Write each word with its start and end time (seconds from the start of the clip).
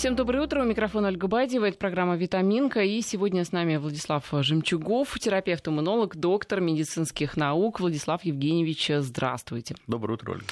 Всем 0.00 0.16
доброе 0.16 0.44
утро. 0.44 0.62
У 0.62 0.64
микрофона 0.64 1.08
Ольга 1.08 1.26
Бадьева. 1.26 1.66
Это 1.66 1.76
программа 1.76 2.16
«Витаминка». 2.16 2.80
И 2.80 3.02
сегодня 3.02 3.44
с 3.44 3.52
нами 3.52 3.76
Владислав 3.76 4.26
Жемчугов, 4.32 5.14
терапевт-иммунолог, 5.18 6.16
доктор 6.16 6.62
медицинских 6.62 7.36
наук. 7.36 7.80
Владислав 7.80 8.24
Евгеньевич, 8.24 8.90
здравствуйте. 9.00 9.74
Доброе 9.86 10.14
утро, 10.14 10.32
Ольга. 10.32 10.46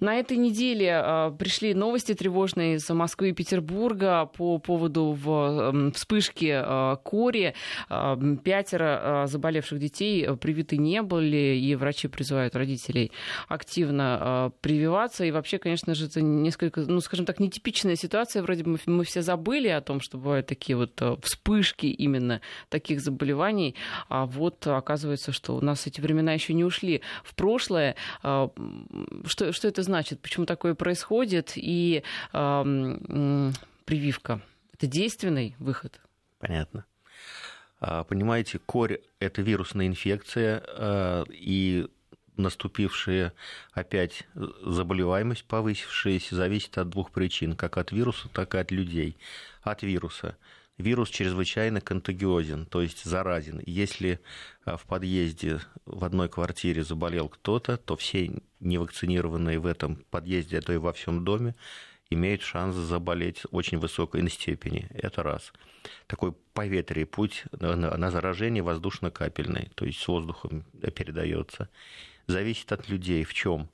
На 0.00 0.14
этой 0.14 0.38
неделе 0.38 1.02
э, 1.04 1.32
пришли 1.38 1.74
новости 1.74 2.14
тревожные 2.14 2.76
из 2.76 2.88
Москвы 2.88 3.28
и 3.28 3.32
Петербурга 3.34 4.24
по 4.24 4.56
поводу 4.56 5.12
в, 5.12 5.90
вспышки 5.92 6.62
э, 6.64 6.96
кори. 7.02 7.52
Э, 7.90 8.16
пятеро 8.42 9.24
заболевших 9.26 9.80
детей 9.80 10.34
привиты 10.38 10.78
не 10.78 11.02
были, 11.02 11.58
и 11.58 11.74
врачи 11.74 12.08
призывают 12.08 12.56
родителей 12.56 13.12
активно 13.48 14.50
прививаться. 14.62 15.26
И 15.26 15.30
вообще, 15.30 15.58
конечно 15.58 15.94
же, 15.94 16.06
это 16.06 16.22
несколько, 16.22 16.80
ну, 16.80 17.00
скажем 17.00 17.26
так, 17.26 17.38
нетипичная 17.38 17.96
ситуация. 17.96 18.42
Вроде 18.42 18.64
бы 18.64 18.78
мы 18.94 19.04
все 19.04 19.22
забыли 19.22 19.68
о 19.68 19.80
том, 19.80 20.00
что 20.00 20.18
бывают 20.18 20.46
такие 20.46 20.76
вот 20.76 21.00
э, 21.02 21.16
вспышки 21.22 21.86
именно 21.86 22.40
таких 22.68 23.00
заболеваний, 23.00 23.74
а 24.08 24.26
вот 24.26 24.66
оказывается, 24.66 25.32
что 25.32 25.56
у 25.56 25.60
нас 25.60 25.86
эти 25.86 26.00
времена 26.00 26.32
еще 26.32 26.54
не 26.54 26.64
ушли 26.64 27.02
в 27.22 27.34
прошлое. 27.34 27.96
А, 28.22 28.50
что, 29.26 29.52
что 29.52 29.68
это 29.68 29.82
значит? 29.82 30.20
Почему 30.20 30.46
такое 30.46 30.74
происходит? 30.74 31.52
И 31.56 32.02
э, 32.32 33.50
прививка– 33.84 34.40
это 34.72 34.86
действенный 34.86 35.56
выход? 35.58 36.00
Понятно. 36.38 36.84
А, 37.80 38.04
понимаете, 38.04 38.58
корь– 38.58 39.00
это 39.18 39.42
вирусная 39.42 39.86
инфекция, 39.86 40.62
а, 40.66 41.24
и 41.28 41.86
наступившая 42.36 43.32
опять 43.72 44.26
заболеваемость, 44.34 45.44
повысившаяся, 45.44 46.36
зависит 46.36 46.78
от 46.78 46.88
двух 46.90 47.10
причин, 47.10 47.56
как 47.56 47.76
от 47.78 47.92
вируса, 47.92 48.28
так 48.28 48.54
и 48.54 48.58
от 48.58 48.70
людей. 48.70 49.16
От 49.62 49.82
вируса. 49.82 50.36
Вирус 50.76 51.08
чрезвычайно 51.08 51.80
контагиозен, 51.80 52.66
то 52.66 52.82
есть 52.82 53.04
заразен. 53.04 53.62
Если 53.64 54.18
а, 54.64 54.76
в 54.76 54.82
подъезде 54.86 55.60
в 55.86 56.04
одной 56.04 56.28
квартире 56.28 56.82
заболел 56.82 57.28
кто-то, 57.28 57.76
то 57.76 57.96
все 57.96 58.40
невакцинированные 58.58 59.60
в 59.60 59.66
этом 59.66 60.04
подъезде, 60.10 60.58
а 60.58 60.62
то 60.62 60.72
и 60.72 60.78
во 60.78 60.92
всем 60.92 61.24
доме, 61.24 61.54
имеют 62.10 62.42
шанс 62.42 62.74
заболеть 62.74 63.42
очень 63.52 63.78
высокой 63.78 64.28
степени. 64.28 64.88
Это 64.94 65.22
раз. 65.22 65.52
Такой 66.08 66.32
поветрие 66.54 67.06
путь 67.06 67.44
на 67.52 68.10
заражение 68.10 68.62
воздушно-капельный, 68.62 69.70
то 69.76 69.84
есть 69.84 70.00
с 70.00 70.08
воздухом 70.08 70.64
передается 70.94 71.68
зависит 72.26 72.72
от 72.72 72.88
людей. 72.88 73.24
В 73.24 73.34
чем? 73.34 73.68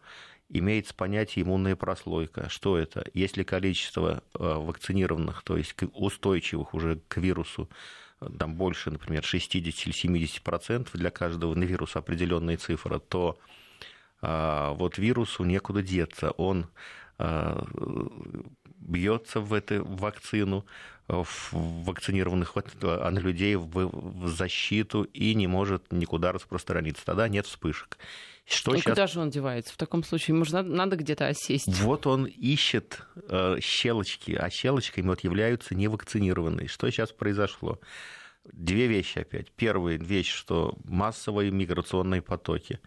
Имеется 0.49 0.95
понятие 0.95 1.45
иммунная 1.45 1.77
прослойка. 1.77 2.49
Что 2.49 2.77
это? 2.77 3.07
Если 3.15 3.45
количество 3.45 4.23
э, 4.35 4.39
вакцинированных, 4.39 5.43
то 5.43 5.57
есть 5.57 5.77
устойчивых 5.93 6.75
уже 6.75 7.01
к 7.07 7.19
вирусу, 7.19 7.71
э, 8.21 8.29
там 8.39 8.57
больше, 8.57 8.91
например, 8.91 9.23
60 9.23 9.55
или 9.55 9.93
70 9.93 10.43
процентов 10.43 10.95
для 10.95 11.11
каждого 11.11 11.55
на 11.55 11.65
вирус 11.65 11.95
определенная 11.95 12.57
цифра, 12.57 12.99
то 12.99 13.39
а, 14.23 14.73
вот 14.73 14.99
вирусу 14.99 15.45
некуда 15.45 15.83
деться. 15.83 16.33
Он 16.33 16.67
бьется 18.79 19.41
в 19.41 19.53
эту 19.53 19.85
вакцину, 19.85 20.65
в 21.07 21.53
вакцинированных 21.53 22.55
людей 23.23 23.57
в 23.57 24.29
защиту 24.29 25.03
и 25.03 25.35
не 25.35 25.47
может 25.47 25.93
никуда 25.93 26.33
распространиться. 26.33 27.05
Тогда 27.05 27.29
нет 27.29 27.47
вспышек. 27.47 27.99
Что 28.51 28.75
и 28.75 28.79
сейчас... 28.79 28.93
куда 28.93 29.07
же 29.07 29.21
он 29.21 29.31
девается? 29.31 29.73
В 29.73 29.77
таком 29.77 30.03
случае, 30.03 30.35
может, 30.35 30.53
надо, 30.53 30.69
надо 30.71 30.97
где-то 30.97 31.29
осесть? 31.29 31.69
Вот 31.83 32.07
он 32.07 32.27
ищет 32.27 33.03
э, 33.29 33.59
щелочки, 33.61 34.33
а 34.33 34.51
щелочками 34.51 35.07
вот 35.07 35.21
являются 35.21 35.75
невакцинированные. 35.75 36.67
Что 36.67 36.91
сейчас 36.91 37.13
произошло? 37.13 37.79
Две 38.45 38.89
вещи 38.89 39.21
опять. 39.21 39.53
Первая 39.53 39.99
вещь, 39.99 40.33
что 40.33 40.77
массовые 40.85 41.53
миграционные 41.53 42.23
потоки 42.23 42.81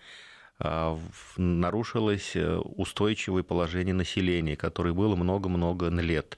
э, 0.59 0.97
нарушилось 1.37 2.35
э, 2.35 2.57
устойчивое 2.57 3.43
положение 3.43 3.93
населения, 3.93 4.57
которое 4.57 4.93
было 4.93 5.15
много-много 5.15 5.87
лет 5.87 6.37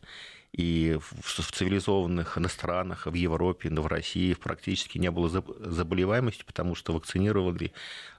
и 0.56 0.98
в 1.02 1.52
цивилизованных 1.52 2.38
странах, 2.48 3.08
в 3.08 3.14
Европе, 3.14 3.70
в 3.70 3.88
России 3.88 4.34
практически 4.34 4.98
не 4.98 5.12
было 5.12 5.28
заболеваемости, 5.28 6.44
потому 6.46 6.76
что 6.76 6.94
вакцинировали 6.94 7.74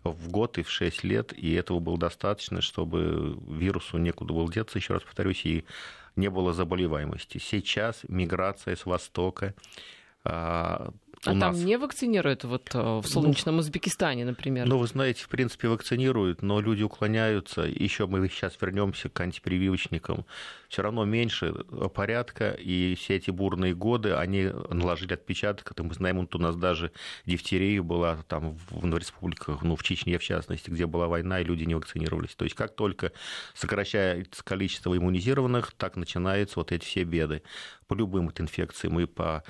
в 0.04 0.28
год 0.28 0.58
и 0.58 0.62
в 0.62 0.70
6 0.70 1.02
лет, 1.04 1.32
и 1.32 1.54
этого 1.54 1.78
было 1.78 1.96
достаточно, 1.96 2.60
чтобы 2.60 3.38
вирусу 3.48 3.96
некуда 3.96 4.34
было 4.34 4.52
деться, 4.52 4.78
еще 4.78 4.92
раз 4.94 5.02
повторюсь, 5.02 5.46
и 5.46 5.64
не 6.14 6.28
было 6.28 6.52
заболеваемости. 6.52 7.38
Сейчас 7.38 8.02
миграция 8.06 8.76
с 8.76 8.84
Востока 8.84 9.54
а, 11.26 11.30
а 11.30 11.40
там 11.40 11.52
нас... 11.52 11.62
не 11.62 11.76
вакцинируют 11.78 12.44
вот 12.44 12.70
э, 12.74 12.78
в 12.78 13.06
солнечном 13.06 13.56
ну, 13.56 13.60
Узбекистане, 13.60 14.24
например? 14.24 14.66
Ну, 14.66 14.78
вы 14.78 14.86
знаете, 14.86 15.22
в 15.22 15.28
принципе, 15.28 15.68
вакцинируют, 15.68 16.42
но 16.42 16.60
люди 16.60 16.82
уклоняются. 16.82 17.62
Еще 17.62 18.06
мы 18.06 18.28
сейчас 18.28 18.56
вернемся 18.60 19.08
к 19.08 19.20
антипрививочникам. 19.20 20.24
Все 20.68 20.82
равно 20.82 21.04
меньше 21.04 21.54
порядка, 21.94 22.50
и 22.50 22.94
все 22.96 23.16
эти 23.16 23.30
бурные 23.30 23.74
годы, 23.74 24.14
они 24.14 24.50
наложили 24.70 25.14
отпечаток. 25.14 25.70
Это 25.70 25.82
мы 25.82 25.94
знаем, 25.94 26.20
вот 26.20 26.34
у 26.34 26.38
нас 26.38 26.56
даже 26.56 26.92
дифтерия 27.24 27.82
была 27.82 28.18
там 28.28 28.58
в 28.70 28.96
республиках, 28.96 29.62
ну, 29.62 29.76
в 29.76 29.82
Чечне 29.82 30.18
в 30.18 30.22
частности, 30.22 30.70
где 30.70 30.86
была 30.86 31.06
война, 31.06 31.40
и 31.40 31.44
люди 31.44 31.64
не 31.64 31.74
вакцинировались. 31.74 32.34
То 32.34 32.44
есть 32.44 32.56
как 32.56 32.74
только 32.74 33.12
сокращается 33.54 34.42
количество 34.44 34.96
иммунизированных, 34.96 35.72
так 35.76 35.96
начинаются 35.96 36.58
вот 36.58 36.72
эти 36.72 36.84
все 36.84 37.04
беды 37.04 37.42
по 37.86 37.94
любым 37.94 38.26
вот 38.26 38.40
инфекциям, 38.40 38.98
и 39.00 39.06
по 39.06 39.44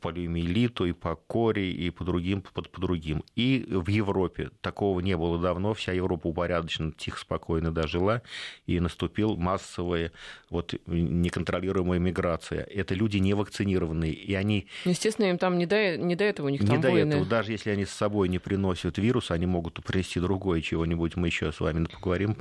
полиомиелиту, 0.00 0.86
и 0.86 0.92
по 0.92 1.13
коре, 1.14 1.70
и 1.70 1.90
по 1.90 2.04
другим, 2.04 2.42
по, 2.42 2.62
по 2.62 2.80
другим. 2.80 3.24
И 3.36 3.66
в 3.68 3.88
Европе 3.88 4.50
такого 4.60 5.00
не 5.00 5.16
было 5.16 5.38
давно, 5.38 5.74
вся 5.74 5.92
Европа 5.92 6.28
упорядоченно, 6.28 6.92
тихо, 6.92 7.18
спокойно 7.18 7.72
дожила, 7.72 8.22
и 8.66 8.80
наступил 8.80 9.36
массовая 9.36 10.12
вот 10.50 10.74
неконтролируемая 10.86 11.98
миграция. 11.98 12.62
Это 12.64 12.94
люди 12.94 13.18
не 13.18 13.34
вакцинированные, 13.34 14.12
и 14.12 14.34
они... 14.34 14.66
Естественно, 14.84 15.26
им 15.26 15.38
там 15.38 15.58
не 15.58 15.66
до, 15.66 15.96
не 15.96 16.16
до 16.16 16.24
этого, 16.24 16.46
у 16.46 16.50
них 16.50 16.60
не 16.60 16.66
там 16.66 16.80
до 16.80 16.90
войны. 16.90 17.14
этого. 17.14 17.26
Даже 17.26 17.52
если 17.52 17.70
они 17.70 17.84
с 17.84 17.90
собой 17.90 18.28
не 18.28 18.38
приносят 18.38 18.98
вирус, 18.98 19.30
они 19.30 19.46
могут 19.46 19.82
принести 19.84 20.20
другое 20.20 20.60
чего-нибудь. 20.60 21.16
Мы 21.16 21.28
еще 21.28 21.52
с 21.52 21.60
вами 21.60 21.86
поговорим, 21.86 22.36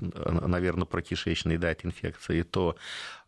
наверное, 0.46 0.86
про 0.86 1.02
кишечные 1.02 1.58
дать 1.58 1.86
инфекции. 1.86 2.44
То 2.44 2.76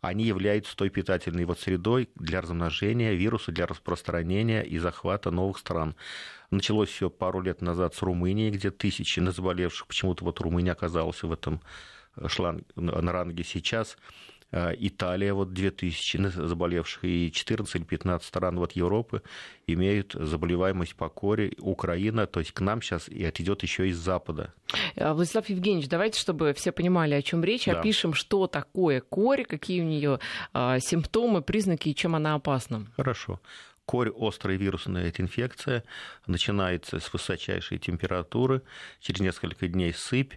они 0.00 0.24
являются 0.24 0.76
той 0.76 0.90
питательной 0.90 1.44
вот 1.44 1.60
средой 1.60 2.08
для 2.14 2.40
размножения 2.40 3.14
вируса, 3.14 3.52
для 3.52 3.66
распространения 3.66 4.62
и 4.62 4.78
захвата 4.78 5.30
новых 5.30 5.58
стран. 5.58 5.94
Началось 6.50 6.88
все 6.88 7.10
пару 7.10 7.40
лет 7.40 7.60
назад 7.60 7.94
с 7.94 8.02
Румынии, 8.02 8.50
где 8.50 8.70
тысячи 8.70 9.20
заболевших, 9.20 9.86
почему-то 9.86 10.24
вот 10.24 10.40
Румыния 10.40 10.72
оказалась 10.72 11.22
в 11.22 11.32
этом 11.32 11.60
шланге, 12.26 12.64
на 12.76 13.12
ранге 13.12 13.44
сейчас. 13.44 13.96
А, 14.52 14.72
Италия, 14.78 15.32
вот 15.32 15.52
2000 15.52 16.46
заболевших, 16.46 17.04
и 17.04 17.32
14 17.32 17.74
или 17.76 17.82
15 17.82 18.26
стран 18.26 18.58
вот 18.58 18.72
Европы 18.72 19.22
имеют 19.66 20.12
заболеваемость 20.14 20.94
по 20.94 21.08
коре. 21.08 21.52
Украина, 21.58 22.26
то 22.26 22.40
есть 22.40 22.52
к 22.52 22.60
нам 22.60 22.80
сейчас 22.80 23.08
и 23.08 23.24
отойдет 23.24 23.62
еще 23.62 23.88
из 23.88 23.96
Запада. 23.96 24.54
А, 24.96 25.14
Владислав 25.14 25.48
Евгеньевич, 25.48 25.88
давайте, 25.88 26.20
чтобы 26.20 26.52
все 26.54 26.72
понимали, 26.72 27.14
о 27.14 27.22
чем 27.22 27.42
речь, 27.42 27.66
да. 27.66 27.80
опишем, 27.80 28.14
что 28.14 28.46
такое 28.46 29.00
корь, 29.00 29.44
какие 29.44 29.82
у 29.82 29.84
нее 29.84 30.20
а, 30.52 30.78
симптомы, 30.78 31.42
признаки 31.42 31.88
и 31.88 31.94
чем 31.94 32.14
она 32.14 32.34
опасна. 32.34 32.86
Хорошо. 32.96 33.40
Корь– 33.84 34.10
острая 34.18 34.56
вирусная 34.56 35.12
инфекция, 35.16 35.84
начинается 36.26 36.98
с 36.98 37.12
высочайшей 37.12 37.78
температуры, 37.78 38.62
через 39.00 39.20
несколько 39.20 39.68
дней 39.68 39.92
сыпь, 39.94 40.34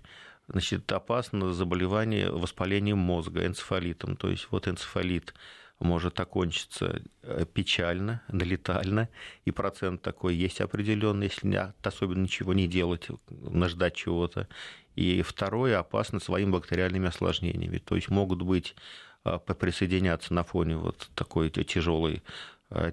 значит, 0.50 0.92
опасно 0.92 1.54
заболевание 1.54 2.30
воспалением 2.30 2.98
мозга, 2.98 3.46
энцефалитом. 3.46 4.16
То 4.16 4.30
есть 4.30 4.48
вот 4.52 4.68
энцефалит 4.68 5.34
может 5.80 6.20
окончиться 6.20 7.02
э, 7.24 7.46
печально, 7.52 8.22
летально, 8.30 9.10
и 9.46 9.52
процент 9.52 10.02
такой 10.02 10.36
есть 10.36 10.60
определенный, 10.60 11.28
если 11.28 11.74
особенно 11.84 12.24
ничего 12.24 12.54
не 12.54 12.68
делать, 12.68 13.08
наждать 13.30 13.96
чего-то. 13.96 14.48
И 14.96 15.22
второе, 15.22 15.80
опасно 15.80 16.20
своими 16.20 16.52
бактериальными 16.52 17.08
осложнениями. 17.08 17.78
То 17.78 17.96
есть 17.96 18.10
могут 18.10 18.42
быть 18.42 18.76
э, 19.24 19.40
присоединяться 19.58 20.34
на 20.34 20.44
фоне 20.44 20.76
вот 20.76 21.10
такой 21.16 21.50
тяжелой 21.50 22.24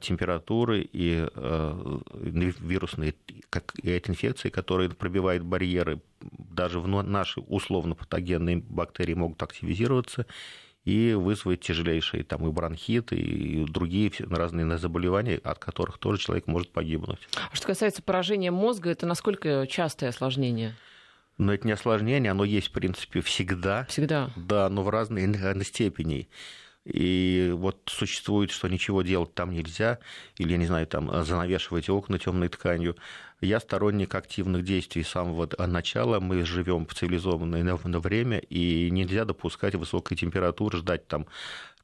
температуры 0.00 0.88
и 0.90 1.28
э, 1.34 1.98
вирусные 2.14 3.14
как 3.50 3.74
и 3.82 3.90
эти 3.90 4.10
инфекции, 4.10 4.48
которые 4.48 4.88
пробивают 4.90 5.42
барьеры, 5.42 6.00
даже 6.20 6.80
в 6.80 6.86
наши 6.86 7.40
условно-патогенные 7.40 8.56
бактерии 8.56 9.14
могут 9.14 9.42
активизироваться 9.42 10.26
и 10.86 11.12
вызвать 11.12 11.60
тяжелейшие 11.60 12.22
там 12.22 12.46
и 12.46 12.50
бронхиты, 12.50 13.16
и 13.16 13.64
другие 13.64 14.10
разные 14.30 14.78
заболевания, 14.78 15.40
от 15.42 15.58
которых 15.58 15.98
тоже 15.98 16.22
человек 16.22 16.46
может 16.46 16.70
погибнуть. 16.70 17.28
А 17.50 17.54
что 17.54 17.66
касается 17.66 18.02
поражения 18.02 18.50
мозга, 18.50 18.90
это 18.90 19.04
насколько 19.04 19.66
частое 19.68 20.10
осложнение? 20.10 20.74
Но 21.38 21.52
это 21.52 21.66
не 21.66 21.72
осложнение, 21.72 22.30
оно 22.30 22.44
есть, 22.44 22.68
в 22.68 22.72
принципе, 22.72 23.20
всегда. 23.20 23.84
Всегда. 23.90 24.30
Да, 24.36 24.70
но 24.70 24.82
в 24.82 24.88
разной 24.88 25.64
степени. 25.64 26.28
И 26.86 27.52
вот 27.52 27.78
существует, 27.86 28.52
что 28.52 28.68
ничего 28.68 29.02
делать 29.02 29.34
там 29.34 29.50
нельзя, 29.50 29.98
или, 30.38 30.52
я 30.52 30.56
не 30.56 30.66
знаю, 30.66 30.86
там 30.86 31.24
занавешивать 31.24 31.90
окна 31.90 32.18
темной 32.18 32.48
тканью. 32.48 32.96
Я 33.40 33.58
сторонник 33.58 34.14
активных 34.14 34.64
действий 34.64 35.02
с 35.02 35.08
самого 35.08 35.48
начала. 35.66 36.20
Мы 36.20 36.44
живем 36.44 36.86
в 36.86 36.94
цивилизованное 36.94 37.62
время, 38.00 38.38
и 38.38 38.88
нельзя 38.90 39.24
допускать 39.24 39.74
высокой 39.74 40.16
температуры, 40.16 40.78
ждать 40.78 41.08
там 41.08 41.26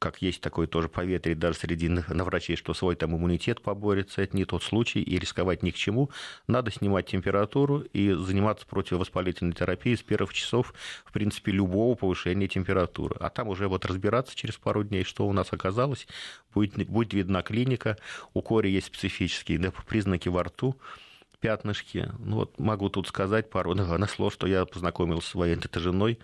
как 0.02 0.20
есть 0.20 0.40
такое 0.40 0.66
тоже 0.66 0.88
поветрие 0.88 1.36
даже 1.36 1.58
среди 1.58 1.88
врачей, 1.88 2.56
что 2.56 2.74
свой 2.74 2.96
там 2.96 3.16
иммунитет 3.16 3.62
поборется, 3.62 4.20
это 4.20 4.36
не 4.36 4.44
тот 4.44 4.64
случай, 4.64 5.00
и 5.00 5.16
рисковать 5.16 5.62
ни 5.62 5.70
к 5.70 5.76
чему. 5.76 6.10
Надо 6.48 6.72
снимать 6.72 7.06
температуру 7.06 7.84
и 7.92 8.12
заниматься 8.12 8.66
противовоспалительной 8.66 9.52
терапией 9.52 9.96
с 9.96 10.02
первых 10.02 10.34
часов, 10.34 10.74
в 11.04 11.12
принципе, 11.12 11.52
любого 11.52 11.94
повышения 11.94 12.48
температуры. 12.48 13.14
А 13.20 13.30
там 13.30 13.46
уже 13.46 13.68
вот 13.68 13.86
разбираться 13.86 14.34
через 14.34 14.56
пару 14.56 14.82
дней, 14.82 15.04
что 15.04 15.24
у 15.28 15.32
нас 15.32 15.52
оказалось, 15.52 16.08
будет, 16.52 16.74
будет 16.88 17.14
видна 17.14 17.42
клиника. 17.42 17.96
У 18.34 18.42
кори 18.42 18.70
есть 18.70 18.88
специфические 18.88 19.72
признаки 19.86 20.28
во 20.28 20.42
рту, 20.42 20.76
пятнышки. 21.38 22.10
Ну, 22.18 22.36
вот 22.38 22.58
могу 22.58 22.88
тут 22.88 23.06
сказать 23.06 23.50
пару 23.50 23.74
на 23.74 24.06
слов, 24.08 24.32
что 24.32 24.48
я 24.48 24.66
познакомился 24.66 25.28
с 25.28 25.30
своей 25.30 25.56
женой 25.74 26.18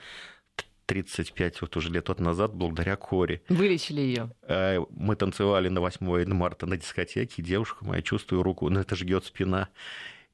35 0.88 1.60
вот 1.60 1.76
уже 1.76 1.90
лет 1.90 2.08
назад 2.18 2.54
благодаря 2.54 2.96
Коре. 2.96 3.42
Вылечили 3.48 4.00
ее. 4.00 4.30
Э, 4.42 4.78
мы 4.90 5.16
танцевали 5.16 5.68
на 5.68 5.80
8 5.80 6.32
марта 6.32 6.66
на 6.66 6.78
дискотеке, 6.78 7.42
девушка 7.42 7.84
моя, 7.84 8.00
чувствую 8.02 8.42
руку, 8.42 8.68
ну 8.70 8.80
это 8.80 8.96
жгет 8.96 9.24
спина. 9.24 9.68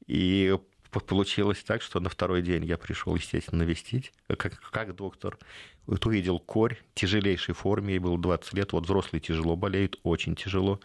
И 0.07 0.57
получилось 1.09 1.65
так, 1.65 1.83
что 1.83 1.99
на 1.99 2.09
второй 2.09 2.41
день 2.41 2.65
я 2.65 2.79
пришел, 2.79 3.17
естественно, 3.17 3.65
навестить, 3.65 4.13
как, 4.29 4.61
как 4.71 4.95
доктор. 4.95 5.39
Вот 5.87 6.07
увидел 6.07 6.39
корь, 6.39 6.79
тяжелейшей 6.95 7.55
форме, 7.55 7.95
ей 7.95 7.99
было 7.99 8.17
20 8.17 8.55
лет, 8.55 8.73
вот 8.73 8.85
взрослые 8.85 9.21
тяжело 9.21 9.57
болеют, 9.57 9.99
очень 10.05 10.37
тяжело. 10.37 10.81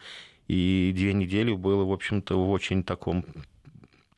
И 0.48 0.92
две 0.96 1.14
недели 1.14 1.54
было, 1.54 1.86
в 1.86 1.92
общем-то, 1.92 2.44
в 2.44 2.50
очень 2.50 2.84
таком 2.84 3.24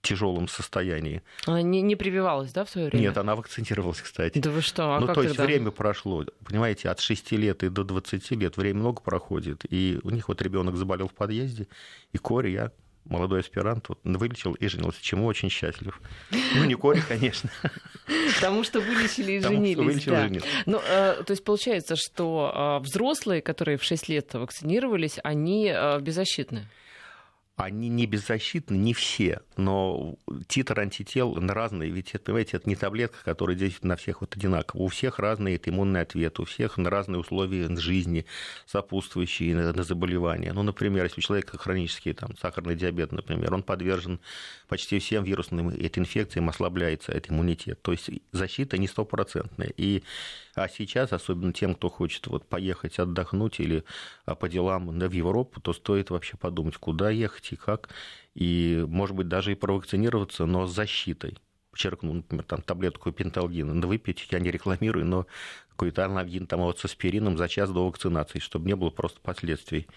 тяжелом 0.01 0.47
состоянии. 0.47 1.21
Она 1.45 1.61
не, 1.61 1.81
не 1.81 1.95
прививалась, 1.95 2.51
да, 2.51 2.65
в 2.65 2.69
свое 2.69 2.87
время? 2.87 3.01
Нет, 3.01 3.17
она 3.17 3.35
вакцинировалась, 3.35 4.01
кстати. 4.01 4.39
Да 4.39 4.49
вы 4.49 4.61
что? 4.61 4.95
А 4.95 4.99
ну, 4.99 5.07
как 5.07 5.15
то 5.15 5.21
тогда? 5.21 5.29
есть 5.29 5.39
время 5.39 5.71
прошло, 5.71 6.25
понимаете, 6.43 6.89
от 6.89 6.99
6 6.99 7.31
лет 7.33 7.63
и 7.63 7.69
до 7.69 7.83
20 7.83 8.31
лет 8.31 8.57
время 8.57 8.79
много 8.79 9.01
проходит. 9.01 9.63
И 9.69 9.99
у 10.03 10.09
них 10.09 10.27
вот 10.27 10.41
ребенок 10.41 10.75
заболел 10.75 11.07
в 11.07 11.13
подъезде, 11.13 11.67
и 12.13 12.17
Кори, 12.17 12.49
я 12.51 12.71
молодой 13.05 13.41
аспирант, 13.41 13.89
вот, 13.89 13.99
вылечил 14.03 14.53
и 14.53 14.67
женился, 14.67 15.01
чему 15.01 15.25
очень 15.25 15.49
счастлив. 15.49 15.99
Ну, 16.55 16.65
не 16.65 16.75
Кори, 16.75 17.01
конечно. 17.07 17.49
Потому 18.35 18.63
что 18.63 18.79
вылечили 18.79 19.33
и 19.33 19.39
женились. 19.39 20.05
да. 20.05 20.29
Ну, 20.65 20.79
э, 20.79 21.23
то 21.25 21.31
есть 21.31 21.43
получается, 21.43 21.95
что 21.95 22.79
э, 22.81 22.83
взрослые, 22.83 23.41
которые 23.41 23.77
в 23.77 23.83
6 23.83 24.09
лет 24.09 24.33
вакцинировались, 24.33 25.17
они 25.23 25.71
э, 25.73 25.99
беззащитны? 25.99 26.67
Они 27.61 27.89
не 27.89 28.05
беззащитны, 28.05 28.75
не 28.75 28.93
все, 28.93 29.41
но 29.57 30.15
титр 30.47 30.79
антител 30.79 31.35
на 31.35 31.53
разные, 31.53 31.89
ведь, 31.89 32.13
это, 32.13 32.25
понимаете, 32.25 32.57
это 32.57 32.69
не 32.69 32.75
таблетка, 32.75 33.17
которая 33.23 33.55
действует 33.55 33.85
на 33.85 33.95
всех 33.95 34.21
вот 34.21 34.35
одинаково. 34.35 34.81
У 34.81 34.87
всех 34.87 35.19
разный 35.19 35.55
это 35.55 35.69
иммунный 35.69 36.01
ответ, 36.01 36.39
у 36.39 36.45
всех 36.45 36.77
на 36.77 36.89
разные 36.89 37.19
условия 37.19 37.73
жизни, 37.75 38.25
сопутствующие 38.65 39.55
на, 39.55 39.83
заболевания. 39.83 40.53
Ну, 40.53 40.63
например, 40.63 41.03
если 41.05 41.19
у 41.19 41.23
человека 41.23 41.57
хронический 41.57 42.13
там, 42.13 42.35
сахарный 42.37 42.75
диабет, 42.75 43.11
например, 43.11 43.53
он 43.53 43.63
подвержен 43.63 44.19
почти 44.67 44.99
всем 44.99 45.23
вирусным 45.23 45.71
инфекциям, 45.71 46.49
ослабляется 46.49 47.11
этот 47.11 47.31
иммунитет. 47.31 47.81
То 47.81 47.91
есть 47.91 48.09
защита 48.31 48.77
не 48.77 48.87
стопроцентная. 48.87 49.71
И 49.77 50.03
а 50.55 50.67
сейчас, 50.67 51.13
особенно 51.13 51.53
тем, 51.53 51.75
кто 51.75 51.89
хочет 51.89 52.27
вот 52.27 52.47
поехать 52.47 52.99
отдохнуть 52.99 53.59
или 53.59 53.83
а, 54.25 54.35
по 54.35 54.49
делам 54.49 54.87
в 54.87 55.11
Европу, 55.11 55.61
то 55.61 55.73
стоит 55.73 56.09
вообще 56.09 56.37
подумать, 56.37 56.77
куда 56.77 57.09
ехать 57.09 57.53
и 57.53 57.55
как. 57.55 57.89
И, 58.35 58.83
может 58.87 59.15
быть, 59.15 59.27
даже 59.27 59.51
и 59.51 59.55
провакцинироваться, 59.55 60.45
но 60.45 60.67
с 60.67 60.73
защитой. 60.73 61.37
Черкнул, 61.73 62.15
например, 62.15 62.43
там, 62.43 62.61
таблетку 62.61 63.11
пенталгина, 63.13 63.87
выпить, 63.87 64.27
я 64.29 64.39
не 64.39 64.51
рекламирую, 64.51 65.05
но 65.05 65.25
какой-то 65.69 66.05
анальгин 66.05 66.45
там 66.45 66.59
вот 66.59 66.79
с 66.79 66.85
аспирином 66.85 67.37
за 67.37 67.47
час 67.47 67.71
до 67.71 67.87
вакцинации, 67.87 68.39
чтобы 68.39 68.67
не 68.67 68.75
было 68.75 68.89
просто 68.89 69.21
последствий 69.21 69.87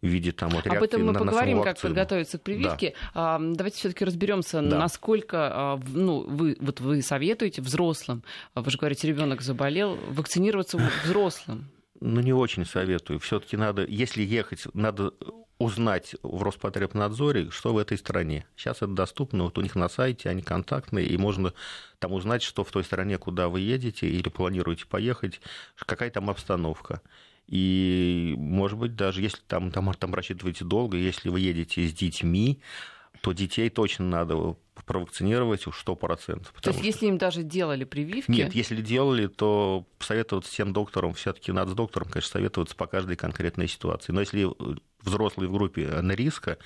в 0.00 0.06
виде 0.06 0.32
там 0.32 0.50
вот 0.50 0.66
Об 0.66 0.82
этом 0.82 1.04
мы 1.04 1.12
на, 1.12 1.18
поговорим, 1.18 1.58
на 1.58 1.64
как 1.64 1.80
подготовиться 1.80 2.38
к 2.38 2.42
прививке. 2.42 2.94
Да. 3.14 3.38
Давайте 3.38 3.78
все-таки 3.78 4.04
разберемся, 4.04 4.62
да. 4.62 4.78
насколько 4.78 5.50
а, 5.52 5.80
ну, 5.88 6.20
вы, 6.20 6.56
вот 6.60 6.80
вы 6.80 7.02
советуете 7.02 7.62
взрослым, 7.62 8.22
а, 8.54 8.62
вы 8.62 8.70
же 8.70 8.78
говорите, 8.78 9.08
ребенок 9.08 9.42
заболел, 9.42 9.98
вакцинироваться 10.08 10.78
взрослым. 11.04 11.68
Ну, 12.00 12.20
не 12.20 12.32
очень 12.32 12.64
советую. 12.64 13.18
Все-таки 13.18 13.56
надо, 13.56 13.84
если 13.84 14.22
ехать, 14.22 14.66
надо 14.72 15.12
узнать 15.58 16.14
в 16.22 16.42
Роспотребнадзоре, 16.42 17.50
что 17.50 17.74
в 17.74 17.78
этой 17.78 17.98
стране. 17.98 18.46
Сейчас 18.56 18.76
это 18.76 18.88
доступно, 18.88 19.44
вот 19.44 19.58
у 19.58 19.62
них 19.62 19.74
на 19.74 19.88
сайте, 19.88 20.30
они 20.30 20.42
контактные, 20.42 21.06
и 21.06 21.16
можно 21.16 21.52
там 21.98 22.12
узнать, 22.12 22.42
что 22.42 22.62
в 22.62 22.70
той 22.70 22.84
стране, 22.84 23.18
куда 23.18 23.48
вы 23.48 23.60
едете 23.60 24.08
или 24.08 24.28
планируете 24.28 24.86
поехать, 24.86 25.40
какая 25.74 26.10
там 26.10 26.30
обстановка. 26.30 27.02
И, 27.48 28.34
может 28.36 28.78
быть, 28.78 28.94
даже 28.94 29.22
если 29.22 29.40
там, 29.46 29.70
там, 29.70 29.92
там 29.94 30.14
рассчитываете 30.14 30.64
долго, 30.64 30.98
если 30.98 31.30
вы 31.30 31.40
едете 31.40 31.86
с 31.86 31.94
детьми, 31.94 32.60
то 33.22 33.32
детей 33.32 33.70
точно 33.70 34.04
надо 34.04 34.56
провакцинировать 34.86 35.66
уж 35.66 35.82
100%. 35.84 36.46
То 36.60 36.70
есть, 36.70 36.84
если 36.84 37.06
им 37.06 37.18
даже 37.18 37.42
делали 37.42 37.84
прививки? 37.84 38.30
Нет, 38.30 38.54
если 38.54 38.80
делали, 38.80 39.26
то 39.26 39.86
советоваться 39.98 40.52
всем 40.52 40.72
докторам, 40.72 41.14
все 41.14 41.32
таки 41.32 41.50
надо 41.50 41.72
с 41.72 41.74
доктором, 41.74 42.08
конечно, 42.08 42.30
советоваться 42.30 42.76
по 42.76 42.86
каждой 42.86 43.16
конкретной 43.16 43.66
ситуации. 43.66 44.12
Но 44.12 44.20
если 44.20 44.46
взрослый 45.02 45.48
в 45.48 45.52
группе 45.52 45.88
на 45.88 46.12
риска, 46.12 46.58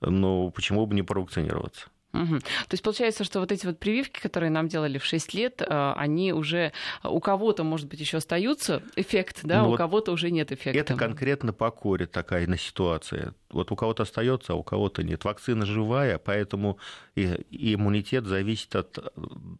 ну, 0.00 0.50
почему 0.50 0.86
бы 0.86 0.94
не 0.94 1.02
провакцинироваться? 1.02 1.88
Угу. 2.12 2.38
То 2.40 2.72
есть 2.72 2.82
получается, 2.82 3.24
что 3.24 3.40
вот 3.40 3.52
эти 3.52 3.66
вот 3.66 3.78
прививки, 3.78 4.20
которые 4.20 4.50
нам 4.50 4.68
делали 4.68 4.98
в 4.98 5.04
6 5.04 5.34
лет, 5.34 5.62
э, 5.62 5.92
они 5.96 6.32
уже 6.32 6.72
у 7.04 7.20
кого-то, 7.20 7.62
может 7.62 7.88
быть, 7.88 8.00
еще 8.00 8.16
остаются 8.16 8.82
эффект, 8.96 9.40
да, 9.44 9.60
ну, 9.60 9.68
у 9.68 9.70
вот 9.70 9.76
кого-то 9.76 10.12
уже 10.12 10.30
нет 10.30 10.50
эффекта. 10.50 10.78
Это 10.78 10.94
конкретно 10.96 11.52
по 11.52 11.70
коре 11.70 12.06
такая 12.06 12.46
на 12.46 12.58
ситуация. 12.58 13.34
Вот 13.50 13.70
у 13.72 13.76
кого-то 13.76 14.04
остается, 14.04 14.52
а 14.52 14.56
у 14.56 14.62
кого-то 14.62 15.02
нет. 15.02 15.24
Вакцина 15.24 15.66
живая, 15.66 16.18
поэтому 16.18 16.78
и, 17.14 17.22
и 17.50 17.74
иммунитет 17.74 18.26
зависит 18.26 18.74
от, 18.76 19.12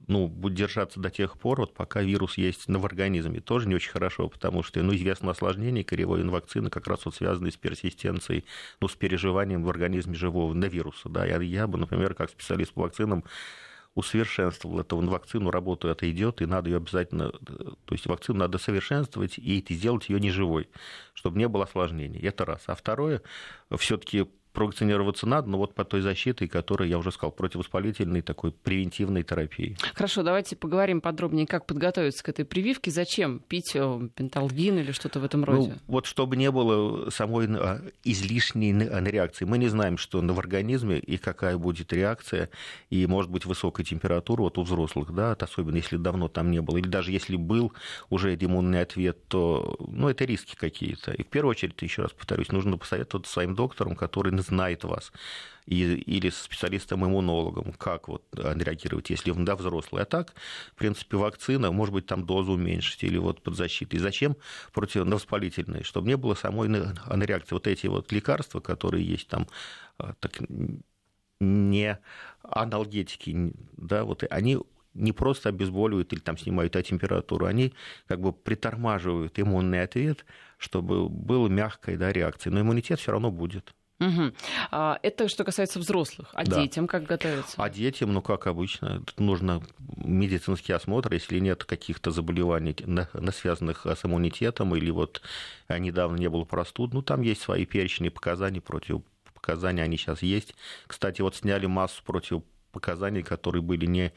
ну, 0.06 0.28
будет 0.28 0.54
держаться 0.54 1.00
до 1.00 1.10
тех 1.10 1.38
пор, 1.38 1.60
вот 1.60 1.74
пока 1.74 2.02
вирус 2.02 2.36
есть 2.36 2.66
в 2.66 2.84
организме. 2.84 3.40
Тоже 3.40 3.68
не 3.68 3.74
очень 3.74 3.90
хорошо, 3.90 4.28
потому 4.28 4.62
что, 4.62 4.82
ну, 4.82 4.94
известно 4.94 5.30
осложнение 5.30 5.84
коревой 5.84 6.22
вакцины 6.24 6.70
как 6.70 6.86
раз 6.86 7.04
вот 7.04 7.14
связанные 7.14 7.52
с 7.52 7.56
персистенцией, 7.56 8.44
ну, 8.80 8.88
с 8.88 8.94
переживанием 8.94 9.64
в 9.64 9.68
организме 9.68 10.14
живого 10.14 10.52
на 10.54 10.66
вируса. 10.66 11.08
Да. 11.08 11.24
Я, 11.24 11.40
я 11.40 11.66
бы, 11.66 11.78
например, 11.78 12.14
как 12.14 12.30
специалист 12.40 12.72
по 12.72 12.82
вакцинам, 12.82 13.24
усовершенствовал 13.94 14.80
эту 14.80 14.98
вакцину, 14.98 15.50
работу 15.50 15.88
это 15.88 16.10
идет, 16.10 16.40
и 16.42 16.46
надо 16.46 16.70
ее 16.70 16.76
обязательно, 16.76 17.32
то 17.32 17.92
есть 17.92 18.06
вакцину 18.06 18.38
надо 18.38 18.58
совершенствовать 18.58 19.38
и 19.38 19.64
сделать 19.68 20.08
ее 20.08 20.20
неживой, 20.20 20.68
чтобы 21.12 21.38
не 21.38 21.48
было 21.48 21.64
осложнений. 21.64 22.20
Это 22.20 22.44
раз. 22.44 22.62
А 22.66 22.74
второе, 22.74 23.22
все-таки 23.76 24.30
провакцинироваться 24.52 25.26
надо, 25.26 25.48
но 25.48 25.58
вот 25.58 25.74
по 25.74 25.84
той 25.84 26.00
защитой, 26.00 26.48
которая, 26.48 26.88
я 26.88 26.98
уже 26.98 27.12
сказал, 27.12 27.32
противовоспалительной 27.32 28.22
такой 28.22 28.52
превентивной 28.52 29.22
терапии. 29.22 29.76
Хорошо, 29.94 30.22
давайте 30.22 30.56
поговорим 30.56 31.00
подробнее, 31.00 31.46
как 31.46 31.66
подготовиться 31.66 32.22
к 32.22 32.28
этой 32.28 32.44
прививке. 32.44 32.90
Зачем 32.90 33.40
пить 33.40 33.72
э, 33.74 34.08
пенталгин 34.14 34.78
или 34.78 34.92
что-то 34.92 35.20
в 35.20 35.24
этом 35.24 35.40
ну, 35.40 35.46
роде? 35.46 35.68
Ну, 35.68 35.78
вот 35.86 36.06
чтобы 36.06 36.36
не 36.36 36.50
было 36.50 37.10
самой 37.10 37.46
а, 37.48 37.80
излишней 38.04 38.72
реакции. 38.72 39.44
Мы 39.44 39.58
не 39.58 39.68
знаем, 39.68 39.96
что 39.96 40.20
в 40.20 40.38
организме 40.38 40.98
и 40.98 41.16
какая 41.16 41.56
будет 41.56 41.92
реакция, 41.92 42.50
и 42.88 43.06
может 43.06 43.30
быть 43.30 43.44
высокая 43.46 43.84
температура 43.84 44.42
вот 44.42 44.58
у 44.58 44.62
взрослых, 44.62 45.14
да, 45.14 45.32
особенно 45.32 45.76
если 45.76 45.96
давно 45.96 46.28
там 46.28 46.50
не 46.50 46.60
было, 46.60 46.78
или 46.78 46.88
даже 46.88 47.12
если 47.12 47.36
был 47.36 47.72
уже 48.08 48.34
иммунный 48.34 48.82
ответ, 48.82 49.26
то 49.28 49.76
ну, 49.78 50.08
это 50.08 50.24
риски 50.24 50.54
какие-то. 50.56 51.12
И 51.12 51.22
в 51.22 51.26
первую 51.28 51.50
очередь, 51.50 51.80
еще 51.82 52.02
раз 52.02 52.12
повторюсь, 52.12 52.50
нужно 52.50 52.78
посоветоваться 52.78 53.32
своим 53.32 53.54
доктором, 53.54 53.96
который 53.96 54.32
знает 54.42 54.84
вас, 54.84 55.12
и, 55.66 55.94
или 55.94 56.30
с 56.30 56.42
специалистом-иммунологом, 56.42 57.72
как 57.72 58.08
вот 58.08 58.24
реагировать, 58.32 59.10
если 59.10 59.32
да, 59.32 59.56
взрослый. 59.56 60.02
А 60.02 60.04
так, 60.04 60.34
в 60.72 60.78
принципе, 60.78 61.16
вакцина, 61.16 61.70
может 61.70 61.94
быть, 61.94 62.06
там 62.06 62.26
дозу 62.26 62.52
уменьшить 62.52 63.04
или 63.04 63.18
вот 63.18 63.42
под 63.42 63.56
защитой. 63.56 63.96
И 63.96 63.98
зачем 63.98 64.36
противовоспалительные? 64.72 65.84
Чтобы 65.84 66.08
не 66.08 66.16
было 66.16 66.34
самой 66.34 66.68
реакции. 66.68 67.54
Вот 67.54 67.66
эти 67.66 67.86
вот 67.86 68.10
лекарства, 68.12 68.60
которые 68.60 69.06
есть 69.06 69.28
там, 69.28 69.46
а, 69.98 70.14
так, 70.14 70.40
не 71.40 71.98
аналгетики, 72.42 73.52
да, 73.76 74.04
вот 74.04 74.24
они 74.28 74.58
не 74.94 75.12
просто 75.12 75.48
обезболивают 75.50 76.12
или 76.12 76.20
там 76.20 76.36
снимают 76.36 76.76
а 76.76 76.82
температуру, 76.82 77.46
они 77.46 77.72
как 78.06 78.20
бы 78.20 78.32
притормаживают 78.32 79.38
иммунный 79.38 79.82
ответ, 79.82 80.24
чтобы 80.58 81.08
была 81.08 81.48
мягкая 81.48 81.96
да, 81.96 82.12
реакция. 82.12 82.52
Но 82.52 82.60
иммунитет 82.60 82.98
все 82.98 83.12
равно 83.12 83.30
будет. 83.30 83.74
Угу. 84.00 84.32
Это 85.02 85.28
что 85.28 85.44
касается 85.44 85.78
взрослых. 85.78 86.30
А 86.32 86.44
да. 86.44 86.62
детям 86.62 86.86
как 86.86 87.04
готовиться? 87.04 87.54
А 87.58 87.68
детям, 87.68 88.12
ну, 88.14 88.22
как 88.22 88.46
обычно, 88.46 89.04
нужно 89.18 89.62
медицинский 89.96 90.72
осмотр, 90.72 91.12
если 91.12 91.38
нет 91.38 91.64
каких-то 91.64 92.10
заболеваний, 92.10 92.74
связанных 93.32 93.84
с 93.84 94.04
иммунитетом, 94.04 94.74
или 94.74 94.90
вот 94.90 95.20
недавно 95.68 96.16
не 96.16 96.30
было 96.30 96.44
простуд, 96.44 96.94
ну, 96.94 97.02
там 97.02 97.20
есть 97.20 97.42
свои 97.42 97.66
перечни 97.66 98.08
показаний, 98.08 98.62
противопоказания, 98.62 99.84
они 99.84 99.98
сейчас 99.98 100.22
есть. 100.22 100.54
Кстати, 100.86 101.20
вот 101.20 101.36
сняли 101.36 101.66
массу 101.66 102.02
противопоказаний, 102.02 103.22
которые 103.22 103.60
были 103.60 103.84
не, 103.84 104.12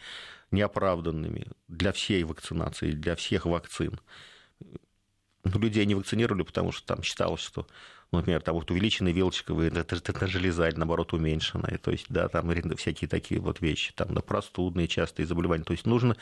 неоправданными 0.51 1.47
для 1.67 1.91
всей 1.91 2.23
вакцинации, 2.23 2.91
для 2.91 3.17
всех 3.17 3.45
вакцин. 3.45 3.99
Людей 5.43 5.85
не 5.85 5.95
вакцинировали, 5.95 6.43
потому 6.43 6.71
что 6.71 6.87
там 6.87 7.03
считалось, 7.03 7.41
что 7.41 7.67
например, 8.17 8.41
там 8.41 8.55
вот 8.55 8.69
увеличенные 8.71 9.13
вилочковые 9.13 9.71
на 9.71 10.27
железа, 10.27 10.67
или 10.67 10.75
наоборот 10.75 11.13
уменьшенные, 11.13 11.77
то 11.77 11.91
есть, 11.91 12.05
да, 12.09 12.27
там 12.27 12.51
всякие 12.75 13.07
такие 13.07 13.39
вот 13.39 13.61
вещи, 13.61 13.93
там, 13.93 14.13
на 14.13 14.21
простудные 14.21 14.87
частые 14.87 15.25
заболевания, 15.25 15.63
то 15.63 15.73
есть 15.73 15.85
нужно, 15.85 16.15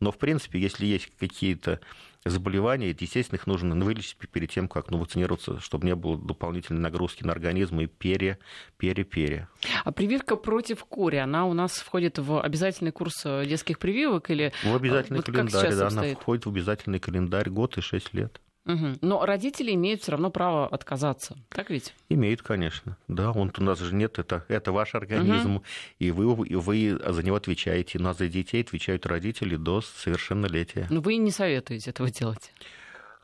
но, 0.00 0.12
в 0.12 0.18
принципе, 0.18 0.58
если 0.58 0.86
есть 0.86 1.10
какие-то 1.18 1.80
заболевания, 2.24 2.94
естественно, 2.98 3.36
их 3.36 3.46
нужно 3.46 3.74
вылечить 3.84 4.16
перед 4.16 4.50
тем, 4.50 4.68
как 4.68 4.90
ну, 4.90 4.98
вакцинироваться, 4.98 5.60
чтобы 5.60 5.86
не 5.86 5.94
было 5.94 6.18
дополнительной 6.18 6.80
нагрузки 6.80 7.24
на 7.24 7.32
организм 7.32 7.80
и 7.80 7.86
пере, 7.86 8.38
пере, 8.76 9.04
пере. 9.04 9.48
А 9.84 9.92
прививка 9.92 10.36
против 10.36 10.84
кори, 10.84 11.16
она 11.16 11.46
у 11.46 11.52
нас 11.52 11.72
входит 11.72 12.18
в 12.18 12.40
обязательный 12.40 12.92
курс 12.92 13.22
э, 13.24 13.44
детских 13.46 13.78
прививок 13.78 14.30
или... 14.30 14.52
В 14.64 14.74
обязательный 14.74 15.18
вот 15.18 15.26
календарь, 15.26 15.74
да, 15.74 15.88
она 15.88 16.02
входит 16.14 16.46
в 16.46 16.48
обязательный 16.48 16.98
календарь 16.98 17.50
год 17.50 17.78
и 17.78 17.80
шесть 17.80 18.12
лет. 18.14 18.40
Угу. 18.68 18.98
Но 19.00 19.24
родители 19.24 19.72
имеют 19.72 20.02
все 20.02 20.12
равно 20.12 20.30
право 20.30 20.66
отказаться, 20.66 21.36
так 21.48 21.70
ведь? 21.70 21.94
Имеют, 22.10 22.42
конечно. 22.42 22.98
Да, 23.08 23.32
он 23.32 23.50
у 23.56 23.62
нас 23.62 23.80
же 23.80 23.94
нет, 23.94 24.18
это, 24.18 24.44
это 24.48 24.72
ваш 24.72 24.94
организм, 24.94 25.56
угу. 25.56 25.64
и, 25.98 26.10
вы, 26.10 26.46
и 26.46 26.54
вы 26.54 27.00
за 27.04 27.22
него 27.22 27.36
отвечаете. 27.36 27.98
Но 27.98 28.12
за 28.12 28.28
детей 28.28 28.62
отвечают 28.62 29.06
родители 29.06 29.56
до 29.56 29.80
совершеннолетия. 29.80 30.86
Но 30.90 31.00
вы 31.00 31.16
не 31.16 31.30
советуете 31.30 31.90
этого 31.90 32.10
делать. 32.10 32.52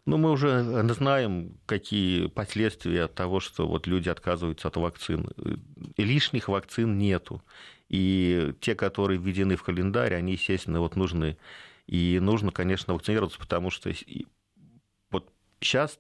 Ну, 0.07 0.17
мы 0.17 0.31
уже 0.31 0.63
знаем, 0.95 1.57
какие 1.67 2.27
последствия 2.29 3.05
от 3.05 3.15
того, 3.15 3.41
что 3.41 3.67
вот 3.67 3.87
люди 3.87 4.09
отказываются 4.09 4.69
от 4.69 4.77
вакцин. 4.77 5.31
И 5.97 6.05
лишних 6.05 6.49
вакцин 6.49 6.99
нету. 6.99 7.43
И 7.89 8.55
те, 8.61 8.75
которые 8.75 9.19
введены 9.19 9.57
в 9.57 9.63
календарь, 9.63 10.15
они, 10.15 10.33
естественно, 10.33 10.81
вот 10.81 10.97
нужны. 10.97 11.37
И 11.87 12.19
нужно, 12.21 12.51
конечно, 12.51 12.95
вакцинироваться, 12.95 13.39
потому 13.39 13.71
что 13.71 13.93
Сейчас, 15.65 15.99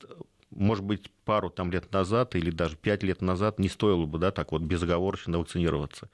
может 0.50 0.85
быть, 0.85 1.11
пару 1.25 1.49
там, 1.49 1.73
лет 1.73 1.90
назад 1.90 2.37
или 2.37 2.50
даже 2.50 2.76
пять 2.76 3.02
лет 3.02 3.23
назад 3.23 3.59
не 3.59 3.71
стоило 3.71 4.04
бы 4.04 4.18
да, 4.18 4.30
так 4.30 4.52
вот 4.52 4.61
безоговорочно 4.61 5.38
вакцинироваться. 5.38 6.11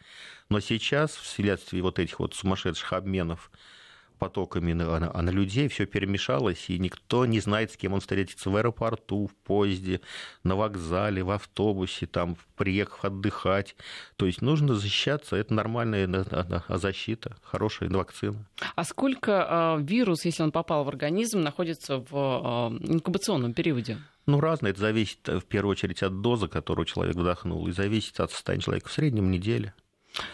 Но 0.48 0.60
сейчас, 0.60 1.16
вследствие 1.16 1.82
вот 1.82 1.98
этих 1.98 2.20
вот 2.20 2.34
сумасшедших 2.34 2.92
обменов 2.92 3.50
потоками 4.20 4.72
на, 4.74 5.00
на, 5.00 5.22
на 5.22 5.30
людей, 5.30 5.66
все 5.66 5.86
перемешалось, 5.86 6.66
и 6.68 6.78
никто 6.78 7.26
не 7.26 7.40
знает, 7.40 7.72
с 7.72 7.76
кем 7.76 7.94
он 7.94 8.00
встретится 8.00 8.50
в 8.50 8.56
аэропорту, 8.56 9.26
в 9.26 9.34
поезде, 9.44 10.00
на 10.44 10.54
вокзале, 10.54 11.24
в 11.24 11.30
автобусе, 11.30 12.06
там, 12.06 12.36
приехав 12.56 13.04
отдыхать. 13.04 13.74
То 14.16 14.26
есть 14.26 14.42
нужно 14.42 14.74
защищаться, 14.74 15.36
это 15.36 15.54
нормальная 15.54 16.06
защита, 16.68 17.36
хорошая 17.42 17.88
вакцина. 17.88 18.46
А 18.76 18.84
сколько 18.84 19.78
э, 19.80 19.82
вирус, 19.82 20.24
если 20.24 20.42
он 20.42 20.52
попал 20.52 20.84
в 20.84 20.88
организм, 20.88 21.40
находится 21.40 21.96
в 21.96 22.12
э, 22.12 22.92
инкубационном 22.92 23.54
периоде? 23.54 23.98
Ну, 24.26 24.38
разное. 24.38 24.70
Это 24.70 24.80
зависит 24.80 25.26
в 25.26 25.42
первую 25.42 25.72
очередь 25.72 26.02
от 26.02 26.20
дозы, 26.20 26.46
которую 26.46 26.84
человек 26.84 27.16
вдохнул, 27.16 27.66
и 27.66 27.72
зависит 27.72 28.20
от 28.20 28.30
состояния 28.30 28.62
человека. 28.62 28.88
В 28.88 28.92
среднем 28.92 29.30
неделя. 29.30 29.74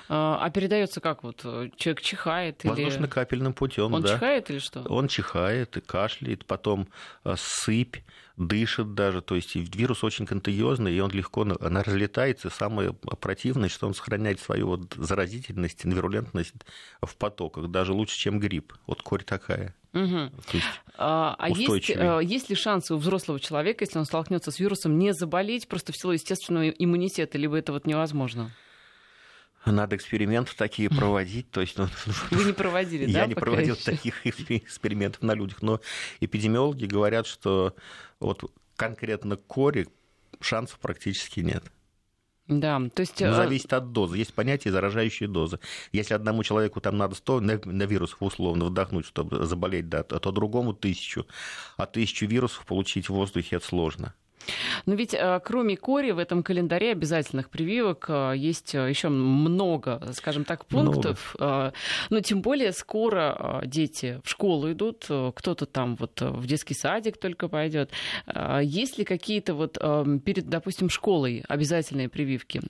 А, 0.08 0.38
а 0.40 0.50
передается 0.50 1.00
как 1.00 1.22
вот 1.22 1.42
человек 1.76 2.00
чихает 2.00 2.64
или 2.64 2.70
воздушно-капельным 2.70 3.52
путем, 3.52 3.94
он 3.94 4.02
да. 4.02 4.14
чихает 4.14 4.50
или 4.50 4.58
что? 4.58 4.82
Он 4.82 5.08
чихает 5.08 5.76
и 5.76 5.80
кашляет, 5.80 6.46
потом 6.46 6.88
а, 7.24 7.34
сыпь, 7.36 7.96
дышит 8.36 8.94
даже, 8.94 9.22
то 9.22 9.34
есть 9.34 9.54
вирус 9.54 10.04
очень 10.04 10.26
контагиозный, 10.26 10.94
и 10.94 11.00
он 11.00 11.10
легко 11.10 11.42
она 11.42 11.82
разлетается. 11.82 12.50
Самое 12.50 12.92
противное, 12.92 13.68
что 13.68 13.86
он 13.86 13.94
сохраняет 13.94 14.40
свою 14.40 14.68
вот 14.68 14.94
заразительность, 14.94 15.84
вирулентность 15.84 16.54
в 17.00 17.16
потоках, 17.16 17.68
даже 17.68 17.92
лучше, 17.92 18.16
чем 18.18 18.38
грипп. 18.38 18.74
Вот 18.86 19.02
корь 19.02 19.24
такая. 19.24 19.74
Угу. 19.94 20.30
А, 20.98 21.34
а 21.38 21.48
есть, 21.48 21.90
э, 21.90 22.20
есть 22.22 22.50
ли 22.50 22.56
шансы 22.56 22.94
у 22.94 22.98
взрослого 22.98 23.40
человека, 23.40 23.84
если 23.84 23.98
он 23.98 24.04
столкнется 24.04 24.50
с 24.50 24.58
вирусом, 24.58 24.98
не 24.98 25.14
заболеть 25.14 25.68
просто 25.68 25.92
в 25.92 25.96
силу 25.96 26.12
естественного 26.12 26.68
иммунитета, 26.68 27.38
либо 27.38 27.56
это 27.56 27.72
вот 27.72 27.86
невозможно? 27.86 28.50
Надо 29.72 29.96
эксперименты 29.96 30.52
такие 30.56 30.88
проводить. 30.88 31.50
То 31.50 31.60
есть, 31.60 31.76
ну, 31.78 31.88
Вы 32.30 32.44
не 32.44 32.52
проводили, 32.52 33.06
я 33.06 33.12
да? 33.12 33.20
Я 33.20 33.26
не 33.26 33.34
проводил 33.34 33.74
еще? 33.74 33.84
таких 33.84 34.26
экспериментов 34.26 35.22
на 35.22 35.34
людях, 35.34 35.62
но 35.62 35.80
эпидемиологи 36.20 36.86
говорят, 36.86 37.26
что 37.26 37.74
вот 38.20 38.50
конкретно 38.76 39.36
кори 39.36 39.88
шансов 40.40 40.78
практически 40.78 41.40
нет. 41.40 41.64
Да, 42.48 42.80
то 42.94 43.00
есть... 43.00 43.20
Но 43.20 43.28
э, 43.28 43.34
зависит 43.34 43.72
от 43.72 43.90
дозы. 43.90 44.18
Есть 44.18 44.32
понятие 44.32 44.70
заражающей 44.70 45.26
дозы. 45.26 45.58
Если 45.90 46.14
одному 46.14 46.44
человеку 46.44 46.80
там 46.80 46.96
надо 46.96 47.16
100 47.16 47.40
на, 47.40 47.60
на 47.64 47.82
вирусов 47.82 48.22
условно 48.22 48.66
вдохнуть, 48.66 49.04
чтобы 49.04 49.44
заболеть, 49.46 49.88
да, 49.88 50.04
то 50.04 50.30
другому 50.30 50.72
тысячу. 50.72 51.26
А 51.76 51.86
тысячу 51.86 52.26
вирусов 52.26 52.64
получить 52.64 53.08
в 53.08 53.14
воздухе 53.14 53.56
это 53.56 53.66
сложно. 53.66 54.14
Но 54.86 54.94
ведь 54.94 55.14
э, 55.14 55.40
кроме 55.44 55.76
кори 55.76 56.12
в 56.12 56.18
этом 56.18 56.42
календаре 56.42 56.92
обязательных 56.92 57.50
прививок 57.50 58.06
э, 58.08 58.34
есть 58.36 58.74
э, 58.74 58.88
еще 58.88 59.08
много, 59.08 60.00
скажем 60.12 60.44
так, 60.44 60.66
пунктов. 60.66 61.34
Много. 61.38 61.72
Но 62.10 62.20
тем 62.20 62.42
более 62.42 62.72
скоро 62.72 63.62
дети 63.64 64.20
в 64.24 64.30
школу 64.30 64.70
идут, 64.72 65.04
кто-то 65.04 65.66
там 65.66 65.96
вот 65.96 66.20
в 66.20 66.46
детский 66.46 66.74
садик 66.74 67.18
только 67.18 67.48
пойдет. 67.48 67.90
Есть 68.62 68.98
ли 68.98 69.04
какие-то 69.04 69.54
вот 69.54 69.74
перед, 70.24 70.48
допустим, 70.48 70.88
школой 70.90 71.44
обязательные 71.48 72.08
прививки? 72.08 72.60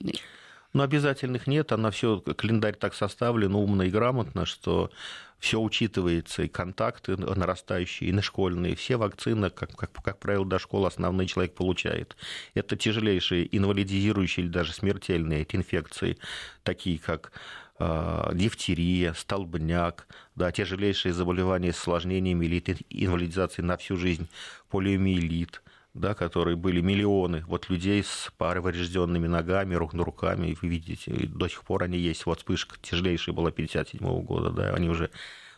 Ну, 0.73 0.83
обязательных 0.83 1.47
нет, 1.47 1.71
она 1.71 1.91
все 1.91 2.19
календарь 2.19 2.75
так 2.75 2.93
составлен 2.93 3.55
умно 3.55 3.83
и 3.83 3.89
грамотно, 3.89 4.45
что 4.45 4.91
все 5.39 5.59
учитывается, 5.59 6.43
и 6.43 6.47
контакты 6.47 7.15
нарастающие, 7.15 8.09
и 8.09 8.13
на 8.13 8.21
школьные, 8.21 8.75
все 8.75 8.97
вакцины, 8.97 9.49
как, 9.49 9.75
как, 9.75 9.91
как 9.91 10.19
правило, 10.19 10.45
до 10.45 10.59
школы 10.59 10.87
основной 10.87 11.27
человек 11.27 11.53
получает. 11.53 12.17
Это 12.53 12.75
тяжелейшие 12.75 13.55
инвалидизирующие 13.55 14.45
или 14.45 14.51
даже 14.51 14.73
смертельные 14.73 15.41
эти 15.41 15.55
инфекции, 15.55 16.17
такие 16.63 16.97
как 16.97 17.31
э, 17.79 18.31
дифтерия, 18.33 19.13
столбняк, 19.13 20.07
да, 20.35 20.51
тяжелейшие 20.51 21.13
заболевания 21.13 21.71
с 21.71 21.79
осложнениями 21.79 22.45
или 22.45 22.63
инвалидизацией 22.89 23.65
на 23.65 23.77
всю 23.77 23.95
жизнь, 23.95 24.27
полиомиелит, 24.69 25.61
да, 25.97 26.13
которые 26.13 26.55
были 26.55 26.81
миллионы 26.81 27.43
вот 27.47 27.69
людей 27.69 28.03
с 28.03 28.31
поврежденными 28.37 29.27
ногами, 29.27 29.75
руками, 29.75 30.47
и 30.47 30.57
вы 30.61 30.67
видите, 30.67 31.11
и 31.11 31.27
до 31.27 31.47
сих 31.47 31.63
пор 31.63 31.83
они 31.83 31.97
есть. 31.97 32.25
Вот 32.25 32.39
вспышка 32.39 32.77
тяжелейшая 32.81 33.35
была 33.35 33.51
57 33.51 34.21
года, 34.23 34.51
да, 34.51 34.73
они 34.73 34.89
уже, 34.89 35.09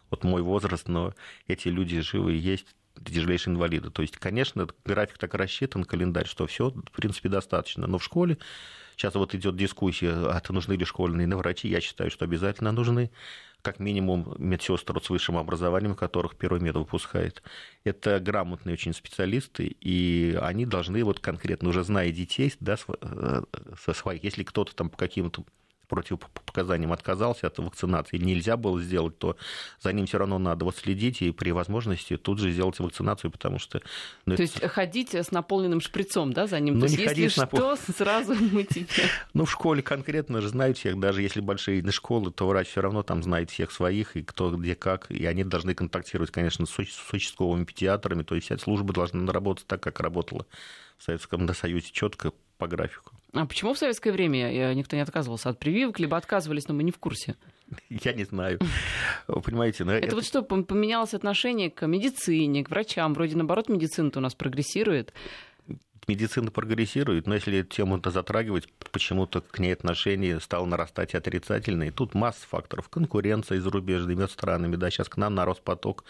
вот 0.10 0.24
мой 0.24 0.42
возраст, 0.42 0.88
но 0.88 1.14
эти 1.48 1.68
люди 1.68 2.02
живы 2.02 2.34
есть, 2.34 2.76
тяжелейшие 3.06 3.54
инвалиды. 3.54 3.90
То 3.90 4.02
есть, 4.02 4.18
конечно, 4.18 4.68
график 4.86 5.18
так 5.18 5.34
рассчитан, 5.34 5.84
календарь, 5.84 6.28
что 6.28 6.48
все, 6.48 6.70
в 6.70 6.92
принципе, 6.92 7.30
достаточно. 7.30 7.88
Но 7.88 7.98
в 7.98 8.04
школе 8.04 8.38
сейчас 8.96 9.16
вот 9.16 9.34
идет 9.36 9.56
дискуссия, 9.56 10.12
а 10.12 10.42
нужны 10.50 10.74
ли 10.74 10.86
школьные 10.86 11.28
на 11.28 11.38
врачи. 11.38 11.68
Я 11.68 11.82
считаю, 11.82 12.12
что 12.12 12.26
обязательно 12.26 12.72
нужны 12.72 13.12
как 13.62 13.80
минимум 13.80 14.36
медсестру 14.38 15.02
с 15.02 15.10
высшим 15.10 15.38
образованием, 15.38 15.96
которых 15.96 16.36
первый 16.36 16.62
мед 16.62 16.76
выпускает. 16.76 17.44
Это 17.84 18.20
грамотные 18.20 18.74
очень 18.74 18.94
специалисты, 18.94 19.76
и 19.82 20.38
они 20.42 20.66
должны 20.66 21.04
вот 21.04 21.20
конкретно, 21.20 21.70
уже 21.70 21.84
зная 21.84 22.12
детей, 22.12 22.54
да, 22.60 22.78
э, 23.02 23.44
со 23.84 23.94
своих, 23.94 24.24
если 24.24 24.44
кто-то 24.44 24.76
там 24.76 24.90
по 24.90 24.98
каким-то 24.98 25.44
противопоказаниям 25.90 26.94
отказался 26.94 27.48
от 27.48 27.58
вакцинации, 27.58 28.18
нельзя 28.18 28.56
было 28.56 28.80
сделать, 28.80 29.18
то 29.18 29.36
за 29.82 29.92
ним 29.92 30.06
все 30.06 30.20
равно 30.20 30.40
надо 30.40 30.64
вот 30.64 30.78
следить 30.78 31.22
и 31.22 31.32
при 31.32 31.52
возможности 31.52 32.16
тут 32.16 32.40
же 32.40 32.52
сделать 32.52 32.80
вакцинацию, 32.80 33.32
потому 33.32 33.60
что... 33.60 33.82
Ну, 34.26 34.36
то 34.36 34.44
это... 34.44 34.44
есть 34.44 34.62
ходить 34.68 35.14
с 35.16 35.32
наполненным 35.32 35.82
шприцом, 35.82 36.32
да, 36.32 36.48
за 36.48 36.60
ним? 36.60 36.76
Ну, 36.76 36.82
то 36.82 36.92
не 36.92 37.04
есть, 37.04 37.18
если 37.18 37.46
что, 37.46 37.76
сразу 37.76 38.36
мы 38.52 38.64
тебя... 38.64 38.86
Ну, 39.34 39.46
в 39.46 39.52
школе 39.52 39.82
конкретно 39.82 40.42
же 40.42 40.50
знают 40.50 40.78
всех, 40.78 41.00
даже 41.00 41.22
если 41.22 41.42
большие 41.42 41.84
школы, 41.92 42.32
то 42.32 42.48
врач 42.48 42.70
все 42.70 42.82
равно 42.82 43.04
там 43.04 43.24
знает 43.24 43.50
всех 43.50 43.72
своих, 43.72 44.16
и 44.16 44.24
кто 44.24 44.52
где 44.52 44.76
как, 44.76 45.10
и 45.10 45.26
они 45.26 45.44
должны 45.44 45.74
контактировать, 45.74 46.32
конечно, 46.32 46.66
с 46.66 46.80
участковыми 47.12 47.66
педиатрами, 47.66 48.24
то 48.24 48.36
есть 48.36 48.46
вся 48.46 48.58
служба 48.58 48.94
должна 48.94 49.32
работать 49.32 49.66
так, 49.66 49.82
как 49.82 50.00
работала 50.00 50.46
в 50.98 51.04
Советском 51.04 51.52
Союзе, 51.54 51.90
четко 51.92 52.32
по 52.58 52.68
графику. 52.68 53.19
А 53.34 53.46
почему 53.46 53.74
в 53.74 53.78
советское 53.78 54.12
время 54.12 54.52
э, 54.52 54.74
никто 54.74 54.96
не 54.96 55.04
отказывался 55.04 55.50
от 55.50 55.60
прививок, 55.60 56.00
либо 56.00 56.18
отказывались, 56.18 56.68
но 56.68 56.74
мы 56.74 56.84
не 56.84 56.92
в 56.92 56.98
курсе? 56.98 57.36
Я 57.90 58.14
не 58.14 58.24
знаю. 58.24 58.60
Вы 59.28 59.42
понимаете, 59.42 59.84
но 59.84 59.94
это, 59.94 60.08
это 60.08 60.16
вот 60.16 60.26
что, 60.26 60.42
поменялось 60.42 61.14
отношение 61.14 61.70
к 61.70 61.86
медицине, 61.86 62.64
к 62.64 62.70
врачам? 62.72 63.14
Вроде 63.14 63.36
наоборот, 63.36 63.70
медицина-то 63.70 64.20
у 64.20 64.22
нас 64.22 64.34
прогрессирует. 64.34 65.14
медицина 66.08 66.50
прогрессирует, 66.50 67.28
но 67.28 67.36
если 67.36 67.60
эту 67.60 67.70
тему-то 67.70 68.10
затрагивать, 68.10 68.68
почему-то 68.92 69.42
к 69.42 69.60
ней 69.60 69.74
отношение 69.74 70.40
стало 70.40 70.66
нарастать 70.66 71.14
отрицательно. 71.14 71.84
И 71.84 71.92
тут 71.92 72.16
масса 72.16 72.48
факторов. 72.48 72.90
Конкуренция 72.90 73.60
из 73.60 73.64
зарубежными 73.64 74.26
странами. 74.26 74.76
Да, 74.76 74.90
сейчас 74.90 75.08
к 75.08 75.18
нам 75.18 75.36
нарос 75.36 75.60
поток 75.60 76.04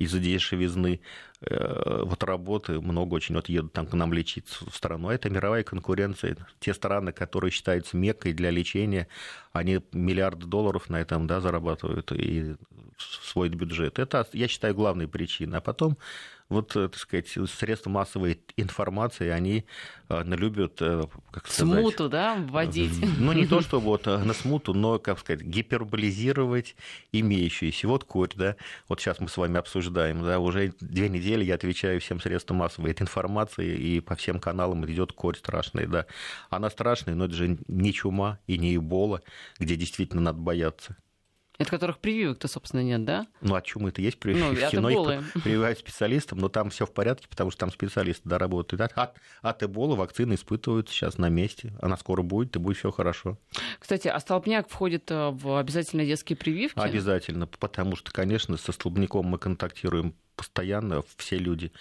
из-за 0.00 0.18
дешевизны 0.18 1.00
э, 1.42 2.02
вот 2.04 2.24
работы 2.24 2.80
много 2.80 3.14
очень 3.14 3.34
вот 3.34 3.50
едут 3.50 3.74
там 3.74 3.86
к 3.86 3.92
нам 3.92 4.12
лечиться 4.14 4.64
в 4.68 4.74
страну. 4.74 5.08
А 5.08 5.14
это 5.14 5.28
мировая 5.28 5.62
конкуренция. 5.62 6.36
Те 6.58 6.72
страны, 6.72 7.12
которые 7.12 7.50
считаются 7.50 7.98
меккой 7.98 8.32
для 8.32 8.50
лечения, 8.50 9.08
они 9.52 9.80
миллиарды 9.92 10.46
долларов 10.46 10.88
на 10.88 11.00
этом 11.00 11.26
да, 11.26 11.40
зарабатывают 11.40 12.12
и 12.12 12.56
свой 13.00 13.48
бюджет. 13.48 13.98
Это, 13.98 14.26
я 14.32 14.48
считаю, 14.48 14.74
главная 14.74 15.08
причина. 15.08 15.58
А 15.58 15.60
потом 15.60 15.98
вот, 16.50 16.74
э, 16.74 16.88
так 16.88 16.96
сказать, 16.96 17.28
средства 17.28 17.90
массовой 17.90 18.40
информации, 18.56 19.28
они 19.28 19.64
э, 20.08 20.22
любят, 20.24 20.82
э, 20.82 21.04
как 21.30 21.46
сказать... 21.46 21.78
Смуту, 21.78 22.08
да, 22.08 22.34
вводить? 22.34 22.92
Ну, 23.18 23.32
не 23.32 23.46
то, 23.46 23.60
что 23.60 23.78
вот 23.78 24.06
на 24.06 24.34
смуту, 24.34 24.74
но, 24.74 24.98
как 24.98 25.20
сказать, 25.20 25.42
гиперболизировать 25.42 26.74
имеющиеся. 27.12 27.86
Вот 27.86 28.02
корь, 28.02 28.30
да, 28.34 28.56
вот 28.88 29.00
сейчас 29.00 29.20
мы 29.20 29.28
с 29.28 29.36
вами 29.36 29.58
обсуждаем, 29.58 30.24
да, 30.24 30.40
уже 30.40 30.74
две 30.80 31.08
недели 31.08 31.44
я 31.44 31.54
отвечаю 31.54 32.00
всем 32.00 32.20
средствам 32.20 32.58
массовой 32.58 32.90
информации, 32.98 33.78
и 33.78 34.00
по 34.00 34.16
всем 34.16 34.40
каналам 34.40 34.84
идет 34.86 35.12
корь 35.12 35.36
страшная, 35.36 35.86
да. 35.86 36.06
Она 36.50 36.68
страшная, 36.68 37.14
но 37.14 37.26
это 37.26 37.34
же 37.34 37.58
не 37.68 37.92
чума 37.92 38.40
и 38.48 38.58
не 38.58 38.74
эбола, 38.74 39.22
где 39.60 39.76
действительно 39.76 40.20
надо 40.20 40.40
бояться. 40.40 40.96
Это 41.60 41.70
которых 41.70 41.98
прививок-то, 41.98 42.48
собственно, 42.48 42.80
нет, 42.80 43.04
да? 43.04 43.26
Ну, 43.42 43.54
от 43.54 43.66
чумы 43.66 43.90
это 43.90 44.00
есть 44.00 44.18
прививки. 44.18 44.60
Ну, 44.60 44.66
в 44.66 44.70
кино 44.70 44.88
их 44.88 45.32
прививают 45.42 45.78
специалистам, 45.78 46.38
но 46.38 46.48
там 46.48 46.70
все 46.70 46.86
в 46.86 46.92
порядке, 46.92 47.28
потому 47.28 47.50
что 47.50 47.60
там 47.60 47.70
специалисты 47.70 48.22
да, 48.26 48.38
работают. 48.38 48.90
От, 48.94 49.16
от 49.42 49.62
эбола 49.62 49.94
вакцины 49.94 50.34
испытывают 50.34 50.88
сейчас 50.88 51.18
на 51.18 51.28
месте. 51.28 51.74
Она 51.82 51.98
скоро 51.98 52.22
будет, 52.22 52.56
и 52.56 52.58
будет 52.58 52.78
все 52.78 52.90
хорошо. 52.90 53.36
Кстати, 53.78 54.08
а 54.08 54.18
столбняк 54.20 54.70
входит 54.70 55.10
э, 55.10 55.28
в 55.30 55.58
обязательно 55.58 56.06
детские 56.06 56.38
прививки? 56.38 56.78
Обязательно, 56.78 57.46
потому 57.46 57.94
что, 57.94 58.10
конечно, 58.10 58.56
со 58.56 58.72
столбняком 58.72 59.26
мы 59.26 59.36
контактируем 59.36 60.14
постоянно, 60.36 61.02
все 61.18 61.36
люди. 61.36 61.72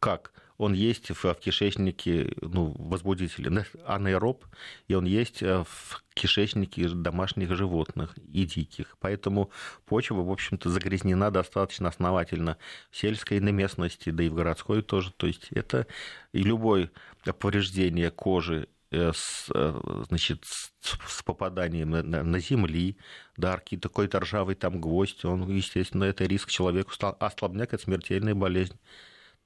Как? 0.00 0.32
Он 0.58 0.72
есть 0.72 1.10
в, 1.10 1.34
кишечнике 1.36 2.32
ну, 2.42 2.74
возбудителя, 2.76 3.64
анаэроб, 3.86 4.44
и 4.88 4.94
он 4.94 5.04
есть 5.04 5.40
э, 5.42 5.64
в 5.64 6.02
кишечнике 6.14 6.88
домашних 6.88 7.54
животных 7.54 8.18
и 8.18 8.44
диких. 8.44 8.96
Поэтому 8.98 9.50
почва, 9.86 10.22
в 10.22 10.30
общем-то, 10.30 10.68
загрязнена 10.68 11.30
достаточно 11.30 11.88
основательно 11.88 12.58
в 12.90 12.96
сельской 12.96 13.38
на 13.38 13.50
местности, 13.50 14.10
да 14.10 14.24
и 14.24 14.28
в 14.28 14.34
городской 14.34 14.82
тоже. 14.82 15.12
То 15.12 15.28
есть 15.28 15.48
это 15.52 15.86
и 16.32 16.42
любое 16.42 16.90
повреждение 17.38 18.10
кожи 18.10 18.68
э, 18.90 19.12
с, 19.14 19.46
э, 19.54 20.04
значит, 20.08 20.44
с 20.44 21.22
попаданием 21.22 21.90
на, 21.90 22.40
земли, 22.40 22.96
да, 23.36 23.58
какой-то 23.58 24.18
ржавый 24.18 24.56
там 24.56 24.80
гвоздь, 24.80 25.24
он, 25.24 25.48
естественно, 25.48 26.02
это 26.02 26.24
риск 26.24 26.50
человеку, 26.50 26.90
а 27.00 27.30
это 27.30 27.78
смертельная 27.78 28.34
болезнь 28.34 28.76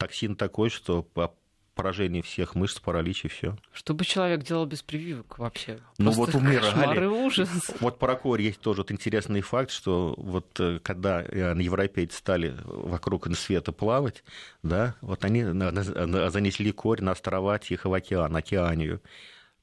токсин 0.02 0.36
такой, 0.36 0.70
что 0.70 1.02
по 1.02 1.34
поражение 1.74 2.22
всех 2.22 2.54
мышц, 2.54 2.78
паралич 2.80 3.24
и 3.24 3.28
все. 3.28 3.56
Что 3.72 3.94
бы 3.94 4.04
человек 4.04 4.42
делал 4.42 4.66
без 4.66 4.82
прививок 4.82 5.38
вообще? 5.38 5.78
Ну 5.98 6.12
Просто 6.12 6.38
вот 6.38 6.42
умирали. 6.42 7.06
ужас. 7.06 7.48
Вот 7.80 7.98
про 7.98 8.14
корь 8.16 8.42
есть 8.42 8.60
тоже 8.60 8.82
вот 8.82 8.92
интересный 8.92 9.40
факт, 9.40 9.70
что 9.70 10.14
вот 10.18 10.58
э, 10.60 10.80
когда 10.82 11.22
э, 11.22 11.54
европейцы 11.58 12.18
стали 12.18 12.54
вокруг 12.64 13.34
света 13.36 13.72
плавать, 13.72 14.22
да, 14.62 14.96
вот 15.00 15.24
они 15.24 15.44
занесли 15.44 16.72
корь 16.72 17.00
на 17.00 17.12
острова 17.12 17.58
Тихого 17.58 17.98
океана, 17.98 18.38
Океанию. 18.38 19.00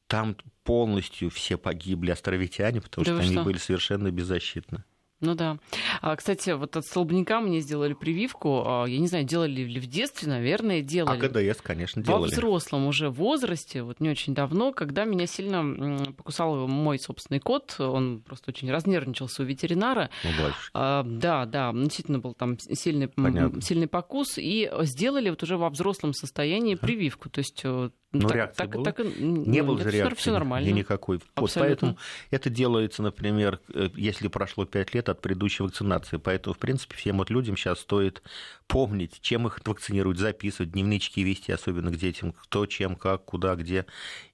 Там 0.07 0.35
полностью 0.63 1.29
все 1.29 1.57
погибли 1.57 2.11
островитяне, 2.11 2.81
потому 2.81 3.05
да 3.05 3.13
что 3.13 3.21
они 3.21 3.33
что? 3.33 3.43
были 3.43 3.57
совершенно 3.57 4.09
беззащитны. 4.09 4.83
Ну 5.21 5.35
да. 5.35 5.57
А, 6.01 6.15
кстати, 6.15 6.51
вот 6.51 6.77
от 6.77 6.85
столбняка 6.85 7.41
мне 7.41 7.59
сделали 7.59 7.93
прививку. 7.93 8.63
А, 8.65 8.85
я 8.85 8.99
не 8.99 9.07
знаю, 9.07 9.25
делали 9.25 9.61
ли 9.63 9.79
в 9.79 9.87
детстве, 9.87 10.29
наверное, 10.29 10.81
делали. 10.81 11.17
А 11.17 11.29
КДС, 11.29 11.61
конечно, 11.61 12.01
делали. 12.01 12.21
Во 12.21 12.27
взрослом 12.27 12.87
уже 12.87 13.09
возрасте, 13.09 13.83
вот 13.83 13.99
не 13.99 14.09
очень 14.09 14.33
давно, 14.33 14.71
когда 14.71 15.03
меня 15.03 15.27
сильно 15.27 16.05
покусал 16.15 16.67
мой 16.67 16.99
собственный 16.99 17.39
кот. 17.39 17.75
Он 17.79 18.21
просто 18.21 18.51
очень 18.51 18.71
разнервничался 18.71 19.43
у 19.43 19.45
ветеринара. 19.45 20.09
Ну, 20.23 20.29
а, 20.73 21.03
да, 21.03 21.45
да, 21.45 21.73
действительно 21.73 22.19
был 22.19 22.33
там 22.33 22.57
сильный, 22.59 23.09
сильный 23.61 23.87
покус. 23.87 24.37
И 24.37 24.71
сделали 24.81 25.29
вот 25.29 25.43
уже 25.43 25.57
во 25.57 25.69
взрослом 25.69 26.13
состоянии 26.13 26.75
прививку. 26.75 27.29
То 27.29 27.39
есть 27.39 27.61
э, 27.65 27.89
ну, 28.11 28.27
так, 28.27 28.35
реакция 28.35 28.65
так, 28.65 28.75
была? 28.75 28.85
Так, 28.85 28.99
не 29.19 29.61
было 29.61 29.77
же 29.79 29.91
реакции. 29.91 30.15
Все 30.15 30.31
нормально. 30.31 30.69
никакой. 30.69 31.19
Вот 31.35 31.51
поэтому 31.53 31.97
это 32.31 32.49
делается, 32.49 33.03
например, 33.03 33.59
э, 33.73 33.89
если 33.95 34.27
прошло 34.29 34.65
5 34.65 34.95
лет 34.95 35.08
от 35.11 35.21
предыдущей 35.21 35.63
вакцинации. 35.63 36.17
Поэтому, 36.17 36.53
в 36.53 36.57
принципе, 36.57 36.95
всем 36.95 37.17
вот 37.17 37.29
людям 37.29 37.57
сейчас 37.57 37.79
стоит 37.79 38.21
помнить, 38.67 39.19
чем 39.21 39.47
их 39.47 39.59
вакцинируют, 39.65 40.19
записывать, 40.19 40.71
дневнички 40.71 41.23
вести, 41.23 41.51
особенно 41.51 41.91
к 41.91 41.97
детям, 41.97 42.33
кто, 42.33 42.65
чем, 42.65 42.95
как, 42.95 43.25
куда, 43.25 43.55
где, 43.55 43.85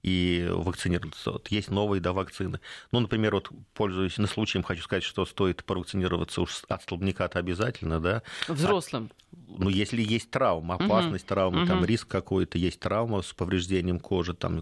и 0.02 0.46
вакцинироваться. 0.50 1.32
Вот 1.32 1.48
есть 1.48 1.70
новые 1.70 2.00
да, 2.00 2.12
вакцины. 2.12 2.60
Ну, 2.92 3.00
например, 3.00 3.34
вот 3.34 3.50
пользуясь 3.74 4.18
на 4.18 4.26
случаем, 4.26 4.62
хочу 4.62 4.82
сказать, 4.82 5.04
что 5.04 5.24
стоит 5.24 5.64
провакцинироваться 5.64 6.42
уж 6.42 6.62
от 6.68 6.82
столбняка-то 6.82 7.38
обязательно, 7.38 8.00
да. 8.00 8.22
Взрослым. 8.48 9.10
А, 9.12 9.26
ну, 9.48 9.68
если 9.68 10.02
есть 10.02 10.30
травма, 10.30 10.74
опасность 10.74 11.24
угу. 11.24 11.28
травмы, 11.28 11.60
угу. 11.60 11.68
там 11.68 11.84
риск 11.84 12.08
какой-то, 12.08 12.58
есть 12.58 12.80
травма 12.80 13.22
с 13.22 13.32
повреждением 13.32 14.00
кожи, 14.00 14.34
там 14.34 14.60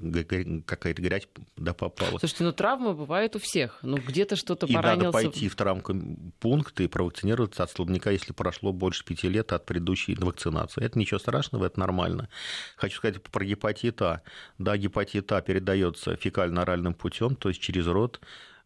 какая-то 0.64 1.02
грязь 1.02 1.26
да, 1.56 1.74
попала. 1.74 2.18
Слушайте, 2.18 2.44
ну 2.44 2.52
травмы 2.52 2.94
бывают 2.94 3.34
у 3.36 3.38
всех. 3.38 3.78
Ну, 3.82 3.96
где-то 3.96 4.36
что-то 4.36 4.66
поранился. 4.66 4.94
И 4.94 5.04
надо 5.04 5.12
пойти 5.12 5.48
в 5.48 5.56
травмпункт 6.04 6.80
и 6.80 6.86
провакцинироваться 6.86 7.62
от 7.62 7.70
столбняка, 7.70 8.10
если 8.10 8.32
прошло 8.32 8.72
больше 8.72 9.04
пяти 9.04 9.28
лет 9.28 9.52
от 9.52 9.66
предыдущей 9.66 10.14
вакцинации. 10.14 10.84
Это 10.84 10.98
ничего 10.98 11.18
страшного, 11.18 11.66
это 11.66 11.80
нормально. 11.80 12.28
Хочу 12.76 12.96
сказать 12.98 13.22
про 13.22 13.44
гепатит 13.44 14.02
А. 14.02 14.22
Да, 14.58 14.76
гепатит 14.76 15.30
А 15.32 15.40
передается 15.40 16.16
фекально-оральным 16.16 16.94
путем, 16.94 17.36
то 17.36 17.48
есть 17.48 17.60
через 17.60 17.86
рот 17.86 18.20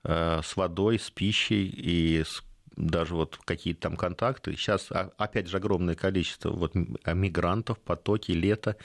э, 0.04 0.40
с 0.42 0.56
водой, 0.56 0.98
с 0.98 1.10
пищей 1.10 1.66
и 1.66 2.24
с 2.24 2.42
даже 2.76 3.16
вот 3.16 3.40
какие-то 3.44 3.80
там 3.80 3.96
контакты. 3.96 4.52
Сейчас, 4.52 4.86
а, 4.92 5.10
опять 5.18 5.48
же, 5.48 5.56
огромное 5.56 5.96
количество 5.96 6.50
вот 6.50 6.76
мигрантов, 6.76 7.80
потоки, 7.80 8.30
лето, 8.30 8.76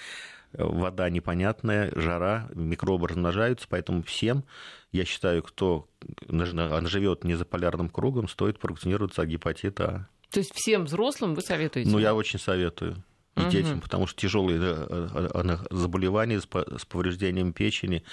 вода 0.54 1.10
непонятная, 1.10 1.92
жара, 1.96 2.50
микробы 2.54 3.08
размножаются, 3.08 3.68
поэтому 3.70 4.04
всем, 4.04 4.44
я 4.92 5.06
считаю, 5.06 5.44
кто 5.44 5.88
живет 6.28 7.24
не 7.24 7.36
за 7.36 7.46
полярным 7.46 7.90
кругом, 7.90 8.28
стоит 8.28 8.60
провакцинироваться 8.60 9.22
от 9.24 9.28
гепатита 9.28 9.86
А. 9.86 10.08
То 10.32 10.40
есть 10.40 10.52
всем 10.56 10.86
взрослым 10.86 11.36
вы 11.36 11.42
советуете? 11.42 11.90
Ну, 11.90 12.00
я 12.00 12.16
очень 12.16 12.40
советую. 12.40 13.04
И 13.36 13.42
угу. 13.42 13.50
детям, 13.50 13.82
потому 13.82 14.08
что 14.08 14.20
тяжелые 14.20 14.60
э, 14.62 15.30
э, 15.34 15.58
заболевания 15.72 16.40
с 16.40 16.86
повреждением 16.86 17.54
печени, 17.54 18.04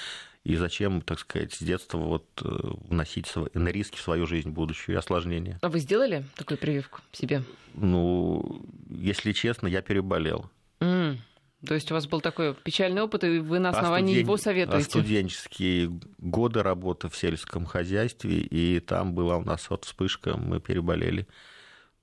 и 0.44 0.56
зачем, 0.56 1.02
так 1.02 1.18
сказать, 1.18 1.52
с 1.52 1.60
детства 1.60 1.98
вот 1.98 2.26
э, 2.42 2.48
вносить 2.88 3.30
на 3.52 3.68
риски 3.68 3.96
в 3.96 4.00
свою 4.00 4.26
жизнь 4.26 4.50
будущую 4.50 4.96
и 4.96 4.98
осложнения. 4.98 5.58
А 5.60 5.68
вы 5.68 5.80
сделали 5.80 6.24
такую 6.36 6.56
прививку 6.56 7.00
себе? 7.12 7.42
Ну, 7.74 8.62
если 8.88 9.32
честно, 9.32 9.66
я 9.66 9.82
переболел. 9.82 10.50
Mm. 10.80 11.18
То 11.66 11.74
есть 11.74 11.90
у 11.90 11.94
вас 11.94 12.06
был 12.06 12.20
такой 12.20 12.54
печальный 12.54 13.02
опыт, 13.02 13.24
и 13.24 13.38
вы 13.38 13.58
на 13.58 13.68
а 13.68 13.72
основании 13.72 14.12
а 14.12 14.16
студен... 14.16 14.26
его 14.26 14.36
советуете? 14.38 14.86
А 14.86 14.90
студенческие 14.90 16.00
годы 16.18 16.62
работы 16.62 17.08
в 17.08 17.16
сельском 17.16 17.66
хозяйстве, 17.66 18.38
и 18.38 18.80
там 18.80 19.14
была 19.14 19.36
у 19.36 19.44
нас 19.44 19.68
вот 19.68 19.84
вспышка, 19.84 20.36
мы 20.38 20.60
переболели 20.60 21.26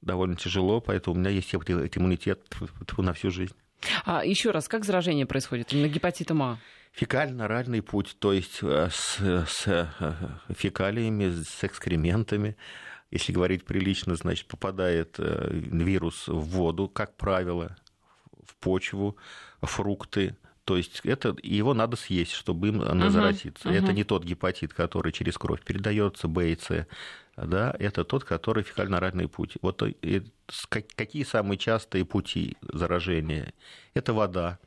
довольно 0.02 0.36
тяжело, 0.36 0.80
поэтому 0.80 1.16
у 1.16 1.20
меня 1.20 1.32
есть 1.32 1.54
иммунитет 1.56 2.46
на 2.98 3.14
всю 3.14 3.32
жизнь. 3.32 3.56
А 4.06 4.24
еще 4.24 4.52
раз, 4.52 4.68
как 4.68 4.86
заражение 4.86 5.26
происходит 5.26 5.72
на 5.74 5.88
гепатитом 5.88 6.42
А? 6.44 6.60
Фекально-оральный 6.94 7.82
путь, 7.82 8.16
то 8.20 8.34
есть 8.34 8.60
э, 8.64 8.90
с, 8.92 9.20
с 9.20 9.68
э, 9.68 9.88
фекалиями, 10.56 11.44
с 11.44 11.64
экскрементами. 11.64 12.58
Если 13.12 13.32
говорить 13.32 13.66
прилично, 13.66 14.16
значит, 14.16 14.48
попадает 14.48 15.16
э, 15.20 15.50
вирус 15.52 16.28
в 16.28 16.40
воду, 16.40 16.90
как 16.90 17.16
правило, 17.16 17.76
в 18.48 18.56
почву, 18.56 19.18
фрукты, 19.62 20.36
то 20.68 20.76
есть 20.76 21.00
это, 21.06 21.34
его 21.44 21.74
надо 21.74 21.96
съесть, 21.96 22.34
чтобы 22.34 22.68
им 22.68 22.82
uh-huh, 22.82 23.10
заразиться. 23.10 23.70
Uh-huh. 23.70 23.74
Это 23.74 23.94
не 23.94 24.04
тот 24.04 24.26
гепатит, 24.26 24.74
который 24.74 25.14
через 25.14 25.38
кровь 25.38 25.62
передается, 25.64 26.28
Б 26.28 26.52
и 26.52 26.58
С, 26.58 26.86
да, 27.38 27.74
это 27.80 28.04
тот, 28.04 28.26
который 28.26 28.64
фекально-оральный 28.64 29.30
путь. 29.30 29.58
Вот 29.62 29.82
какие 30.70 31.24
самые 31.24 31.58
частые 31.58 32.04
пути 32.04 32.58
заражения? 32.62 33.54
Это 33.94 34.12
вода, 34.12 34.60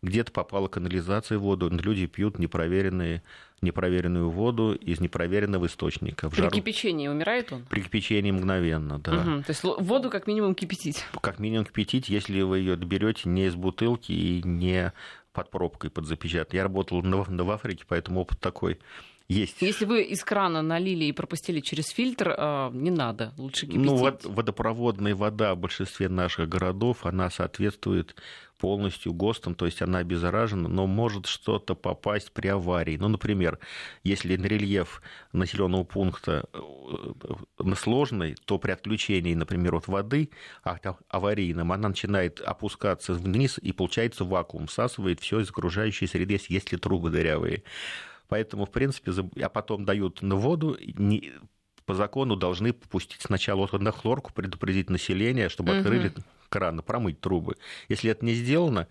где-то 0.00 0.30
попала 0.30 0.68
канализация 0.68 1.38
в 1.38 1.42
воду, 1.42 1.68
люди 1.70 2.06
пьют 2.06 2.38
непроверенные, 2.38 3.24
непроверенную 3.62 4.30
воду 4.30 4.74
из 4.74 5.00
непроверенного 5.00 5.66
источника. 5.66 6.28
В 6.28 6.32
При 6.32 6.42
жару... 6.42 6.50
кипячении 6.50 7.08
умирает 7.08 7.52
он? 7.52 7.64
При 7.68 7.82
кипячении 7.82 8.30
мгновенно, 8.30 8.98
да. 8.98 9.12
Угу. 9.12 9.42
То 9.42 9.50
есть 9.50 9.62
воду 9.62 10.10
как 10.10 10.26
минимум 10.26 10.54
кипятить? 10.54 11.04
Как 11.20 11.38
минимум 11.38 11.64
кипятить, 11.66 12.08
если 12.08 12.40
вы 12.42 12.58
ее 12.58 12.76
берете 12.76 13.28
не 13.28 13.46
из 13.46 13.54
бутылки 13.54 14.12
и 14.12 14.42
не 14.42 14.92
под 15.32 15.50
пробкой, 15.50 15.90
под 15.90 16.06
запечатан. 16.06 16.56
Я 16.56 16.64
работал 16.64 17.00
в 17.00 17.50
Африке, 17.50 17.84
поэтому 17.86 18.20
опыт 18.20 18.40
такой 18.40 18.78
есть. 19.28 19.60
Если 19.60 19.84
вы 19.84 20.02
из 20.02 20.24
крана 20.24 20.62
налили 20.62 21.04
и 21.04 21.12
пропустили 21.12 21.60
через 21.60 21.88
фильтр, 21.88 22.34
а, 22.36 22.70
не 22.72 22.90
надо, 22.90 23.32
лучше 23.36 23.66
кипятить. 23.66 23.84
Ну, 23.84 23.96
вот 23.96 24.24
водопроводная 24.24 25.14
вода 25.14 25.54
в 25.54 25.58
большинстве 25.58 26.08
наших 26.08 26.48
городов, 26.48 27.04
она 27.04 27.30
соответствует 27.30 28.16
полностью 28.58 29.12
ГОСТом, 29.12 29.54
то 29.54 29.66
есть 29.66 29.82
она 29.82 29.98
обеззаражена, 29.98 30.68
но 30.68 30.86
может 30.86 31.26
что-то 31.26 31.74
попасть 31.74 32.32
при 32.32 32.48
аварии. 32.48 32.96
Ну, 32.96 33.08
например, 33.08 33.58
если 34.02 34.34
рельеф 34.34 35.00
населенного 35.32 35.84
пункта 35.84 36.48
э, 36.52 37.74
сложный, 37.76 38.34
то 38.44 38.58
при 38.58 38.72
отключении, 38.72 39.34
например, 39.34 39.76
от 39.76 39.86
воды 39.86 40.30
аварийным, 41.08 41.72
она 41.72 41.88
начинает 41.88 42.40
опускаться 42.40 43.14
вниз, 43.14 43.58
и 43.58 43.72
получается 43.72 44.24
вакуум, 44.24 44.66
всасывает 44.66 45.20
все 45.20 45.40
из 45.40 45.50
окружающей 45.50 46.06
среды, 46.06 46.40
если 46.48 46.76
трубы 46.76 47.10
дырявые. 47.10 47.62
Поэтому, 48.28 48.66
в 48.66 48.70
принципе, 48.70 49.12
а 49.42 49.48
потом 49.48 49.84
дают 49.84 50.22
на 50.22 50.36
воду, 50.36 50.76
не, 50.80 51.32
по 51.84 51.94
закону 51.94 52.36
должны 52.36 52.72
пустить 52.72 53.22
сначала 53.22 53.68
вот 53.70 53.80
на 53.80 53.92
хлорку, 53.92 54.32
предупредить 54.32 54.90
население, 54.90 55.48
чтобы 55.48 55.72
угу. 55.72 55.80
открыли 55.80 56.12
краны, 56.48 56.82
промыть 56.82 57.20
трубы. 57.20 57.56
Если 57.88 58.10
это 58.10 58.24
не 58.24 58.34
сделано, 58.34 58.88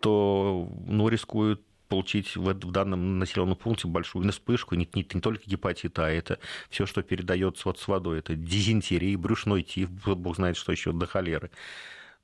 то 0.00 0.68
ну, 0.86 1.08
рискуют 1.08 1.62
получить 1.90 2.36
в, 2.36 2.44
в 2.44 2.70
данном 2.70 3.18
населенном 3.18 3.56
пункте 3.56 3.88
большую 3.88 4.30
вспышку, 4.30 4.74
не, 4.76 4.88
не, 4.94 5.06
не 5.12 5.20
только 5.20 5.42
гепатит 5.46 5.98
А, 5.98 6.08
это 6.08 6.38
все, 6.70 6.86
что 6.86 7.02
передается 7.02 7.62
вот 7.66 7.78
с 7.78 7.88
водой, 7.88 8.20
это 8.20 8.34
дизентерия, 8.34 9.18
брюшной 9.18 9.62
тиф, 9.62 9.90
бог 9.90 10.36
знает, 10.36 10.56
что 10.56 10.72
еще 10.72 10.92
до 10.92 11.06
холеры. 11.06 11.50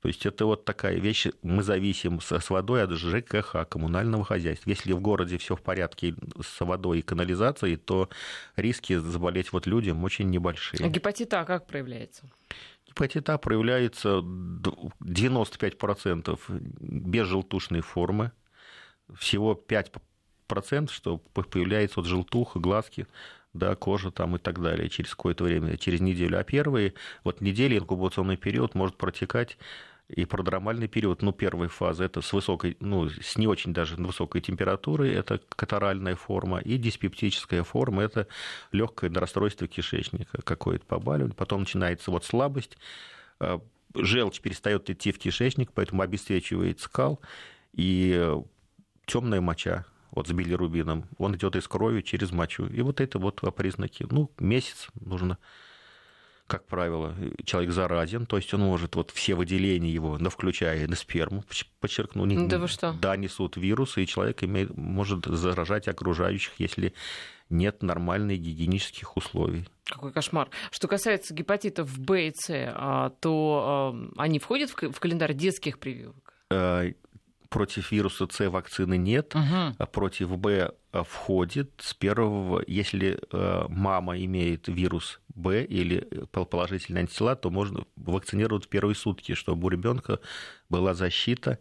То 0.07 0.09
есть 0.09 0.25
это 0.25 0.45
вот 0.45 0.63
такая 0.63 0.95
вещь, 0.99 1.27
мы 1.41 1.63
зависим 1.63 2.21
с 2.21 2.49
водой 2.49 2.81
от 2.81 2.91
ЖКХ, 2.91 3.67
коммунального 3.67 4.23
хозяйства. 4.23 4.69
Если 4.69 4.93
в 4.93 5.01
городе 5.01 5.37
все 5.37 5.57
в 5.57 5.61
порядке 5.61 6.15
с 6.41 6.61
водой 6.61 6.99
и 6.99 7.01
канализацией, 7.01 7.75
то 7.75 8.07
риски 8.55 8.95
заболеть 8.95 9.51
вот 9.51 9.67
людям 9.67 10.01
очень 10.05 10.29
небольшие. 10.29 10.85
А 10.85 10.87
гепатит 10.87 11.33
А 11.33 11.43
как 11.43 11.67
проявляется? 11.67 12.23
Гепатит 12.87 13.29
А 13.29 13.37
проявляется 13.37 14.19
95% 14.19 16.39
без 16.79 17.27
желтушной 17.27 17.81
формы, 17.81 18.31
всего 19.13 19.61
5% 19.67 20.89
что 20.89 21.17
появляется 21.17 21.99
вот 21.99 22.05
желтуха, 22.05 22.59
глазки, 22.59 23.07
да, 23.53 23.75
кожа 23.75 24.11
там 24.11 24.37
и 24.37 24.39
так 24.39 24.61
далее 24.61 24.87
через 24.87 25.09
какое-то 25.09 25.43
время, 25.43 25.75
через 25.75 25.99
неделю. 25.99 26.39
А 26.39 26.45
первые, 26.45 26.93
вот 27.25 27.41
недели 27.41 27.77
инкубационный 27.77 28.37
период 28.37 28.73
может 28.73 28.95
протекать 28.95 29.57
и 30.09 30.25
продромальный 30.25 30.87
период, 30.87 31.21
ну, 31.21 31.33
первой 31.33 31.67
фазы, 31.67 32.05
это 32.05 32.21
с 32.21 32.31
высокой, 32.31 32.77
ну, 32.79 33.09
с 33.09 33.37
не 33.37 33.47
очень 33.47 33.73
даже 33.73 33.95
высокой 33.95 34.39
температурой, 34.41 35.13
это 35.13 35.41
катаральная 35.49 36.15
форма, 36.15 36.59
и 36.59 36.77
диспептическая 36.77 37.63
форма, 37.63 38.03
это 38.03 38.27
легкое 38.71 39.13
расстройство 39.13 39.67
кишечника, 39.67 40.41
какое-то 40.41 40.85
побаливание, 40.85 41.35
потом 41.35 41.61
начинается 41.61 42.09
вот 42.11 42.23
слабость, 42.23 42.77
э, 43.41 43.59
желчь 43.95 44.39
перестает 44.39 44.89
идти 44.89 45.11
в 45.11 45.19
кишечник, 45.19 45.71
поэтому 45.73 46.01
обесцвечивает 46.01 46.79
скал, 46.79 47.19
и 47.73 48.33
темная 49.05 49.41
моча, 49.41 49.85
вот 50.11 50.27
с 50.27 50.31
билирубином, 50.31 51.05
он 51.17 51.35
идет 51.35 51.55
из 51.55 51.67
крови 51.67 52.01
через 52.01 52.31
мочу. 52.31 52.65
И 52.65 52.81
вот 52.81 53.01
это 53.01 53.19
вот 53.19 53.41
признаки. 53.55 54.05
Ну, 54.09 54.31
месяц 54.39 54.87
нужно 54.99 55.37
как 56.47 56.65
правило, 56.65 57.13
человек 57.43 57.71
заразен, 57.71 58.25
то 58.25 58.37
есть 58.37 58.53
он 58.53 58.61
может 58.61 58.95
вот 58.95 59.11
все 59.11 59.35
выделения 59.35 59.91
его, 59.91 60.17
да, 60.17 60.29
включая 60.29 60.87
на 60.87 60.95
сперму, 60.95 61.43
подчеркну, 61.81 62.25
не, 62.25 62.47
да, 62.47 62.57
вы 62.57 62.67
что? 62.67 62.93
да, 62.93 63.17
несут 63.17 63.57
вирусы, 63.57 64.03
и 64.03 64.07
человек 64.07 64.43
имеет, 64.43 64.75
может 64.75 65.25
заражать 65.25 65.87
окружающих, 65.87 66.53
если 66.57 66.93
нет 67.49 67.83
нормальных 67.83 68.39
гигиенических 68.39 69.15
условий. 69.17 69.67
Какой 69.85 70.11
кошмар. 70.11 70.49
Что 70.71 70.87
касается 70.87 71.33
гепатитов 71.33 71.97
Б 71.97 72.27
и 72.27 72.33
С, 72.33 72.49
а, 72.49 73.11
то 73.21 73.93
а, 74.17 74.21
они 74.21 74.39
входят 74.39 74.69
в 74.69 74.99
календарь 74.99 75.33
детских 75.33 75.79
прививок? 75.79 76.33
Э, 77.47 77.57
против 77.57 77.91
вируса 77.91 78.27
С 78.29 78.49
вакцины 78.49 78.97
нет, 78.97 79.35
угу. 79.35 79.75
а 79.77 79.85
против 79.85 80.37
Б 80.37 80.71
э, 80.91 81.03
входит 81.03 81.71
с 81.79 81.93
первого, 81.93 82.63
если 82.67 83.19
э, 83.31 83.65
мама 83.69 84.17
имеет 84.17 84.67
вирус 84.67 85.19
Б 85.29 85.63
или 85.63 86.07
положительные 86.31 87.01
антитела, 87.01 87.35
то 87.35 87.49
можно 87.49 87.85
вакцинировать 87.95 88.65
в 88.65 88.69
первые 88.69 88.95
сутки, 88.95 89.33
чтобы 89.33 89.67
у 89.67 89.69
ребенка 89.69 90.19
была 90.69 90.93
защита. 90.93 91.59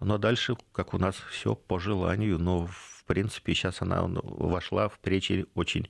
Но 0.00 0.18
дальше, 0.18 0.56
как 0.72 0.94
у 0.94 0.98
нас 0.98 1.16
все 1.30 1.54
по 1.54 1.78
желанию, 1.78 2.38
но 2.38 2.66
в 2.66 3.04
принципе 3.06 3.54
сейчас 3.54 3.80
она 3.82 4.02
вошла 4.02 4.88
в 4.88 4.98
перечень 4.98 5.46
очень 5.54 5.88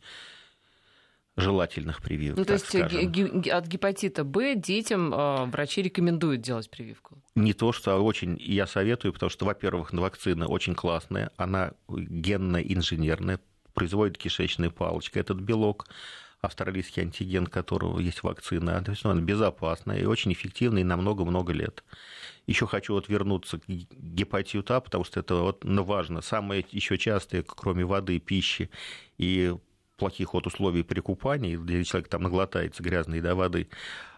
желательных 1.37 2.01
прививок. 2.01 2.39
Ну, 2.39 2.45
то 2.45 2.55
есть 2.55 2.75
от 2.75 3.67
гепатита 3.67 4.25
Б 4.25 4.55
детям 4.55 5.13
э, 5.13 5.45
врачи 5.47 5.83
рекомендуют 5.83 6.41
делать 6.41 6.71
прививку? 6.71 7.19
Не 7.35 7.53
то, 7.53 7.73
что 7.73 7.95
а 7.95 7.99
очень 7.99 8.37
я 8.41 8.67
советую, 8.67 9.13
потому 9.13 9.29
что, 9.29 9.45
во-первых, 9.45 9.93
вакцина 9.93 10.47
очень 10.47 10.75
классная, 10.75 11.31
она 11.37 11.73
генно-инженерная, 11.89 13.41
производит 13.75 14.17
кишечная 14.17 14.71
палочка, 14.71 15.21
этот 15.21 15.39
белок, 15.39 15.87
австралийский 16.41 17.03
антиген, 17.03 17.47
которого 17.47 17.99
есть 17.99 18.23
вакцина, 18.23 18.83
то 18.83 18.93
есть 18.93 19.05
она 19.05 19.21
безопасная 19.21 19.99
и 19.99 20.05
очень 20.05 20.33
эффективная 20.33 20.83
и 20.83 20.85
на 20.85 20.97
много-много 20.97 21.53
лет. 21.53 21.85
Еще 22.47 22.67
хочу 22.67 22.95
вот 22.95 23.09
вернуться 23.09 23.59
к 23.59 23.65
гепатиту 23.67 24.73
А, 24.73 24.81
потому 24.81 25.05
что 25.05 25.21
это 25.21 25.35
вот 25.37 25.65
ну, 25.65 25.83
важно. 25.83 26.21
Самое 26.23 26.65
еще 26.71 26.97
частое, 26.97 27.43
кроме 27.43 27.85
воды, 27.85 28.19
пищи 28.21 28.71
и 29.19 29.55
плохих 29.97 30.35
вот 30.35 30.47
условий 30.47 30.83
при 30.83 31.01
купании, 31.01 31.57
где 31.57 31.83
человек 31.85 32.09
там 32.09 32.23
наглотается 32.23 32.83
грязной 32.83 33.21
да, 33.21 33.35
воды, 33.35 33.69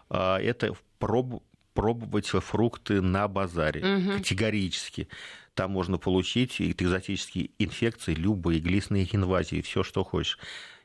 а, 0.09 0.39
это 0.39 0.73
проб, 0.97 1.43
пробовать 1.73 2.27
фрукты 2.27 3.01
на 3.01 3.27
базаре 3.27 3.97
угу. 3.97 4.17
категорически. 4.17 5.07
Там 5.53 5.71
можно 5.71 5.97
получить 5.97 6.61
экзотические 6.61 7.51
инфекции, 7.59 8.13
любые 8.13 8.59
глистные 8.59 9.07
инвазии, 9.13 9.61
все, 9.61 9.83
что 9.83 10.03
хочешь. 10.03 10.39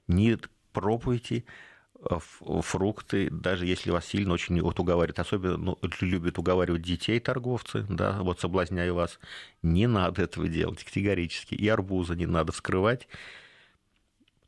Не 0.09 0.38
пробуйте 0.72 1.44
э, 2.11 2.18
фрукты, 2.62 3.30
даже 3.30 3.66
если 3.66 3.90
вас 3.90 4.07
сильно 4.07 4.35
очень 4.35 4.61
вот 4.61 4.80
уговаривают, 4.80 5.18
особенно 5.18 5.57
ну, 5.57 5.78
любят 6.00 6.38
уговаривать 6.38 6.83
детей 6.83 7.20
торговцы, 7.20 7.87
да, 7.88 8.20
вот 8.22 8.40
соблазняя 8.40 8.92
вас, 8.92 9.20
не 9.62 9.87
надо 9.87 10.22
этого 10.22 10.48
делать 10.48 10.83
категорически. 10.85 11.54
И 11.54 11.68
арбуза 11.68 12.14
не 12.16 12.26
надо 12.26 12.52
вскрывать, 12.52 13.07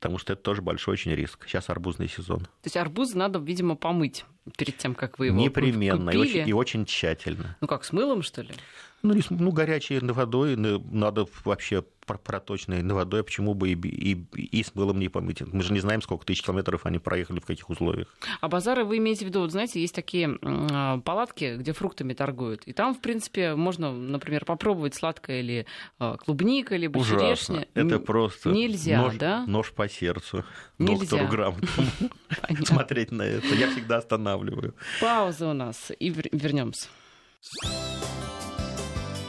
потому 0.06 0.18
что 0.18 0.34
это 0.34 0.42
тоже 0.42 0.62
большой 0.62 0.92
очень 0.92 1.12
риск. 1.16 1.48
Сейчас 1.48 1.68
арбузный 1.68 2.06
сезон. 2.08 2.38
То 2.38 2.48
есть 2.66 2.76
арбуз 2.76 3.14
надо, 3.14 3.40
видимо, 3.40 3.74
помыть 3.74 4.24
перед 4.56 4.78
тем, 4.78 4.94
как 4.94 5.18
вы 5.18 5.26
его 5.26 5.36
Непременно 5.36 6.12
купили. 6.12 6.28
и 6.28 6.38
очень, 6.42 6.48
и 6.48 6.52
очень 6.52 6.86
тщательно. 6.86 7.56
Ну 7.60 7.66
как, 7.66 7.82
с 7.84 7.92
мылом, 7.92 8.22
что 8.22 8.42
ли? 8.42 8.50
Ну, 9.02 9.14
ну 9.30 9.50
горячей 9.52 9.98
водой, 10.00 10.56
надо 10.56 11.26
вообще 11.44 11.84
проточной 12.06 12.82
водой, 12.82 13.24
почему 13.24 13.54
бы 13.54 13.70
и, 13.70 13.74
и, 13.74 14.12
и 14.12 14.62
с 14.62 14.74
мылом 14.74 15.00
не 15.00 15.08
помыть? 15.08 15.40
Мы 15.40 15.62
же 15.62 15.72
не 15.72 15.80
знаем, 15.80 16.00
сколько 16.02 16.24
тысяч 16.24 16.42
километров 16.42 16.86
они 16.86 16.98
проехали, 16.98 17.40
в 17.40 17.44
каких 17.44 17.68
условиях. 17.68 18.14
А 18.40 18.48
базары 18.48 18.84
вы 18.84 18.98
имеете 18.98 19.24
в 19.24 19.28
виду, 19.28 19.40
вот 19.40 19.50
знаете, 19.50 19.80
есть 19.80 19.94
такие 19.94 20.38
а, 20.42 20.98
палатки, 21.00 21.56
где 21.56 21.72
фруктами 21.72 22.14
торгуют, 22.14 22.62
и 22.66 22.72
там, 22.72 22.94
в 22.94 23.00
принципе, 23.00 23.54
можно, 23.54 23.92
например, 23.92 24.44
попробовать 24.44 24.94
сладкое 24.94 25.40
или 25.40 25.66
а, 25.98 26.16
клубника, 26.16 26.76
или 26.76 26.86
черешня. 26.86 27.66
Это 27.74 27.98
просто 27.98 28.50
Нельзя, 28.50 29.02
нож, 29.02 29.16
да? 29.16 29.44
нож 29.46 29.72
по 29.72 29.88
сердцу 29.88 30.44
Нельзя. 30.78 31.00
доктору 31.00 31.28
грамотному 31.28 31.88
смотреть 32.64 33.10
на 33.10 33.22
это. 33.22 33.48
Я 33.54 33.70
всегда 33.70 33.98
останавливаю. 33.98 34.74
Пауза 35.00 35.48
у 35.48 35.52
нас, 35.52 35.90
и 35.98 36.10
вернемся. 36.10 36.88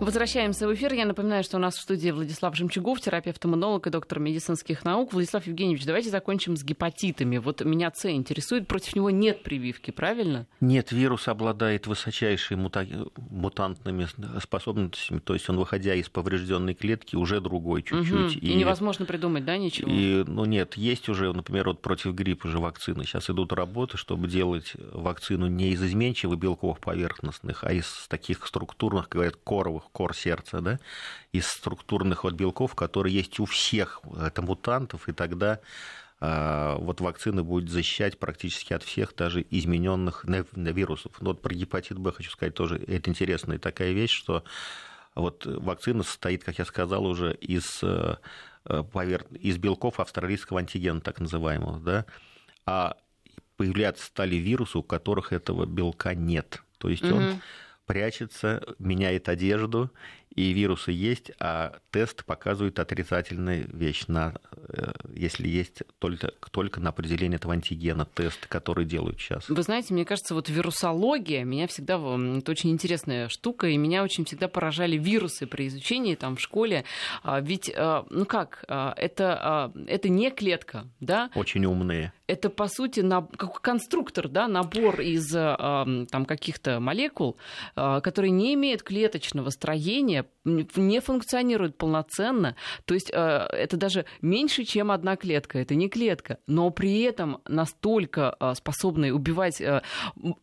Возвращаемся 0.00 0.66
в 0.66 0.72
эфир. 0.72 0.94
Я 0.94 1.04
напоминаю, 1.04 1.44
что 1.44 1.58
у 1.58 1.60
нас 1.60 1.76
в 1.76 1.80
студии 1.82 2.10
Владислав 2.10 2.56
Жемчугов, 2.56 3.02
терапевт-иммунолог 3.02 3.86
и 3.86 3.90
доктор 3.90 4.18
медицинских 4.18 4.82
наук. 4.82 5.12
Владислав 5.12 5.46
Евгеньевич, 5.46 5.84
давайте 5.84 6.08
закончим 6.08 6.56
с 6.56 6.64
гепатитами. 6.64 7.36
Вот 7.36 7.62
меня 7.62 7.92
С 7.94 8.06
интересует, 8.06 8.66
против 8.66 8.96
него 8.96 9.10
нет 9.10 9.42
прививки, 9.42 9.90
правильно? 9.90 10.46
Нет, 10.62 10.90
вирус 10.90 11.28
обладает 11.28 11.86
высочайшими 11.86 12.58
мута... 12.58 12.86
мутантными 13.18 14.08
способностями, 14.40 15.18
то 15.18 15.34
есть 15.34 15.50
он, 15.50 15.58
выходя 15.58 15.94
из 15.94 16.08
поврежденной 16.08 16.72
клетки, 16.72 17.14
уже 17.14 17.42
другой 17.42 17.82
чуть-чуть. 17.82 18.36
Угу. 18.36 18.40
И... 18.46 18.52
и 18.52 18.54
невозможно 18.54 19.04
придумать, 19.04 19.44
да, 19.44 19.58
ничего? 19.58 19.90
И, 19.90 20.24
ну 20.26 20.46
нет, 20.46 20.78
есть 20.78 21.10
уже, 21.10 21.30
например, 21.30 21.68
вот 21.68 21.82
против 21.82 22.14
гриппа 22.14 22.48
же 22.48 22.58
вакцины. 22.58 23.04
Сейчас 23.04 23.28
идут 23.28 23.52
работы, 23.52 23.98
чтобы 23.98 24.28
делать 24.28 24.72
вакцину 24.94 25.46
не 25.46 25.72
из 25.72 25.82
изменчивых 25.82 26.38
белков 26.38 26.80
поверхностных, 26.80 27.64
а 27.64 27.74
из 27.74 28.06
таких 28.08 28.46
структурных, 28.46 29.10
говорят, 29.10 29.36
коровых 29.36 29.89
кор 29.92 30.14
сердца, 30.14 30.60
да, 30.60 30.78
из 31.32 31.46
структурных 31.46 32.24
вот 32.24 32.34
белков, 32.34 32.74
которые 32.74 33.14
есть 33.14 33.40
у 33.40 33.44
всех 33.44 34.00
это 34.20 34.42
мутантов, 34.42 35.08
и 35.08 35.12
тогда 35.12 35.60
а, 36.20 36.76
вот 36.76 37.00
вакцина 37.00 37.42
будет 37.42 37.70
защищать 37.70 38.18
практически 38.18 38.74
от 38.74 38.82
всех 38.82 39.14
даже 39.16 39.44
измененных 39.50 40.24
вирусов. 40.24 41.12
Но 41.20 41.30
вот 41.30 41.40
про 41.40 41.54
гепатит 41.54 41.98
Б 41.98 42.12
хочу 42.12 42.30
сказать 42.30 42.54
тоже, 42.54 42.76
это 42.76 43.10
интересная 43.10 43.58
такая 43.58 43.92
вещь, 43.92 44.12
что 44.12 44.44
вот 45.14 45.46
вакцина 45.46 46.02
состоит, 46.02 46.44
как 46.44 46.58
я 46.58 46.64
сказал, 46.64 47.06
уже 47.06 47.34
из, 47.34 47.80
э, 47.82 48.16
повер... 48.64 49.24
из 49.32 49.56
белков 49.56 49.98
австралийского 49.98 50.60
антигена, 50.60 51.00
так 51.00 51.20
называемого, 51.20 51.80
да, 51.80 52.04
а 52.66 52.96
появляться 53.56 54.06
стали 54.06 54.36
вирусы, 54.36 54.78
у 54.78 54.82
которых 54.82 55.32
этого 55.32 55.66
белка 55.66 56.14
нет. 56.14 56.62
То 56.78 56.88
есть 56.88 57.02
угу. 57.02 57.16
он 57.16 57.40
прячется, 57.90 58.62
меняет 58.78 59.28
одежду, 59.28 59.90
и 60.34 60.52
вирусы 60.52 60.92
есть, 60.92 61.32
а 61.40 61.78
тест 61.90 62.24
показывает 62.24 62.78
отрицательную 62.78 63.68
вещь, 63.76 64.04
на, 64.06 64.34
э, 64.68 64.92
если 65.14 65.48
есть 65.48 65.82
только, 65.98 66.32
только 66.50 66.80
на 66.80 66.90
определение 66.90 67.36
этого 67.36 67.52
антигена 67.54 68.04
тест, 68.04 68.46
который 68.46 68.84
делают 68.84 69.20
сейчас. 69.20 69.48
Вы 69.48 69.62
знаете, 69.62 69.92
мне 69.92 70.04
кажется, 70.04 70.34
вот 70.34 70.48
вирусология 70.48 71.44
меня 71.44 71.66
всегда... 71.66 71.94
Это 71.94 72.50
очень 72.50 72.70
интересная 72.70 73.28
штука, 73.28 73.66
и 73.66 73.76
меня 73.76 74.04
очень 74.04 74.24
всегда 74.24 74.48
поражали 74.48 74.96
вирусы 74.96 75.46
при 75.46 75.66
изучении 75.66 76.14
там 76.14 76.36
в 76.36 76.40
школе. 76.40 76.84
А, 77.22 77.40
ведь, 77.40 77.70
а, 77.74 78.06
ну 78.10 78.24
как, 78.24 78.64
а, 78.68 78.94
это, 78.96 79.72
это 79.86 80.08
не 80.08 80.30
клетка, 80.30 80.86
да? 81.00 81.30
Очень 81.34 81.66
умные 81.66 82.12
это, 82.30 82.48
по 82.48 82.68
сути, 82.68 83.00
на, 83.00 83.22
как 83.22 83.60
конструктор, 83.60 84.28
да, 84.28 84.46
набор 84.46 85.00
из 85.00 85.32
там, 85.32 86.24
каких-то 86.26 86.78
молекул, 86.78 87.36
которые 87.74 88.30
не 88.30 88.54
имеют 88.54 88.84
клеточного 88.84 89.50
строения, 89.50 90.26
не 90.44 91.00
функционируют 91.00 91.76
полноценно. 91.76 92.56
То 92.86 92.94
есть 92.94 93.10
это 93.10 93.76
даже 93.76 94.06
меньше, 94.22 94.64
чем 94.64 94.90
одна 94.90 95.16
клетка. 95.16 95.58
Это 95.58 95.74
не 95.74 95.88
клетка. 95.88 96.38
Но 96.46 96.70
при 96.70 97.02
этом 97.02 97.42
настолько 97.46 98.36
способны 98.54 99.12
убивать 99.12 99.62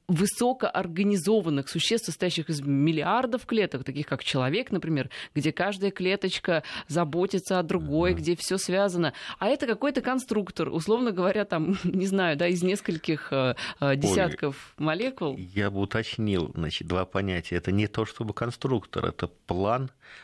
высокоорганизованных 0.08 1.68
существ, 1.70 2.06
состоящих 2.06 2.50
из 2.50 2.62
миллиардов 2.62 3.46
клеток, 3.46 3.84
таких 3.84 4.06
как 4.08 4.24
человек, 4.24 4.72
например, 4.72 5.10
где 5.34 5.52
каждая 5.52 5.92
клеточка 5.92 6.64
заботится 6.88 7.60
о 7.60 7.64
другой, 7.64 8.14
где 8.14 8.36
все 8.36 8.58
связано. 8.58 9.14
А 9.40 9.48
это 9.48 9.66
какой-то 9.68 10.02
конструктор, 10.02 10.70
условно 10.70 11.12
говоря, 11.12 11.46
там 11.46 11.78
не 11.84 12.06
знаю, 12.06 12.38
да, 12.38 12.48
из 12.48 12.64
нескольких 12.64 13.32
э, 13.32 13.56
э, 13.80 13.96
десятков 13.96 14.76
Ой, 14.78 14.86
молекул. 14.86 15.36
Я 15.38 15.72
бы 15.72 15.80
уточнил, 15.80 16.52
значит, 16.56 16.88
два 16.88 17.06
понятия. 17.06 17.56
Это 17.56 17.72
не 17.72 17.88
то 17.88 18.06
чтобы 18.06 18.34
конструктор, 18.34 19.06
это 19.06 19.28
план 19.28 19.67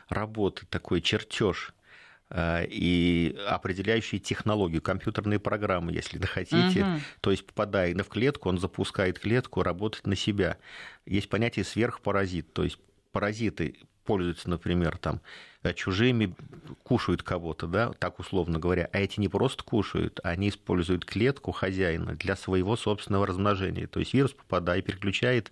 работы, 0.10 0.66
такой 0.70 1.02
чертеж 1.02 1.74
э, 2.30 2.66
и 2.68 3.36
определяющие 3.48 4.20
технологию, 4.20 4.82
компьютерные 4.82 5.40
программы, 5.40 5.92
если 5.94 6.18
хотите. 6.28 6.84
Угу. 6.84 7.00
То 7.22 7.32
есть, 7.32 7.46
попадая 7.46 7.96
в 7.96 8.08
клетку, 8.10 8.50
он 8.50 8.58
запускает 8.58 9.20
клетку 9.20 9.64
работать 9.64 10.08
на 10.08 10.16
себя. 10.16 10.58
Есть 11.06 11.30
понятие 11.30 11.66
сверхпаразит, 11.66 12.54
то 12.54 12.64
есть 12.64 12.80
паразиты 13.12 13.76
пользуются, 14.04 14.50
например, 14.50 14.98
там, 14.98 15.22
э, 15.64 15.74
чужими, 15.74 16.36
кушают 16.84 17.24
кого-то, 17.24 17.68
да, 17.68 17.94
так 17.94 18.20
условно 18.20 18.60
говоря, 18.60 18.90
а 18.92 19.00
эти 19.00 19.20
не 19.20 19.30
просто 19.30 19.64
кушают, 19.64 20.20
они 20.24 20.50
используют 20.50 21.06
клетку 21.06 21.52
хозяина 21.52 22.16
для 22.16 22.36
своего 22.36 22.76
собственного 22.76 23.28
размножения. 23.28 23.88
То 23.88 24.00
есть 24.00 24.14
вирус 24.14 24.34
попадает 24.34 24.84
и 24.84 24.88
переключает 24.88 25.52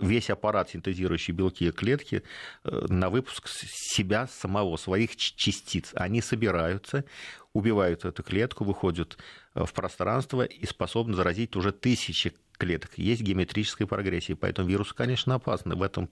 весь 0.00 0.30
аппарат, 0.30 0.70
синтезирующий 0.70 1.32
белки 1.32 1.68
и 1.68 1.70
клетки, 1.70 2.22
э, 2.64 2.86
на 2.88 3.10
выпуск 3.10 3.48
себя 3.48 4.26
самого, 4.26 4.76
своих 4.76 5.16
частиц. 5.16 5.92
Они 5.94 6.20
собираются, 6.20 7.04
убивают 7.52 8.04
эту 8.04 8.22
клетку, 8.22 8.64
выходят 8.64 9.18
в 9.54 9.72
пространство 9.72 10.42
и 10.42 10.66
способны 10.66 11.14
заразить 11.14 11.56
уже 11.56 11.72
тысячи 11.72 12.32
клеток. 12.56 12.92
Есть 12.96 13.22
геометрическая 13.22 13.86
прогрессия, 13.86 14.36
поэтому 14.36 14.68
вирусы, 14.68 14.94
конечно, 14.94 15.34
опасны. 15.34 15.74
В 15.74 15.82
этом 15.82 16.08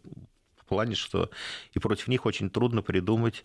плане, 0.68 0.94
что 0.94 1.30
и 1.72 1.78
против 1.78 2.08
них 2.08 2.26
очень 2.26 2.50
трудно 2.50 2.82
придумать 2.82 3.44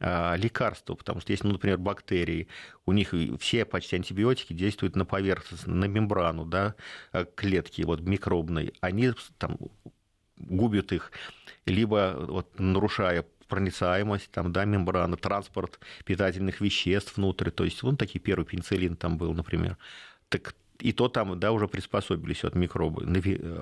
лекарства, 0.00 0.94
потому 0.94 1.20
что 1.20 1.32
есть, 1.32 1.42
ну, 1.42 1.52
например, 1.52 1.78
бактерии, 1.78 2.46
у 2.86 2.92
них 2.92 3.12
все 3.40 3.64
почти 3.64 3.96
антибиотики 3.96 4.52
действуют 4.52 4.94
на 4.94 5.04
поверхность, 5.04 5.66
на 5.66 5.86
мембрану 5.86 6.44
да, 6.44 6.76
а, 7.10 7.24
клетки 7.24 7.82
вот, 7.82 8.00
микробной, 8.00 8.74
они 8.80 9.12
там, 9.38 9.58
губят 10.36 10.92
их, 10.92 11.10
либо 11.66 12.14
вот, 12.16 12.58
нарушая 12.60 13.24
проницаемость, 13.48 14.30
там, 14.30 14.52
да, 14.52 14.64
мембраны, 14.64 15.16
транспорт 15.16 15.80
питательных 16.04 16.60
веществ 16.60 17.16
внутрь, 17.16 17.50
то 17.50 17.64
есть, 17.64 17.82
вон 17.82 17.96
такие 17.96 18.20
первый 18.20 18.44
пенициллин 18.44 18.94
там 18.94 19.18
был, 19.18 19.34
например, 19.34 19.78
так 20.28 20.54
и 20.78 20.92
то 20.92 21.08
там, 21.08 21.40
да, 21.40 21.50
уже 21.50 21.66
приспособились 21.66 22.44
от 22.44 22.54
микробы, 22.54 23.04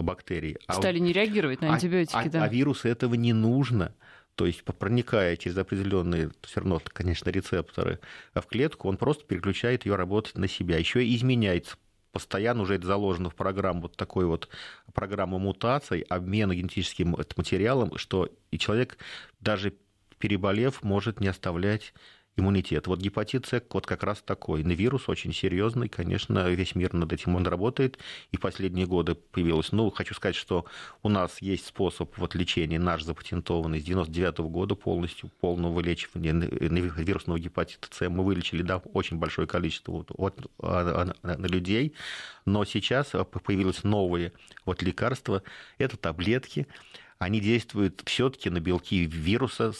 бактерий. 0.03 0.59
А 0.67 0.75
Стали 0.75 0.99
не 0.99 1.15
реагировать 1.15 1.63
на 1.63 1.71
а 1.71 1.75
антибиотики, 1.75 2.15
а, 2.15 2.29
да. 2.29 2.45
А 2.45 2.49
вирусу 2.49 2.89
этого 2.89 3.15
не 3.15 3.33
нужно. 3.33 3.95
То 4.37 4.47
есть, 4.47 4.63
проникая 4.63 5.37
через 5.37 5.57
определенные, 5.57 6.31
все 6.43 6.61
равно, 6.61 6.81
конечно, 6.93 7.31
рецепторы 7.31 8.01
в 8.35 8.43
клетку, 8.43 8.89
он 8.89 8.99
просто 8.99 9.25
переключает 9.25 9.87
ее 9.87 9.97
работать 9.97 10.37
на 10.37 10.47
себя. 10.47 10.77
Еще 10.79 11.05
и 11.05 11.17
изменяется 11.17 11.77
постоянно 12.13 12.63
уже 12.63 12.77
это 12.77 12.87
заложено 12.87 13.29
в 13.29 13.35
программу, 13.35 13.83
вот 13.83 13.97
такой 13.97 14.25
вот 14.27 14.49
программу 14.95 15.39
мутаций, 15.39 16.01
обмена 16.01 16.55
генетическим 16.55 17.17
материалом, 17.37 17.97
что 17.97 18.31
и 18.51 18.59
человек, 18.59 18.99
даже 19.41 19.75
переболев, 20.19 20.83
может 20.83 21.21
не 21.21 21.29
оставлять 21.29 21.93
иммунитет. 22.37 22.87
Вот 22.87 23.01
гепатит 23.01 23.47
С 23.47 23.63
вот 23.71 23.87
как 23.87 24.03
раз 24.03 24.23
такой. 24.23 24.63
На 24.63 24.73
вирус 24.73 25.09
очень 25.09 25.33
серьезный, 25.33 25.89
конечно, 25.89 26.49
весь 26.51 26.75
мир 26.75 26.93
над 26.93 27.13
этим 27.13 27.37
он 27.37 27.47
работает, 27.47 27.99
и 28.31 28.37
последние 28.37 28.87
годы 28.87 29.15
появилось. 29.15 29.73
Ну, 29.73 29.91
хочу 29.91 30.15
сказать, 30.15 30.37
что 30.37 30.67
у 31.03 31.09
нас 31.09 31.41
есть 31.41 31.67
способ 31.67 32.17
вот 32.19 32.35
лечения 32.35 32.79
наш 32.79 33.03
запатентованный 33.03 33.81
с 33.81 33.85
99 33.85 34.41
-го 34.41 34.49
года 34.49 34.75
полностью, 34.75 35.31
полного 35.41 35.73
вылечивания 35.73 36.33
вирусного 36.33 37.39
гепатита 37.39 37.89
С. 37.91 38.09
Мы 38.09 38.25
вылечили, 38.25 38.63
да, 38.63 38.79
очень 38.79 39.19
большое 39.19 39.49
количество 39.49 39.93
вот, 39.93 40.11
вот, 40.17 40.51
а, 40.59 41.13
а, 41.23 41.37
людей, 41.47 41.95
но 42.45 42.65
сейчас 42.65 43.13
появилось 43.45 43.83
новые 43.83 44.33
вот 44.65 44.83
лекарства, 44.83 45.43
это 45.79 45.97
таблетки, 45.97 46.67
они 47.19 47.41
действуют 47.41 48.03
все-таки 48.05 48.51
на 48.51 48.61
белки 48.61 49.07
вируса, 49.07 49.73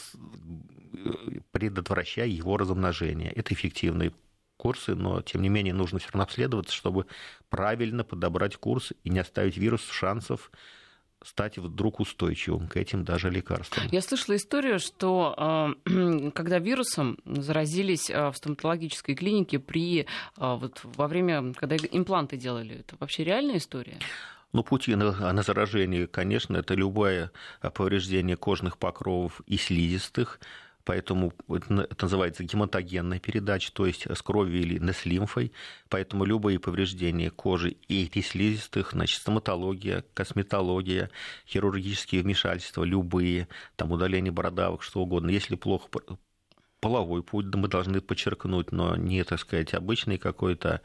предотвращая 1.51 2.27
его 2.27 2.57
размножение. 2.57 3.31
Это 3.31 3.53
эффективные 3.53 4.13
курсы, 4.57 4.95
но 4.95 5.21
тем 5.21 5.41
не 5.41 5.49
менее 5.49 5.73
нужно 5.73 5.99
все 5.99 6.09
равно 6.09 6.23
обследоваться, 6.23 6.73
чтобы 6.73 7.05
правильно 7.49 8.03
подобрать 8.03 8.57
курс 8.57 8.91
и 9.03 9.09
не 9.09 9.19
оставить 9.19 9.57
вирус 9.57 9.87
шансов 9.89 10.51
стать 11.23 11.57
вдруг 11.57 11.99
устойчивым 11.99 12.67
к 12.67 12.77
этим 12.77 13.03
даже 13.03 13.29
лекарствам. 13.29 13.87
Я 13.91 14.01
слышала 14.01 14.35
историю, 14.35 14.79
что 14.79 15.73
э, 15.85 16.31
когда 16.35 16.59
вирусом 16.59 17.17
заразились 17.25 18.09
э, 18.09 18.29
в 18.29 18.37
стоматологической 18.37 19.15
клинике 19.15 19.59
при, 19.59 20.01
э, 20.01 20.05
вот, 20.37 20.79
во 20.83 21.07
время, 21.07 21.53
когда 21.53 21.75
импланты 21.75 22.37
делали, 22.37 22.79
это 22.79 22.95
вообще 22.99 23.23
реальная 23.23 23.57
история? 23.57 23.97
Ну, 24.53 24.63
пути 24.63 24.95
на, 24.95 25.33
на 25.33 25.41
заражение, 25.41 26.07
конечно, 26.07 26.55
это 26.57 26.73
любое 26.73 27.31
повреждение 27.73 28.37
кожных 28.37 28.77
покровов 28.77 29.41
и 29.45 29.57
слизистых, 29.57 30.39
поэтому 30.87 31.33
это 31.49 32.05
называется 32.05 32.45
гематогенная 32.45 33.19
передача, 33.19 33.73
то 33.73 33.85
есть 33.85 34.07
с 34.09 34.21
кровью 34.21 34.61
или 34.61 34.91
с 34.93 35.05
лимфой, 35.05 35.51
поэтому 35.89 36.23
любые 36.23 36.59
повреждения 36.59 37.29
кожи 37.29 37.71
и 37.89 38.09
слизистых, 38.21 38.93
значит, 38.93 39.19
стоматология, 39.19 40.05
косметология, 40.13 41.11
хирургические 41.45 42.21
вмешательства, 42.21 42.85
любые, 42.85 43.49
там 43.75 43.91
удаление 43.91 44.31
бородавок, 44.31 44.81
что 44.81 45.01
угодно. 45.01 45.29
Если 45.29 45.55
плохо 45.55 45.89
половой 46.79 47.21
путь, 47.21 47.53
мы 47.53 47.67
должны 47.67 47.99
подчеркнуть, 47.99 48.71
но 48.71 48.95
не, 48.95 49.25
так 49.25 49.41
сказать, 49.41 49.73
обычный 49.73 50.17
какой-то 50.17 50.81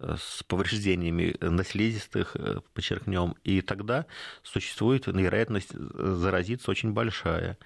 э, 0.00 0.16
с 0.18 0.42
повреждениями 0.42 1.36
на 1.40 1.62
слизистых, 1.62 2.34
э, 2.34 2.62
подчеркнем, 2.74 3.36
и 3.44 3.60
тогда 3.60 4.06
существует 4.42 5.06
вероятность 5.06 5.72
заразиться 5.72 6.68
очень 6.68 6.92
большая. 6.92 7.58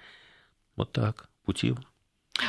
Вот 0.75 0.91
так 0.91 1.30
пути. 1.43 1.75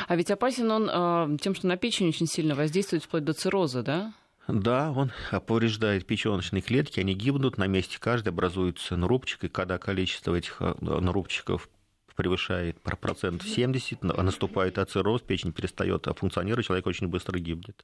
А 0.07 0.15
ведь 0.15 0.31
опасен 0.31 0.71
он 0.71 0.89
э, 0.89 1.37
тем, 1.39 1.55
что 1.55 1.67
на 1.67 1.77
печень 1.77 2.09
очень 2.09 2.27
сильно 2.27 2.55
воздействует 2.55 3.03
вплоть 3.03 3.23
до 3.23 3.33
цирроза, 3.33 3.83
да? 3.83 4.13
Да, 4.47 4.91
он 4.91 5.11
повреждает 5.47 6.05
печеночные 6.05 6.61
клетки, 6.61 6.99
они 6.99 7.13
гибнут, 7.13 7.57
на 7.57 7.67
месте 7.67 7.97
каждой 7.99 8.29
образуется 8.29 8.97
нарубчик, 8.97 9.45
и 9.45 9.47
когда 9.49 9.77
количество 9.77 10.35
этих 10.35 10.57
э, 10.61 10.73
нарубчиков 10.81 11.69
превышает 12.15 12.79
процент 12.81 13.41
70, 13.43 14.03
наступает 14.03 14.77
ацероз, 14.77 15.21
печень 15.21 15.51
перестает 15.51 16.07
функционировать, 16.15 16.65
человек 16.65 16.85
очень 16.85 17.07
быстро 17.07 17.39
гибнет. 17.39 17.83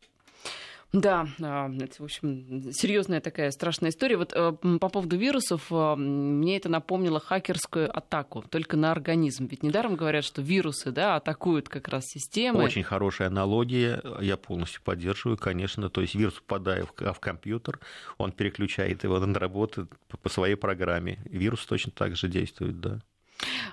Да, 0.91 1.28
а, 1.39 1.69
это, 1.80 2.02
в 2.02 2.06
общем, 2.06 2.71
серьезная 2.71 3.21
такая 3.21 3.52
страшная 3.52 3.91
история. 3.91 4.17
Вот 4.17 4.34
э, 4.34 4.54
по 4.80 4.89
поводу 4.89 5.17
вирусов, 5.17 5.67
э, 5.71 5.95
мне 5.95 6.58
это 6.58 6.67
напомнило 6.67 7.19
хакерскую 7.19 7.95
атаку, 7.95 8.43
только 8.49 8.75
на 8.75 8.91
организм. 8.91 9.45
Ведь 9.45 9.62
недаром 9.62 9.95
говорят, 9.95 10.23
что 10.23 10.41
вирусы 10.41 10.91
да, 10.91 11.15
атакуют 11.15 11.69
как 11.69 11.89
раз 11.89 12.06
системы. 12.06 12.63
Очень 12.63 12.82
хорошая 12.84 13.28
аналогия, 13.28 14.02
я 14.19 14.36
полностью 14.36 14.82
поддерживаю, 14.82 15.38
конечно. 15.38 15.89
То 15.91 16.02
есть 16.02 16.15
вирус, 16.15 16.34
попадая 16.45 16.86
в 16.86 17.19
компьютер, 17.19 17.80
он 18.17 18.32
переключает 18.32 19.04
его 19.04 19.19
на 19.19 19.38
работу 19.38 19.88
по 20.23 20.30
своей 20.30 20.56
программе. 20.56 21.19
Вирус 21.25 21.63
точно 21.67 21.91
так 21.91 22.15
же 22.15 22.28
действует, 22.28 22.80
да. 22.80 22.99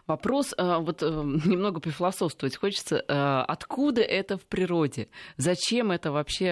Вопрос, 0.06 0.54
э, 0.56 0.76
вот 0.78 1.02
э, 1.02 1.06
немного 1.06 1.80
пофилософствовать 1.80 2.56
хочется. 2.56 3.04
Э, 3.08 3.44
откуда 3.46 4.02
это 4.02 4.38
в 4.38 4.46
природе? 4.46 5.08
Зачем 5.36 5.90
это 5.90 6.12
вообще? 6.12 6.46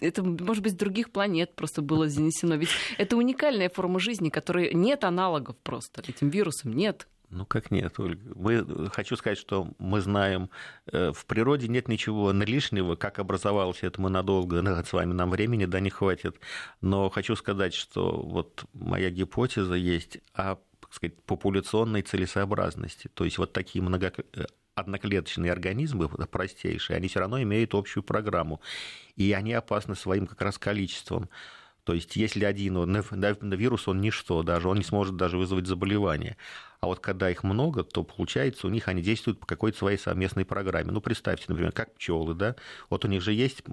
Это, 0.00 0.22
может 0.22 0.62
быть, 0.62 0.72
с 0.72 0.76
других 0.76 1.10
планет 1.10 1.54
просто 1.54 1.82
было 1.82 2.08
занесено. 2.08 2.56
Ведь 2.56 2.70
это 2.98 3.16
уникальная 3.16 3.68
форма 3.68 4.00
жизни, 4.00 4.30
которой 4.30 4.74
нет 4.74 5.04
аналогов 5.04 5.56
просто. 5.62 6.02
Этим 6.06 6.28
вирусом 6.28 6.72
нет. 6.72 7.06
Ну 7.30 7.46
как 7.46 7.70
нет, 7.70 7.98
Ольга? 7.98 8.32
Мы, 8.34 8.90
хочу 8.90 9.16
сказать, 9.16 9.38
что 9.38 9.68
мы 9.78 10.02
знаем, 10.02 10.50
в 10.84 11.24
природе 11.26 11.66
нет 11.66 11.88
ничего 11.88 12.30
лишнего, 12.30 12.94
как 12.94 13.18
образовалось 13.18 13.78
это 13.80 14.02
мы 14.02 14.10
надолго, 14.10 14.62
с 14.84 14.92
вами 14.92 15.14
нам 15.14 15.30
времени, 15.30 15.64
да, 15.64 15.80
не 15.80 15.88
хватит. 15.88 16.38
Но 16.82 17.08
хочу 17.08 17.34
сказать, 17.34 17.72
что 17.72 18.20
вот 18.20 18.64
моя 18.74 19.08
гипотеза 19.08 19.74
есть 19.74 20.18
о 20.34 20.56
так 20.92 20.96
сказать, 20.96 21.22
популяционной 21.22 22.02
целесообразности. 22.02 23.08
То 23.14 23.24
есть 23.24 23.38
вот 23.38 23.54
такие 23.54 23.82
много 23.82 24.12
э, 24.34 24.44
одноклеточные 24.74 25.50
организмы, 25.50 26.06
простейшие, 26.06 26.98
они 26.98 27.08
все 27.08 27.20
равно 27.20 27.40
имеют 27.42 27.74
общую 27.74 28.02
программу. 28.02 28.60
И 29.16 29.32
они 29.32 29.54
опасны 29.54 29.94
своим 29.94 30.26
как 30.26 30.42
раз 30.42 30.58
количеством. 30.58 31.30
То 31.84 31.94
есть, 31.94 32.14
если 32.16 32.44
один 32.44 32.76
вирус, 33.54 33.88
он 33.88 34.02
ничто 34.02 34.42
даже, 34.42 34.68
он 34.68 34.76
не 34.76 34.84
сможет 34.84 35.16
даже 35.16 35.38
вызвать 35.38 35.66
заболевание. 35.66 36.36
А 36.80 36.86
вот 36.86 37.00
когда 37.00 37.30
их 37.30 37.42
много, 37.42 37.84
то 37.84 38.04
получается, 38.04 38.66
у 38.66 38.70
них 38.70 38.86
они 38.86 39.00
действуют 39.00 39.40
по 39.40 39.46
какой-то 39.46 39.78
своей 39.78 39.98
совместной 39.98 40.44
программе. 40.44 40.92
Ну, 40.92 41.00
представьте, 41.00 41.46
например, 41.48 41.72
как 41.72 41.94
пчелы, 41.94 42.34
да, 42.34 42.54
вот 42.90 43.06
у 43.06 43.08
них 43.08 43.22
же 43.22 43.32
есть 43.32 43.64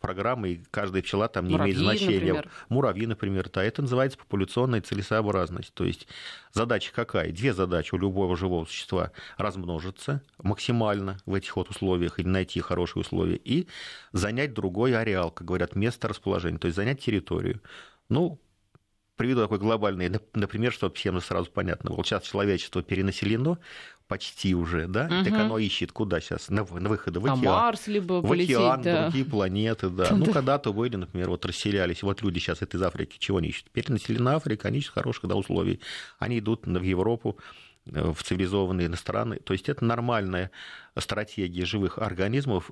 программы, 0.00 0.50
и 0.50 0.64
каждая 0.70 1.02
пчела 1.02 1.28
там 1.28 1.46
не 1.46 1.52
Муравьи, 1.52 1.72
имеет 1.72 1.84
значения. 1.84 2.32
Например. 2.32 2.50
Муравьи, 2.68 3.06
например, 3.06 3.50
да, 3.52 3.64
это 3.64 3.82
называется 3.82 4.18
популяционная 4.18 4.80
целесообразность. 4.80 5.72
То 5.74 5.84
есть 5.84 6.06
задача 6.52 6.92
какая? 6.94 7.32
Две 7.32 7.52
задачи 7.52 7.94
у 7.94 7.98
любого 7.98 8.36
живого 8.36 8.64
существа 8.64 9.12
размножиться 9.36 10.22
максимально 10.42 11.18
в 11.26 11.34
этих 11.34 11.56
вот 11.56 11.70
условиях 11.70 12.18
или 12.18 12.28
найти 12.28 12.60
хорошие 12.60 13.00
условия 13.00 13.36
и 13.36 13.68
занять 14.12 14.54
другой 14.54 14.96
ареал, 14.96 15.30
как 15.30 15.46
говорят, 15.46 15.76
место 15.76 16.08
расположения, 16.08 16.58
то 16.58 16.66
есть 16.66 16.76
занять 16.76 17.00
территорию. 17.00 17.60
Ну, 18.08 18.38
приведу 19.16 19.42
такой 19.42 19.58
глобальный, 19.58 20.10
например, 20.34 20.72
чтобы 20.72 20.94
всем 20.94 21.20
сразу 21.20 21.50
понятно. 21.50 21.92
Вот 21.92 22.06
сейчас 22.06 22.24
человечество 22.24 22.82
перенаселено, 22.82 23.58
почти 24.08 24.54
уже, 24.54 24.86
да, 24.86 25.06
угу. 25.06 25.24
так 25.24 25.32
оно 25.32 25.58
ищет 25.58 25.92
куда 25.92 26.20
сейчас, 26.20 26.48
на, 26.48 26.64
на 26.64 26.88
выходы 26.88 27.18
в 27.18 27.24
океан. 27.24 27.46
А 27.46 27.62
Марс 27.62 27.86
либо 27.86 28.20
в 28.20 28.28
полететь, 28.28 28.56
океан, 28.56 28.82
да. 28.82 29.02
другие 29.04 29.24
планеты, 29.24 29.88
да. 29.88 30.08
Ну, 30.12 30.26
когда-то 30.26 30.72
были, 30.72 30.96
например, 30.96 31.30
вот 31.30 31.44
расселялись, 31.44 32.02
вот 32.02 32.22
люди 32.22 32.38
сейчас 32.38 32.62
это 32.62 32.76
из 32.76 32.82
Африки 32.82 33.16
чего 33.18 33.38
они 33.38 33.48
ищут? 33.48 33.70
Перенаселена 33.70 34.36
Африка, 34.36 34.68
они 34.68 34.78
ищут 34.78 34.94
хороших 34.94 35.26
да, 35.26 35.34
условий. 35.34 35.80
Они 36.18 36.38
идут 36.38 36.66
в 36.66 36.82
Европу, 36.82 37.38
э, 37.86 38.12
в 38.12 38.22
цивилизованные 38.22 38.94
страны. 38.96 39.40
То 39.40 39.52
есть 39.52 39.68
это 39.68 39.84
нормальная 39.84 40.50
стратегия 40.96 41.64
живых 41.64 41.98
организмов 41.98 42.70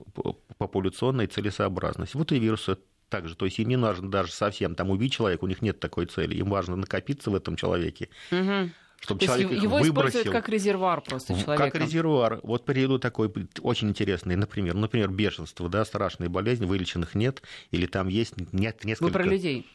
популяционной 0.58 1.26
целесообразности. 1.26 2.16
Вот 2.16 2.30
и 2.32 2.38
вирусы 2.38 2.78
также. 3.14 3.36
То 3.36 3.44
есть 3.44 3.58
им 3.58 3.68
не 3.68 3.76
нужно 3.76 4.10
даже 4.10 4.32
совсем 4.32 4.74
там 4.74 4.90
убить 4.90 5.12
человека, 5.12 5.44
у 5.44 5.48
них 5.48 5.62
нет 5.62 5.78
такой 5.78 6.06
цели. 6.06 6.34
Им 6.34 6.50
важно 6.50 6.76
накопиться 6.76 7.30
в 7.30 7.34
этом 7.34 7.56
человеке. 7.56 8.08
Угу 8.30 8.70
чтобы 9.00 9.20
То 9.20 9.26
человек 9.26 9.50
его 9.50 9.76
выбросил. 9.76 9.90
используют 9.90 10.30
как 10.30 10.48
резервуар 10.48 11.02
просто 11.02 11.34
человека. 11.38 11.70
Как 11.70 11.74
резервуар. 11.74 12.40
Вот 12.42 12.64
приведу 12.64 12.98
такой 12.98 13.30
очень 13.60 13.90
интересный, 13.90 14.34
например, 14.34 14.74
например, 14.74 15.10
бешенство, 15.10 15.68
да, 15.68 15.84
страшные 15.84 16.30
болезни, 16.30 16.64
вылеченных 16.64 17.14
нет, 17.14 17.42
или 17.70 17.84
там 17.84 18.08
есть 18.08 18.32
нет 18.54 18.82
несколько... 18.82 19.04
Вы 19.04 19.12
про 19.12 19.24
людей? 19.24 19.66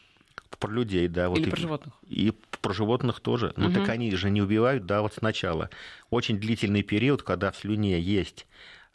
Про 0.58 0.72
людей, 0.72 1.06
да. 1.06 1.28
Вот 1.28 1.38
Или 1.38 1.46
и, 1.46 1.50
про 1.50 1.60
животных? 1.60 1.94
И 2.08 2.32
про 2.60 2.72
животных 2.72 3.20
тоже. 3.20 3.52
Ну, 3.56 3.66
угу. 3.66 3.74
так 3.74 3.88
они 3.88 4.10
же 4.16 4.30
не 4.30 4.42
убивают, 4.42 4.86
да, 4.86 5.00
вот 5.00 5.14
сначала. 5.14 5.70
Очень 6.10 6.40
длительный 6.40 6.82
период, 6.82 7.22
когда 7.22 7.52
в 7.52 7.56
слюне 7.56 8.00
есть 8.00 8.46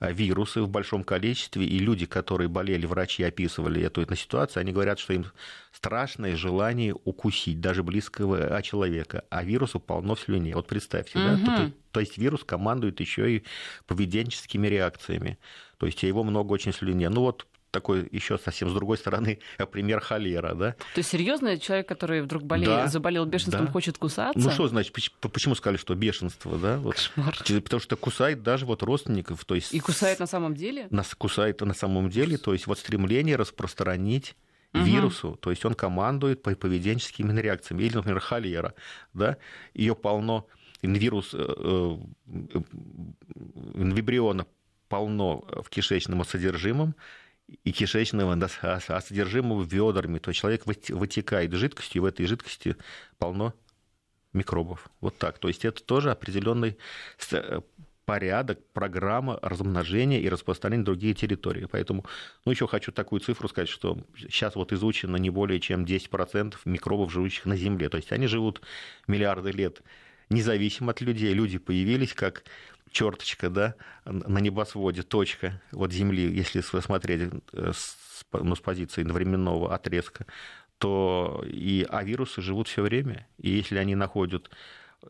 вирусы 0.01 0.61
в 0.61 0.69
большом 0.69 1.03
количестве, 1.03 1.65
и 1.65 1.79
люди, 1.79 2.05
которые 2.05 2.47
болели, 2.47 2.85
врачи 2.85 3.23
описывали 3.23 3.81
эту, 3.81 4.01
эту 4.01 4.15
ситуацию, 4.15 4.61
они 4.61 4.73
говорят, 4.73 4.99
что 4.99 5.13
им 5.13 5.25
страшное 5.71 6.35
желание 6.35 6.93
укусить 7.05 7.61
даже 7.61 7.81
близкого 7.83 8.61
человека, 8.61 9.23
а 9.29 9.43
вирусу 9.43 9.79
полно 9.79 10.15
в 10.15 10.19
слюне. 10.19 10.55
Вот 10.55 10.67
представьте, 10.67 11.19
угу. 11.19 11.45
да? 11.45 11.57
То, 11.57 11.71
то 11.91 11.99
есть 12.01 12.17
вирус 12.17 12.43
командует 12.43 12.99
еще 12.99 13.37
и 13.37 13.43
поведенческими 13.87 14.67
реакциями. 14.67 15.37
То 15.77 15.85
есть 15.85 16.03
его 16.03 16.23
много 16.23 16.53
очень 16.53 16.71
в 16.71 16.75
слюне. 16.75 17.09
Ну 17.09 17.21
вот 17.21 17.47
такой 17.75 18.07
еще 18.11 18.37
совсем 18.37 18.69
с 18.69 18.73
другой 18.73 18.97
стороны 18.97 19.39
пример 19.71 19.99
холера, 19.99 20.55
да. 20.55 20.71
То 20.71 20.99
есть 20.99 21.09
серьезно 21.09 21.59
человек, 21.59 21.87
который 21.87 22.21
вдруг 22.21 22.43
болел, 22.43 22.71
да, 22.71 22.87
заболел 22.87 23.25
бешенством, 23.25 23.65
да. 23.65 23.71
хочет 23.71 23.97
кусаться? 23.97 24.39
Ну 24.39 24.49
что 24.49 24.67
значит, 24.69 24.93
почему 25.19 25.55
сказали, 25.55 25.77
что 25.77 25.93
бешенство, 25.93 26.57
да? 26.57 26.77
Вот, 26.77 26.95
Кошмар. 26.95 27.35
Потому 27.37 27.81
что 27.81 27.97
кусает 27.97 28.43
даже 28.43 28.65
вот 28.65 28.81
родственников, 28.81 29.43
то 29.43 29.55
есть. 29.55 29.73
И 29.73 29.79
кусает 29.81 30.19
на 30.19 30.27
самом 30.27 30.55
деле? 30.55 30.87
Нас 30.89 31.13
кусает 31.15 31.59
на 31.59 31.73
самом 31.73 32.09
деле, 32.09 32.37
то 32.37 32.53
есть 32.53 32.65
вот 32.65 32.79
стремление 32.79 33.35
распространить 33.35 34.35
вирусу, 34.73 35.37
то 35.41 35.49
есть 35.51 35.65
он 35.65 35.73
командует 35.73 36.41
по 36.41 36.55
поведенческими 36.55 37.39
реакциями. 37.39 37.83
Или, 37.83 37.95
например, 37.95 38.19
холера, 38.19 38.73
да, 39.13 39.37
ее 39.73 39.95
полно, 39.95 40.47
вирус 40.81 41.31
э, 41.33 41.37
э, 41.37 42.61
вибриона 43.75 44.45
полно 44.87 45.43
в 45.63 45.69
кишечном 45.69 46.23
содержимом, 46.25 46.95
и 47.47 47.71
кишечного, 47.71 48.33
а, 48.61 48.79
а 48.87 49.01
содержимого 49.01 49.63
ведрами. 49.63 50.19
То 50.19 50.33
человек 50.33 50.65
вытекает 50.65 51.53
жидкостью, 51.53 52.01
и 52.01 52.03
в 52.03 52.05
этой 52.05 52.25
жидкости 52.25 52.75
полно 53.17 53.53
микробов. 54.33 54.89
Вот 55.01 55.17
так. 55.17 55.39
То 55.39 55.47
есть 55.47 55.65
это 55.65 55.83
тоже 55.83 56.11
определенный 56.11 56.77
э, 57.31 57.61
порядок, 58.05 58.59
программа 58.73 59.39
размножения 59.41 60.21
и 60.21 60.29
распространения 60.29 60.81
на 60.81 60.85
другие 60.85 61.13
территории. 61.13 61.67
Поэтому, 61.71 62.05
ну, 62.45 62.51
еще 62.51 62.67
хочу 62.67 62.91
такую 62.91 63.21
цифру 63.21 63.47
сказать, 63.47 63.69
что 63.69 63.97
сейчас 64.17 64.55
вот 64.55 64.73
изучено 64.73 65.17
не 65.17 65.29
более 65.29 65.59
чем 65.59 65.85
10% 65.85 66.55
микробов, 66.65 67.11
живущих 67.11 67.45
на 67.45 67.55
Земле. 67.55 67.89
То 67.89 67.97
есть 67.97 68.11
они 68.11 68.27
живут 68.27 68.61
миллиарды 69.07 69.51
лет 69.51 69.81
независимо 70.29 70.91
от 70.91 71.01
людей. 71.01 71.33
Люди 71.33 71.57
появились 71.57 72.13
как 72.13 72.43
черточка, 72.95 73.49
да, 73.49 73.75
на 74.05 74.39
небосводе, 74.39 75.03
точка 75.03 75.61
вот 75.71 75.91
Земли, 75.91 76.33
если 76.33 76.61
смотреть 76.61 77.29
э, 77.51 77.71
с, 77.73 77.97
ну, 78.31 78.55
с 78.55 78.59
позиции 78.61 79.03
временного 79.03 79.75
отрезка, 79.75 80.25
то 80.77 81.43
и 81.45 81.85
а 81.89 82.03
вирусы 82.03 82.41
живут 82.41 82.69
все 82.69 82.81
время. 82.81 83.27
И 83.37 83.49
если 83.49 83.77
они 83.77 83.95
находят 83.95 84.49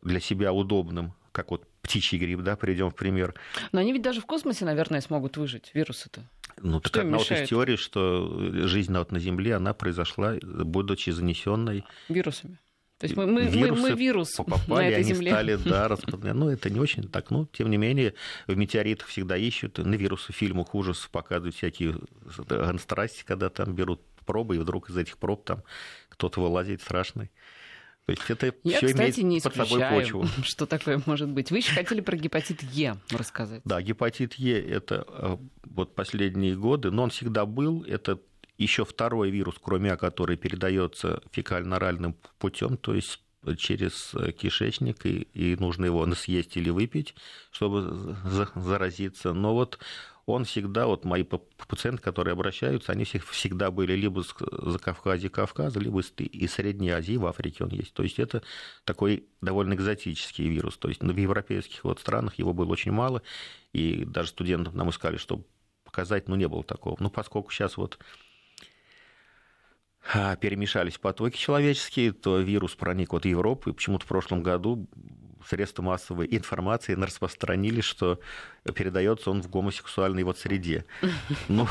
для 0.02 0.19
себя 0.19 0.52
удобным, 0.52 1.13
как 1.32 1.52
вот 1.52 1.67
птичий 1.84 2.17
гриб, 2.17 2.41
да, 2.41 2.56
приведем 2.56 2.89
в 2.89 2.95
пример. 2.95 3.36
Но 3.71 3.80
они 3.80 3.93
ведь 3.93 4.02
даже 4.02 4.19
в 4.19 4.26
космосе, 4.26 4.65
наверное, 4.65 5.02
смогут 5.02 5.38
выжить, 5.38 5.69
вирусы-то. 5.76 6.24
Ну, 6.58 6.80
так 6.80 6.98
одна 6.98 7.17
вот 7.19 7.32
из 7.32 7.48
теорий, 7.48 7.78
что 7.78 8.67
жизнь 8.67 8.98
вот 8.98 9.12
на 9.12 9.19
Земле, 9.19 9.56
она 9.56 9.74
произошла, 9.74 10.36
будучи 10.41 11.12
занесенной 11.12 11.84
вирусами. 12.10 12.58
То 12.98 13.06
есть 13.06 13.18
мы, 13.18 13.28
мы, 13.28 13.50
мы, 13.50 13.72
мы 13.72 13.92
вирус 13.92 14.32
попали, 14.38 14.68
на 14.68 14.88
этой 14.88 15.02
они 15.02 15.14
земле. 15.14 15.32
стали, 15.32 15.56
да, 15.66 15.88
распространяться. 15.88 16.40
Ну, 16.40 16.50
это 16.50 16.70
не 16.70 16.80
очень 16.80 17.10
так. 17.10 17.30
Но, 17.30 17.48
тем 17.52 17.70
не 17.70 17.78
менее, 17.78 18.14
в 18.48 18.56
метеоритах 18.56 19.08
всегда 19.08 19.36
ищут. 19.36 19.78
На 19.78 19.96
вирусы 19.96 20.32
в 20.32 20.36
фильмах 20.36 20.74
ужасов 20.74 21.10
показывают 21.10 21.56
всякие 21.56 21.98
страсти, 22.80 23.24
когда 23.26 23.50
там 23.50 23.76
берут 23.76 24.02
пробы, 24.26 24.56
и 24.56 24.60
вдруг 24.60 24.90
из 24.90 24.98
этих 24.98 25.18
проб 25.18 25.46
там 25.46 25.64
кто-то 26.10 26.42
вылазит 26.42 26.82
страшный. 26.82 27.32
То 28.06 28.12
есть 28.12 28.24
это 28.30 28.54
Я, 28.64 28.78
все 28.78 28.88
кстати, 28.88 29.22
имеет 29.22 29.44
не 29.46 29.50
под 29.50 29.56
собой 29.56 29.82
почву. 29.90 30.28
что 30.44 30.68
такое 30.68 31.02
может 31.08 31.30
быть. 31.30 31.50
Вы 31.50 31.58
еще 31.58 31.74
хотели 31.74 32.02
про 32.02 32.16
гепатит 32.16 32.62
Е 32.62 32.98
рассказать. 33.10 33.62
Да, 33.66 33.82
гепатит 33.82 34.36
Е– 34.36 34.62
это 34.70 35.06
э, 35.08 35.38
вот 35.64 35.96
последние 35.96 36.56
годы, 36.56 36.92
но 36.92 37.04
он 37.04 37.10
всегда 37.10 37.48
был, 37.48 37.84
это 37.84 38.20
еще 38.58 38.86
второй 38.86 39.32
вирус, 39.32 39.56
кроме 39.62 39.94
А, 39.94 39.98
который 39.98 40.38
передается 40.38 41.22
фекально-оральным 41.32 42.15
путем, 42.39 42.78
то 42.78 42.94
есть 42.94 43.22
через 43.58 44.13
кишечник, 44.39 45.06
и, 45.06 45.28
и 45.34 45.56
нужно 45.56 45.86
его 45.86 46.12
съесть 46.15 46.58
или 46.58 46.70
выпить, 46.70 47.15
чтобы 47.52 48.15
заразиться. 48.56 49.34
Но 49.34 49.54
вот 49.54 49.78
он 50.26 50.46
всегда, 50.46 50.88
вот 50.88 51.06
мои 51.06 51.24
пациенты, 51.24 52.02
которые 52.02 52.32
обращаются, 52.32 52.91
они 52.91 53.04
всегда 53.04 53.70
были 53.70 53.94
либо 53.94 54.24
с 54.24 54.34
Закавказья, 54.39 55.30
Кавказа, 55.30 55.80
либо 55.80 55.99
из 55.99 56.53
Средней 56.53 56.89
Азии, 56.89 57.18
в 57.18 57.28
Африке 57.28 57.64
он 57.64 57.70
есть. 57.70 57.93
То 57.93 58.01
есть 58.01 58.18
это 58.18 58.41
такой 58.84 59.26
довольно 59.41 59.76
экзотический 59.76 60.47
вирус. 60.47 60.78
То 60.78 60.89
есть 60.89 61.03
в 61.03 61.16
европейских 61.16 61.84
вот 61.84 61.99
странах 61.99 62.39
его 62.39 62.53
было 62.53 62.72
очень 62.72 62.91
мало, 62.91 63.22
и 63.74 64.03
даже 64.06 64.30
студентам 64.30 64.76
нам 64.76 64.89
искали, 64.89 65.18
чтобы 65.18 65.43
показать, 65.84 66.28
но 66.28 66.36
не 66.36 66.47
было 66.47 66.64
такого. 66.64 66.97
Ну, 66.99 67.12
поскольку 67.12 67.51
сейчас 67.51 67.78
вот 67.78 67.99
перемешались 70.39 70.97
потоки 70.97 71.38
человеческие, 71.38 72.12
то 72.12 72.39
вирус 72.39 72.76
проник 72.76 73.14
Европу, 73.26 73.70
и 73.70 73.74
почему-то 73.74 74.06
в 74.06 74.08
прошлом 74.08 74.43
году 74.43 74.88
средства 75.47 75.84
массовой 75.84 76.28
информации 76.32 76.93
распространили, 76.93 77.82
что 77.82 78.20
передается 78.76 79.32
он 79.32 79.41
в 79.41 79.49
гомосексуальной 79.49 80.24
вот 80.24 80.38
среде. 80.38 80.86
Ну, 81.47 81.68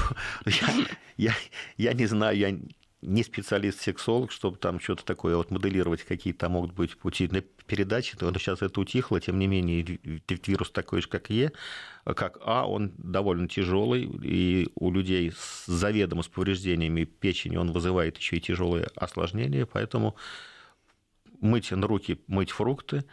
я, 0.46 0.68
я, 1.16 1.34
я 1.76 1.92
не 1.92 2.06
знаю, 2.06 2.36
я 2.36 2.58
не 3.04 3.22
специалист-сексолог, 3.22 4.32
чтобы 4.32 4.56
там 4.56 4.80
что-то 4.80 5.04
такое 5.04 5.36
вот 5.36 5.50
моделировать, 5.50 6.02
какие 6.02 6.32
там 6.32 6.52
могут 6.52 6.72
быть 6.72 6.96
пути 6.96 7.28
передачи, 7.66 8.16
то 8.16 8.32
сейчас 8.38 8.62
это 8.62 8.80
утихло, 8.80 9.20
тем 9.20 9.38
не 9.38 9.46
менее 9.46 9.98
вирус 10.46 10.70
такой 10.70 11.02
же, 11.02 11.08
как 11.08 11.30
Е, 11.30 11.52
как 12.04 12.38
А, 12.44 12.66
он 12.68 12.92
довольно 12.98 13.48
тяжелый, 13.48 14.04
и 14.22 14.68
у 14.74 14.90
людей 14.90 15.32
с 15.32 15.66
заведомо 15.66 16.22
с 16.22 16.28
повреждениями 16.28 17.04
печени 17.04 17.56
он 17.56 17.72
вызывает 17.72 18.18
еще 18.18 18.36
и 18.36 18.40
тяжелые 18.40 18.88
осложнения, 18.96 19.66
поэтому 19.66 20.16
мыть 21.40 21.70
на 21.70 21.86
руки, 21.86 22.20
мыть 22.26 22.50
фрукты, 22.50 23.04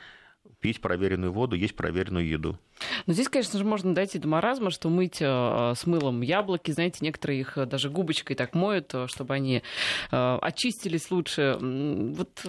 пить 0.62 0.80
проверенную 0.80 1.34
воду, 1.34 1.56
есть 1.56 1.76
проверенную 1.76 2.28
еду. 2.28 2.58
Но 3.06 3.14
здесь, 3.14 3.28
конечно 3.28 3.60
же, 3.60 3.66
можно 3.66 3.94
дойти 3.94 4.20
до 4.20 4.28
маразма, 4.28 4.70
что 4.70 4.90
мыть 4.90 5.22
э, 5.22 5.74
с 5.76 5.86
мылом 5.86 6.22
яблоки, 6.22 6.72
знаете, 6.72 7.00
некоторые 7.02 7.42
их 7.42 7.58
даже 7.68 7.90
губочкой 7.90 8.36
так 8.36 8.54
моют, 8.54 8.94
э, 8.94 9.08
чтобы 9.08 9.34
они 9.34 9.64
э, 10.12 10.38
очистились 10.42 11.12
лучше. 11.12 11.58
Вот 11.60 12.46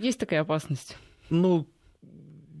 есть 0.00 0.18
такая 0.18 0.40
опасность? 0.40 0.96
Ну, 1.30 1.68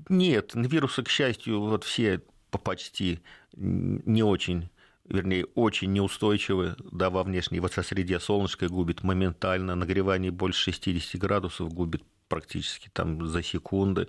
нет, 0.08 0.52
вирусы, 0.54 1.02
к 1.02 1.08
счастью, 1.08 1.60
вот 1.60 1.84
все 1.84 2.20
почти 2.50 3.20
не 3.56 4.22
очень 4.22 4.68
вернее, 5.08 5.46
очень 5.54 5.92
неустойчивы 5.92 6.76
да, 6.90 7.10
во 7.10 7.22
внешней 7.22 7.60
вот 7.60 7.72
среде. 7.72 8.18
Солнышко 8.20 8.68
губит 8.68 9.02
моментально, 9.02 9.74
нагревание 9.74 10.30
больше 10.30 10.72
60 10.72 11.20
градусов 11.20 11.72
губит 11.72 12.02
практически 12.28 12.88
там 12.92 13.26
за 13.26 13.42
секунды. 13.42 14.08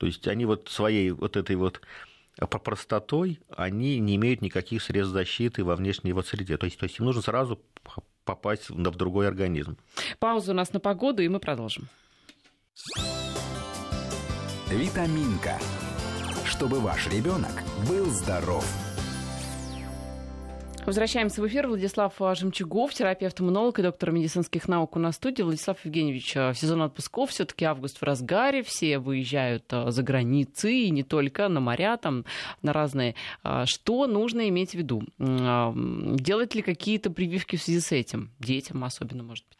То 0.00 0.06
есть 0.06 0.26
они 0.26 0.46
вот 0.46 0.70
своей 0.70 1.10
вот 1.10 1.36
этой 1.36 1.56
вот 1.56 1.82
простотой, 2.48 3.38
они 3.54 3.98
не 3.98 4.16
имеют 4.16 4.40
никаких 4.40 4.82
средств 4.82 5.12
защиты 5.12 5.62
во 5.62 5.76
внешней 5.76 6.14
вот 6.14 6.26
среде. 6.26 6.56
То 6.56 6.64
есть, 6.64 6.78
то 6.78 6.84
есть 6.84 6.98
им 6.98 7.04
нужно 7.04 7.20
сразу 7.20 7.60
попасть 8.24 8.70
в 8.70 8.96
другой 8.96 9.28
организм. 9.28 9.76
Пауза 10.18 10.52
у 10.52 10.54
нас 10.54 10.72
на 10.72 10.80
погоду, 10.80 11.22
и 11.22 11.28
мы 11.28 11.38
продолжим. 11.38 11.86
Витаминка. 14.70 15.58
Чтобы 16.46 16.80
ваш 16.80 17.06
ребенок 17.08 17.62
был 17.86 18.06
здоров. 18.06 18.64
Возвращаемся 20.90 21.40
в 21.40 21.46
эфир. 21.46 21.68
Владислав 21.68 22.14
Жемчугов, 22.18 22.92
терапевт-иммунолог 22.92 23.78
и 23.78 23.82
доктор 23.82 24.10
медицинских 24.10 24.66
наук 24.66 24.96
у 24.96 24.98
нас 24.98 25.14
в 25.14 25.18
студии. 25.18 25.42
Владислав 25.42 25.78
Евгеньевич, 25.84 26.36
э, 26.36 26.52
сезон 26.52 26.82
отпусков, 26.82 27.30
все 27.30 27.44
таки 27.44 27.64
август 27.64 27.98
в 27.98 28.02
разгаре, 28.02 28.64
все 28.64 28.98
выезжают 28.98 29.62
э, 29.70 29.92
за 29.92 30.02
границы, 30.02 30.72
и 30.72 30.90
не 30.90 31.04
только 31.04 31.48
на 31.48 31.60
моря, 31.60 31.96
там, 31.96 32.24
на 32.62 32.72
разные. 32.72 33.14
А 33.44 33.66
что 33.66 34.08
нужно 34.08 34.48
иметь 34.48 34.72
в 34.72 34.74
виду? 34.74 35.04
А, 35.20 35.72
делать 35.76 36.56
ли 36.56 36.62
какие-то 36.62 37.10
прививки 37.10 37.54
в 37.54 37.62
связи 37.62 37.78
с 37.78 37.92
этим? 37.92 38.32
Детям 38.40 38.82
особенно, 38.82 39.22
может 39.22 39.44
быть? 39.48 39.59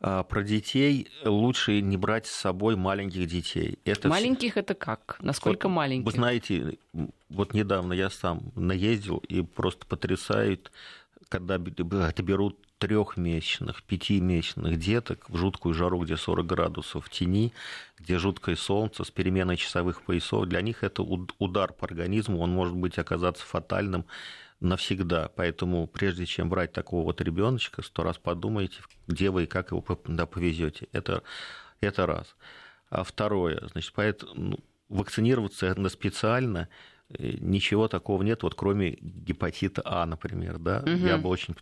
А, 0.00 0.22
про 0.22 0.44
детей 0.44 1.08
лучше 1.24 1.80
не 1.80 1.96
брать 1.96 2.26
с 2.26 2.30
собой 2.30 2.76
маленьких 2.76 3.26
детей. 3.26 3.78
Это 3.84 4.08
маленьких 4.08 4.56
это 4.56 4.74
как? 4.74 5.18
Насколько 5.20 5.68
вот, 5.68 5.74
маленьких? 5.74 6.06
Вы 6.06 6.12
знаете, 6.12 6.78
вот 7.28 7.52
недавно 7.52 7.92
я 7.92 8.08
сам 8.08 8.52
наездил 8.54 9.18
и 9.28 9.42
просто 9.42 9.86
потрясают, 9.86 10.70
когда 11.28 11.56
это 11.56 12.22
берут 12.22 12.58
трехмесячных, 12.78 13.82
пятимесячных 13.82 14.78
деток 14.78 15.28
в 15.28 15.36
жуткую 15.36 15.74
жару, 15.74 15.98
где 16.04 16.16
40 16.16 16.46
градусов 16.46 17.06
в 17.06 17.10
тени, 17.10 17.52
где 17.98 18.18
жуткое 18.18 18.54
солнце 18.54 19.02
с 19.02 19.10
переменой 19.10 19.56
часовых 19.56 20.02
поясов. 20.02 20.46
Для 20.46 20.62
них 20.62 20.84
это 20.84 21.02
удар 21.02 21.72
по 21.72 21.86
организму, 21.86 22.38
он 22.38 22.52
может 22.52 22.76
быть 22.76 22.98
оказаться 22.98 23.44
фатальным 23.44 24.04
навсегда. 24.60 25.30
Поэтому 25.36 25.86
прежде 25.86 26.26
чем 26.26 26.48
брать 26.48 26.72
такого 26.72 27.04
вот 27.04 27.20
ребеночка, 27.20 27.82
сто 27.82 28.02
раз 28.02 28.18
подумайте, 28.18 28.80
где 29.06 29.30
вы 29.30 29.44
и 29.44 29.46
как 29.46 29.70
его 29.70 29.84
да, 30.06 30.26
повезете. 30.26 30.88
Это, 30.92 31.22
это 31.80 32.06
раз. 32.06 32.36
А 32.90 33.04
второе, 33.04 33.62
значит, 33.72 33.92
поэтому 33.94 34.32
ну, 34.34 34.58
вакцинироваться 34.88 35.76
специально 35.88 36.68
э, 37.10 37.36
ничего 37.40 37.88
такого 37.88 38.22
нет, 38.22 38.42
вот 38.42 38.54
кроме 38.54 38.96
гепатита 39.00 39.82
А, 39.84 40.06
например, 40.06 40.58
да, 40.58 40.80
угу. 40.80 40.90
я 40.90 41.18
бы 41.18 41.28
очень 41.28 41.54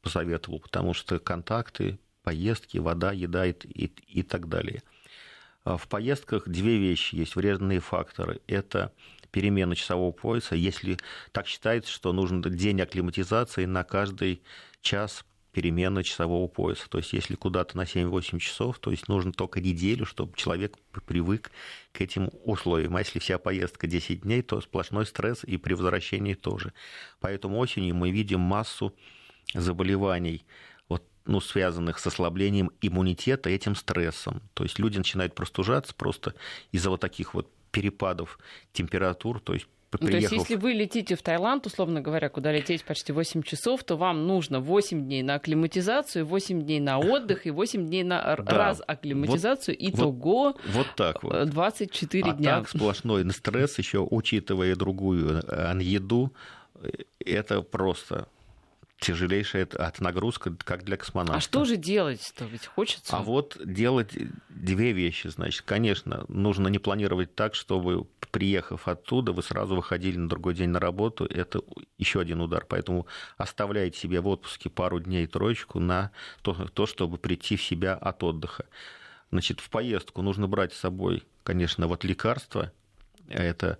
посоветовал, 0.00 0.60
потому 0.60 0.94
что 0.94 1.18
контакты, 1.18 1.98
поездки, 2.22 2.78
вода, 2.78 3.12
еда 3.12 3.46
и, 3.46 3.52
и, 3.52 3.86
и 4.06 4.22
так 4.22 4.48
далее. 4.48 4.82
А 5.64 5.76
в 5.76 5.88
поездках 5.88 6.48
две 6.48 6.78
вещи 6.78 7.16
есть, 7.16 7.36
вредные 7.36 7.80
факторы. 7.80 8.40
Это 8.46 8.92
перемена 9.30 9.74
часового 9.74 10.12
пояса, 10.12 10.54
если 10.54 10.98
так 11.32 11.46
считается, 11.46 11.90
что 11.90 12.12
нужен 12.12 12.42
день 12.42 12.80
акклиматизации 12.80 13.64
на 13.64 13.84
каждый 13.84 14.42
час 14.82 15.24
перемены 15.52 16.04
часового 16.04 16.46
пояса. 16.46 16.88
То 16.88 16.98
есть, 16.98 17.12
если 17.12 17.34
куда-то 17.34 17.76
на 17.76 17.82
7-8 17.82 18.38
часов, 18.38 18.78
то 18.78 18.90
есть 18.90 19.08
нужно 19.08 19.32
только 19.32 19.60
неделю, 19.60 20.06
чтобы 20.06 20.36
человек 20.36 20.76
привык 21.06 21.50
к 21.92 22.00
этим 22.00 22.30
условиям. 22.44 22.96
А 22.96 23.00
если 23.00 23.18
вся 23.18 23.38
поездка 23.38 23.86
10 23.86 24.22
дней, 24.22 24.42
то 24.42 24.60
сплошной 24.60 25.06
стресс 25.06 25.44
и 25.44 25.56
при 25.56 25.74
возвращении 25.74 26.34
тоже. 26.34 26.72
Поэтому 27.20 27.58
осенью 27.58 27.94
мы 27.94 28.10
видим 28.10 28.40
массу 28.40 28.94
заболеваний, 29.52 30.44
вот, 30.88 31.02
ну, 31.26 31.40
связанных 31.40 31.98
с 31.98 32.06
ослаблением 32.06 32.70
иммунитета 32.80 33.50
этим 33.50 33.74
стрессом. 33.74 34.42
То 34.54 34.62
есть 34.62 34.78
люди 34.78 34.98
начинают 34.98 35.34
простужаться 35.34 35.94
просто 35.94 36.34
из-за 36.70 36.90
вот 36.90 37.00
таких 37.00 37.34
вот 37.34 37.50
перепадов 37.70 38.38
температур, 38.72 39.40
то 39.40 39.54
есть 39.54 39.66
Приехав... 39.98 40.14
Ну, 40.14 40.28
то 40.28 40.34
есть, 40.34 40.50
если 40.50 40.54
вы 40.54 40.72
летите 40.72 41.16
в 41.16 41.22
Таиланд, 41.22 41.66
условно 41.66 42.00
говоря, 42.00 42.28
куда 42.28 42.52
лететь 42.52 42.84
почти 42.84 43.12
8 43.12 43.42
часов, 43.42 43.82
то 43.82 43.96
вам 43.96 44.26
нужно 44.28 44.60
8 44.60 45.04
дней 45.04 45.22
на 45.24 45.34
акклиматизацию, 45.34 46.24
8 46.24 46.62
дней 46.62 46.78
на 46.78 46.98
отдых 46.98 47.46
и 47.46 47.50
8 47.50 47.86
дней 47.88 48.04
на 48.04 48.36
да. 48.36 48.56
раз 48.56 48.82
акклиматизацию. 48.86 49.76
Вот, 49.80 49.88
Итого 49.88 50.44
вот, 50.44 50.60
вот 50.66 50.86
так 50.94 51.22
вот. 51.24 51.50
24 51.50 52.30
а 52.30 52.34
дня. 52.34 52.58
Так 52.60 52.68
сплошной 52.68 53.28
стресс, 53.32 53.78
еще 53.78 54.06
учитывая 54.08 54.76
другую 54.76 55.42
э, 55.44 55.78
еду, 55.80 56.32
э, 56.76 56.90
это 57.24 57.62
просто 57.62 58.28
тяжелейшая 59.00 59.66
от 59.66 60.00
нагрузка, 60.00 60.54
как 60.62 60.84
для 60.84 60.96
космонавта. 60.96 61.38
А 61.38 61.40
что 61.40 61.64
же 61.64 61.76
делать-то? 61.76 62.44
Ведь 62.44 62.66
хочется. 62.66 63.16
А 63.16 63.20
вот 63.22 63.56
делать 63.64 64.12
две 64.50 64.92
вещи. 64.92 65.28
Значит, 65.28 65.62
конечно, 65.62 66.24
нужно 66.28 66.68
не 66.68 66.78
планировать 66.78 67.34
так, 67.34 67.54
чтобы, 67.54 68.06
приехав 68.30 68.86
оттуда, 68.86 69.32
вы 69.32 69.42
сразу 69.42 69.74
выходили 69.74 70.18
на 70.18 70.28
другой 70.28 70.54
день 70.54 70.68
на 70.68 70.78
работу. 70.78 71.24
Это 71.24 71.62
еще 71.96 72.20
один 72.20 72.42
удар. 72.42 72.66
Поэтому 72.68 73.06
оставляйте 73.38 73.98
себе 73.98 74.20
в 74.20 74.28
отпуске 74.28 74.68
пару 74.68 75.00
дней 75.00 75.26
троечку 75.26 75.80
на 75.80 76.10
то, 76.42 76.52
то 76.52 76.86
чтобы 76.86 77.16
прийти 77.16 77.56
в 77.56 77.62
себя 77.62 77.94
от 77.94 78.22
отдыха. 78.22 78.66
Значит, 79.32 79.60
в 79.60 79.70
поездку 79.70 80.20
нужно 80.22 80.46
брать 80.46 80.74
с 80.74 80.78
собой, 80.78 81.24
конечно, 81.42 81.86
вот 81.86 82.04
лекарства. 82.04 82.70
Это 83.28 83.78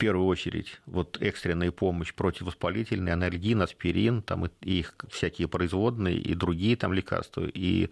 первую 0.00 0.26
очередь 0.26 0.80
вот 0.86 1.18
экстренная 1.20 1.70
помощь 1.70 2.14
противовоспалительная, 2.14 3.12
анальгин, 3.12 3.60
аспирин, 3.60 4.22
там 4.22 4.46
и 4.46 4.50
их 4.62 4.94
всякие 5.10 5.46
производные 5.46 6.16
и 6.16 6.34
другие 6.34 6.74
там 6.76 6.94
лекарства. 6.94 7.44
И 7.44 7.90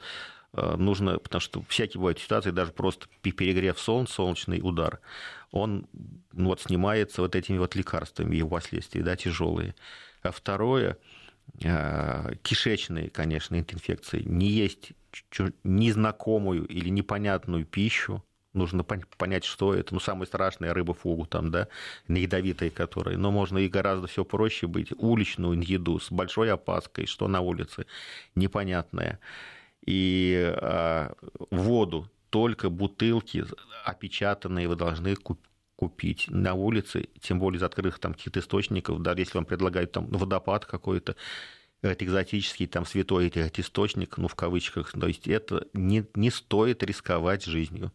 э, 0.55 0.77
нужно, 0.77 1.19
потому 1.19 1.41
что 1.41 1.63
всякие 1.69 1.99
бывают 1.99 2.19
ситуации, 2.19 2.51
даже 2.51 2.73
просто 2.73 3.09
перегрев 3.21 3.79
солнца, 3.79 4.15
солнечный 4.15 4.61
удар, 4.63 5.01
он 5.53 5.87
ну, 6.33 6.47
вот 6.47 6.63
снимается 6.63 7.21
вот 7.21 7.37
этими 7.37 7.59
вот 7.59 7.77
лекарствами, 7.77 8.37
его 8.37 8.49
последствия, 8.49 9.03
да, 9.03 9.15
тяжелые. 9.15 9.75
А 10.23 10.33
второе, 10.33 10.97
э, 11.63 12.35
кишечные, 12.43 13.11
конечно, 13.11 13.55
инфекции. 13.55 14.23
Не 14.23 14.49
есть 14.49 14.93
незнакомую 15.63 16.67
или 16.67 16.89
непонятную 16.89 17.67
пищу, 17.67 18.25
нужно 18.53 18.85
понять, 18.85 19.45
что 19.45 19.75
это. 19.75 19.95
Ну, 19.95 20.01
самая 20.01 20.27
страшная 20.27 20.75
рыба 20.75 20.95
фугу 20.95 21.27
там, 21.27 21.51
да, 21.51 21.69
ядовитая 22.09 22.71
которая. 22.71 23.17
Но 23.17 23.31
можно 23.31 23.59
и 23.59 23.69
гораздо 23.69 24.07
все 24.07 24.25
проще 24.25 24.67
быть. 24.67 24.93
Уличную 24.97 25.61
еду 25.61 25.99
с 25.99 26.11
большой 26.11 26.51
опаской, 26.53 27.07
что 27.07 27.29
на 27.29 27.41
улице, 27.41 27.87
непонятное. 28.35 29.21
И 29.87 30.55
а, 30.61 31.15
воду, 31.51 32.11
только 32.31 32.69
бутылки 32.69 33.45
опечатанные 33.85 34.69
вы 34.69 34.77
должны 34.77 35.17
купить 35.77 36.27
на 36.29 36.55
улице, 36.55 37.09
тем 37.21 37.39
более 37.39 37.59
из 37.59 37.63
открытых 37.63 37.99
там 37.99 38.13
каких-то 38.13 38.41
источников, 38.41 39.01
даже 39.01 39.21
если 39.21 39.39
вам 39.39 39.45
предлагают 39.45 39.93
там 39.93 40.07
водопад 40.09 40.67
какой-то, 40.67 41.15
это 41.81 42.05
экзотический 42.05 42.67
там 42.67 42.85
святой 42.85 43.29
источник, 43.29 44.19
ну, 44.19 44.27
в 44.27 44.35
кавычках, 44.35 44.91
то 44.91 45.07
есть 45.07 45.29
это 45.29 45.69
не, 45.73 46.05
не 46.15 46.31
стоит 46.31 46.83
рисковать 46.83 47.45
жизнью 47.45 47.93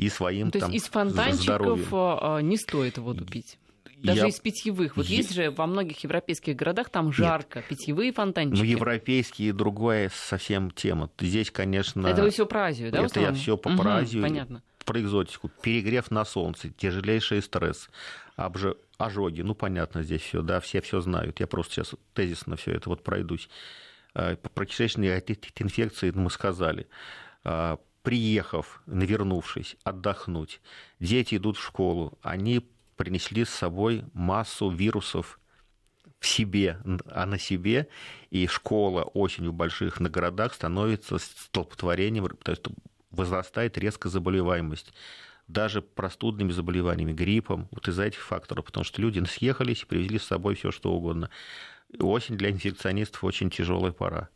и 0.00 0.08
своим 0.08 0.46
ну, 0.46 0.50
То 0.52 0.60
там, 0.60 0.70
есть 0.70 0.86
из 0.86 0.90
фонтанчиков 0.90 1.42
здоровьем. 1.42 1.88
А, 1.92 2.38
не 2.40 2.56
стоит 2.56 2.96
воду 2.96 3.26
пить? 3.26 3.58
Даже 4.02 4.20
Я- 4.22 4.26
из 4.28 4.40
питьевых. 4.40 4.96
Вот 4.96 5.04
Е- 5.04 5.18
есть 5.18 5.34
же 5.34 5.50
во 5.50 5.66
многих 5.66 6.02
европейских 6.02 6.56
городах 6.56 6.88
там 6.88 7.12
жарко, 7.12 7.62
питьевые 7.68 8.10
фонтанчики. 8.10 8.58
Ну, 8.58 8.64
европейские 8.64 9.52
другая 9.52 10.10
совсем 10.14 10.70
тема. 10.70 11.10
Здесь, 11.20 11.50
конечно... 11.50 12.06
Это 12.06 12.22
вы 12.22 12.30
все 12.30 12.46
про 12.46 12.68
Азию, 12.68 12.90
да? 12.90 13.02
Это 13.04 13.20
я 13.20 13.34
все 13.34 13.58
по 13.58 13.76
про 13.76 13.96
Азию, 13.96 14.22
Понятно. 14.22 14.62
про 14.86 15.00
экзотику. 15.02 15.50
Перегрев 15.60 16.10
на 16.10 16.24
солнце, 16.24 16.70
тяжелейший 16.70 17.42
стресс, 17.42 17.90
обжи- 18.38 18.78
ожоги. 18.96 19.42
Ну, 19.42 19.54
понятно 19.54 20.02
здесь 20.02 20.22
все, 20.22 20.40
да, 20.40 20.60
все 20.60 20.80
все 20.80 21.02
знают. 21.02 21.38
Я 21.40 21.46
просто 21.46 21.74
сейчас 21.74 21.94
тезисно 22.14 22.56
все 22.56 22.70
это 22.72 22.88
вот 22.88 23.04
пройдусь. 23.04 23.50
А, 24.14 24.34
Про 24.36 24.64
кишечные 24.64 25.22
инфекции 25.58 26.10
мы 26.10 26.30
сказали. 26.30 26.88
Приехав, 28.02 28.82
навернувшись, 28.86 29.76
отдохнуть, 29.84 30.60
дети 31.00 31.36
идут 31.36 31.58
в 31.58 31.62
школу, 31.62 32.18
они 32.22 32.66
принесли 32.96 33.44
с 33.44 33.50
собой 33.50 34.04
массу 34.14 34.70
вирусов 34.70 35.38
в 36.18 36.26
себе, 36.26 36.78
а 37.06 37.26
на 37.26 37.38
себе, 37.38 37.88
и 38.30 38.46
школа 38.46 39.02
осенью 39.02 39.52
в 39.52 39.54
больших 39.54 40.00
на 40.00 40.08
городах 40.08 40.54
становится 40.54 41.18
столпотворением, 41.18 42.28
то 42.42 42.52
есть 42.52 42.64
возрастает 43.10 43.76
резко 43.78 44.08
заболеваемость 44.08 44.92
даже 45.50 45.82
простудными 45.82 46.52
заболеваниями, 46.52 47.12
гриппом, 47.12 47.68
вот 47.72 47.88
из-за 47.88 48.04
этих 48.04 48.20
факторов, 48.20 48.66
потому 48.66 48.84
что 48.84 49.02
люди 49.02 49.22
съехались 49.24 49.82
и 49.82 49.86
привезли 49.86 50.18
с 50.18 50.24
собой 50.24 50.54
все 50.54 50.70
что 50.70 50.92
угодно. 50.92 51.28
Осень 51.98 52.36
для 52.36 52.50
инфекционистов 52.50 53.24
очень 53.24 53.50
тяжелая 53.50 53.92
пора. 53.92 54.28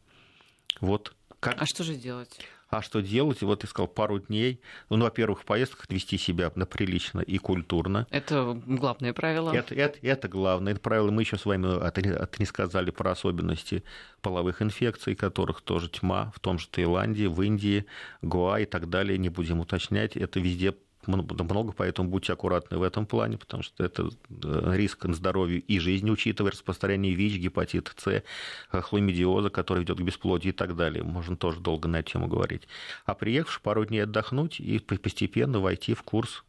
Вот 0.81 1.15
как, 1.39 1.61
А 1.61 1.67
что 1.67 1.85
же 1.85 1.95
делать? 1.95 2.41
А 2.79 2.83
что 2.83 3.01
делать? 3.01 3.43
Вот 3.43 3.61
ты 3.61 3.67
сказал 3.67 3.89
пару 3.89 4.19
дней. 4.21 4.61
Ну, 4.91 5.03
во-первых, 5.03 5.41
в 5.41 5.45
поездках 5.45 5.87
вести 5.89 6.19
себя 6.19 6.51
прилично 6.51 7.21
и 7.21 7.39
культурно. 7.39 8.07
Это 8.11 8.61
главное 8.67 9.13
правило. 9.13 9.53
Это, 9.53 9.75
это, 9.75 9.99
это 10.03 10.29
главное. 10.29 10.73
Это 10.73 10.81
правило 10.81 11.11
мы 11.11 11.23
еще 11.23 11.37
с 11.39 11.45
вами 11.47 11.85
от- 11.87 12.39
не 12.39 12.47
сказали 12.47 12.91
про 12.91 13.13
особенности 13.13 13.83
половых 14.23 14.63
инфекций, 14.63 15.15
которых 15.15 15.61
тоже 15.61 15.89
тьма, 15.89 16.33
в 16.35 16.41
том 16.41 16.59
же 16.59 16.69
Таиланде, 16.69 17.29
в 17.29 17.41
Индии, 17.43 17.85
Гуа 18.23 18.61
и 18.61 18.65
так 18.65 18.89
далее. 18.89 19.19
Не 19.19 19.29
будем 19.29 19.61
уточнять. 19.61 20.17
Это 20.17 20.41
везде 20.41 20.75
много, 21.07 21.73
поэтому 21.73 22.09
будьте 22.09 22.33
аккуратны 22.33 22.79
в 22.79 22.83
этом 22.83 23.07
плане, 23.07 23.39
потому 23.39 23.63
что 23.63 23.85
это 23.85 24.11
э, 24.43 24.73
риск 24.77 25.05
на 25.05 25.15
здоровье 25.15 25.59
и 25.59 25.79
жизни, 25.79 26.11
учитывая 26.11 26.53
распространение 26.53 27.15
ВИЧ, 27.15 27.41
гепатита 27.41 27.93
С, 27.97 28.23
хламидиоза, 28.71 29.51
который 29.51 29.81
ведет 29.81 29.99
к 29.99 30.03
бесплодию 30.03 30.53
и 30.53 30.57
так 30.57 30.77
далее. 30.77 31.03
Можно 31.03 31.37
тоже 31.37 31.61
долго 31.61 31.89
на 31.89 32.01
эту 32.01 32.13
тему 32.13 32.29
говорить. 32.29 32.69
А 33.05 33.15
приехавши 33.15 33.61
пару 33.61 33.85
дней 33.85 34.05
отдохнуть 34.05 34.61
и 34.61 34.79
по- 34.79 34.97
постепенно 34.97 35.61
войти 35.61 35.95
в 35.95 36.03
курс. 36.03 36.45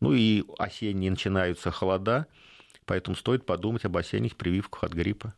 Ну 0.00 0.12
и 0.12 0.44
осенние 0.58 1.10
начинаются 1.10 1.70
холода, 1.70 2.26
поэтому 2.84 3.16
стоит 3.16 3.46
подумать 3.46 3.84
об 3.84 3.96
осенних 3.96 4.36
прививках 4.36 4.84
от 4.84 4.92
гриппа. 4.92 5.34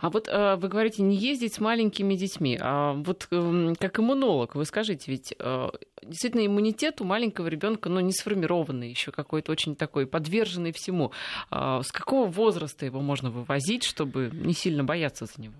А 0.00 0.10
вот 0.10 0.28
э, 0.28 0.56
вы 0.56 0.68
говорите, 0.68 1.02
не 1.02 1.16
ездить 1.16 1.54
с 1.54 1.60
маленькими 1.60 2.14
детьми. 2.14 2.58
А 2.60 2.92
вот 2.92 3.28
эм, 3.30 3.74
как 3.76 3.98
иммунолог, 3.98 4.54
вы 4.54 4.64
скажите, 4.64 5.10
ведь 5.10 5.34
э, 5.38 5.68
действительно 6.02 6.46
иммунитет 6.46 7.00
у 7.00 7.04
маленького 7.04 7.46
ребенка, 7.48 7.88
ну, 7.88 8.00
не 8.00 8.12
сформированный 8.12 8.90
еще 8.90 9.10
какой-то 9.12 9.52
очень 9.52 9.76
такой, 9.76 10.06
подверженный 10.06 10.72
всему. 10.72 11.12
А 11.50 11.82
с 11.82 11.92
какого 11.92 12.26
возраста 12.26 12.86
его 12.86 13.00
можно 13.00 13.30
вывозить, 13.30 13.84
чтобы 13.84 14.30
не 14.32 14.54
сильно 14.54 14.84
бояться 14.84 15.26
за 15.26 15.40
него? 15.40 15.54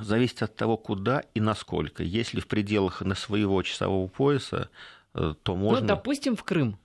Зависит 0.00 0.42
от 0.42 0.56
того, 0.56 0.76
куда 0.76 1.22
и 1.34 1.40
насколько. 1.40 2.02
Если 2.02 2.40
в 2.40 2.46
пределах 2.46 3.02
на 3.02 3.14
своего 3.14 3.62
часового 3.62 4.08
пояса, 4.08 4.70
э, 5.14 5.34
то 5.42 5.56
можно... 5.56 5.80
Ну, 5.80 5.86
допустим, 5.86 6.36
в 6.36 6.42
Крым. 6.42 6.78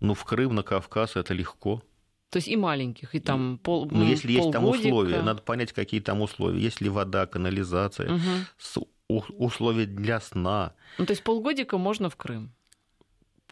Ну, 0.00 0.14
в 0.14 0.24
Крым, 0.24 0.54
на 0.54 0.62
Кавказ 0.62 1.16
это 1.16 1.34
легко. 1.34 1.82
То 2.30 2.36
есть 2.36 2.48
и 2.48 2.56
маленьких, 2.56 3.14
и 3.14 3.20
там 3.20 3.58
пол, 3.62 3.88
Но 3.90 4.02
м, 4.02 4.08
если 4.08 4.30
есть 4.32 4.50
там 4.50 4.62
полгодика. 4.64 4.88
условия, 4.88 5.22
надо 5.22 5.40
понять, 5.42 5.72
какие 5.72 6.00
там 6.00 6.20
условия. 6.20 6.60
Есть 6.60 6.80
ли 6.82 6.90
вода, 6.90 7.26
канализация, 7.26 8.10
Мгм. 8.10 8.46
с- 8.58 8.78
у- 9.08 9.22
условия 9.44 9.86
для 9.86 10.20
сна. 10.20 10.74
Ну, 10.98 11.06
то 11.06 11.12
есть 11.12 11.22
полгодика 11.22 11.78
можно 11.78 12.10
в 12.10 12.16
Крым. 12.16 12.50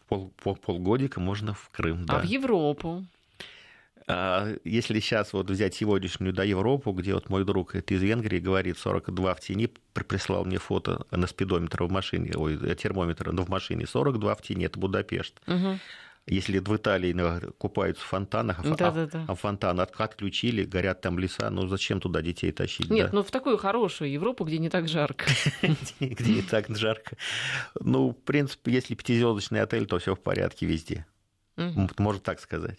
Пол, 0.07 0.31
пол- 0.41 0.55
полгодика 0.55 1.19
можно 1.19 1.53
в 1.53 1.69
Крым, 1.69 2.05
да. 2.05 2.17
А 2.17 2.21
в 2.21 2.25
Европу? 2.25 3.03
А 4.09 4.53
Если 4.63 5.01
сейчас 5.01 5.33
вот 5.33 5.49
взять 5.49 5.73
сегодняшнюю 5.75 6.31
да, 6.31 6.43
Европу, 6.43 6.91
где 6.93 7.13
вот 7.13 7.29
мой 7.29 7.43
друг 7.43 7.75
это 7.75 7.93
из 7.93 8.01
Венгрии 8.01 8.39
говорит 8.39 8.77
42 8.77 9.33
в 9.35 9.41
тени, 9.41 9.69
при- 9.93 10.03
прислал 10.03 10.45
мне 10.45 10.59
фото 10.59 11.05
на 11.11 11.27
спидометра 11.27 11.83
в 11.85 11.91
машине, 11.91 12.31
ой, 12.35 12.57
э, 12.61 12.75
термометра 12.75 13.31
ну, 13.33 13.43
в 13.43 13.49
машине, 13.49 13.85
42 13.85 14.35
в 14.35 14.41
тени, 14.41 14.65
это 14.65 14.79
Будапешт. 14.79 15.41
Мгм. 15.45 15.79
Если 16.29 16.59
в 16.59 16.75
Италии 16.75 17.13
купаются 17.57 18.03
в 18.03 18.07
фонтанах, 18.07 18.59
а, 18.59 18.63
фо- 18.63 18.75
Да-да-да. 18.77 19.25
а 19.27 19.35
фонтан 19.35 19.79
от- 19.79 19.99
отключили, 19.99 20.65
горят 20.65 20.99
там 21.01 21.17
леса, 21.17 21.49
ну 21.49 21.67
зачем 21.67 22.01
туда 22.01 22.21
детей 22.21 22.51
тащить? 22.51 22.89
Нет, 22.89 23.11
да? 23.11 23.15
ну 23.17 23.23
в 23.23 23.31
такую 23.31 23.57
хорошую 23.57 24.11
Европу, 24.11 24.43
где 24.43 24.57
не 24.57 24.69
так 24.69 24.89
жарко. 24.89 25.25
где 26.01 26.33
не 26.33 26.41
так 26.41 26.69
жарко. 26.75 27.15
Ну, 27.79 28.09
в 28.09 28.13
принципе, 28.23 28.73
если 28.73 28.93
пятизвездочный 28.95 29.61
отель, 29.61 29.85
то 29.85 29.99
все 29.99 30.15
в 30.15 30.19
порядке 30.19 30.65
везде. 30.65 31.05
Мгм. 31.55 31.81
М, 31.83 31.89
Можно 31.97 32.21
так 32.21 32.39
сказать. 32.41 32.77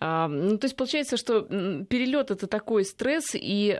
Ну, 0.00 0.58
то 0.58 0.64
есть 0.64 0.76
получается, 0.76 1.16
что 1.16 1.42
перелет 1.42 2.30
это 2.30 2.46
такой 2.46 2.84
стресс, 2.84 3.30
и 3.34 3.78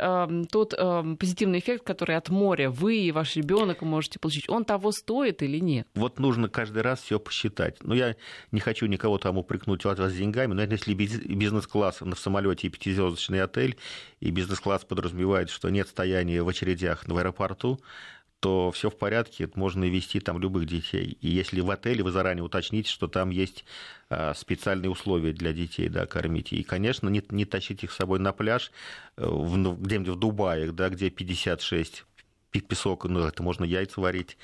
тот 0.50 0.74
позитивный 1.18 1.58
эффект, 1.58 1.84
который 1.84 2.16
от 2.16 2.28
моря 2.28 2.70
вы 2.70 2.98
и 2.98 3.12
ваш 3.12 3.36
ребенок 3.36 3.82
можете 3.82 4.18
получить, 4.18 4.48
он 4.48 4.64
того 4.64 4.92
стоит 4.92 5.42
или 5.42 5.58
нет? 5.58 5.86
Вот 5.94 6.18
нужно 6.18 6.48
каждый 6.48 6.82
раз 6.82 7.00
все 7.00 7.18
посчитать. 7.18 7.78
Ну, 7.82 7.94
я 7.94 8.16
не 8.52 8.60
хочу 8.60 8.86
никого 8.86 9.18
там 9.18 9.38
упрекнуть 9.38 9.84
вас 9.84 9.98
с 9.98 10.14
деньгами, 10.14 10.52
но 10.52 10.62
если 10.62 10.94
биз- 10.94 11.26
бизнес-класс 11.26 12.00
в 12.00 12.14
самолете 12.16 12.66
и 12.66 12.70
пятизвездочный 12.70 13.42
отель, 13.42 13.76
и 14.20 14.30
бизнес-класс 14.30 14.84
подразумевает, 14.84 15.50
что 15.50 15.68
нет 15.68 15.88
стояния 15.88 16.42
в 16.42 16.48
очередях 16.48 17.04
в 17.06 17.16
аэропорту, 17.16 17.80
то 18.46 18.70
все 18.70 18.90
в 18.90 18.96
порядке, 18.96 19.50
можно 19.56 19.86
вести 19.86 20.20
там 20.20 20.38
любых 20.38 20.66
детей. 20.66 21.18
И 21.20 21.28
если 21.28 21.60
в 21.60 21.68
отеле 21.68 22.04
вы 22.04 22.12
заранее 22.12 22.44
уточните, 22.44 22.88
что 22.88 23.08
там 23.08 23.30
есть 23.30 23.64
а, 24.08 24.34
специальные 24.34 24.88
условия 24.88 25.32
для 25.32 25.52
детей, 25.52 25.88
да, 25.88 26.06
кормить. 26.06 26.52
И, 26.52 26.62
конечно, 26.62 27.08
не, 27.08 27.24
не 27.30 27.44
тащить 27.44 27.82
их 27.82 27.90
с 27.90 27.96
собой 27.96 28.20
на 28.20 28.32
пляж 28.32 28.70
э, 29.16 29.26
ну, 29.26 29.74
где-нибудь 29.74 30.10
в 30.10 30.16
Дубае, 30.16 30.70
да, 30.70 30.90
где 30.90 31.10
56 31.10 32.04
пи- 32.52 32.60
песок, 32.60 33.06
ну, 33.06 33.18
это 33.18 33.42
можно 33.42 33.64
яйца 33.64 34.00
варить 34.00 34.38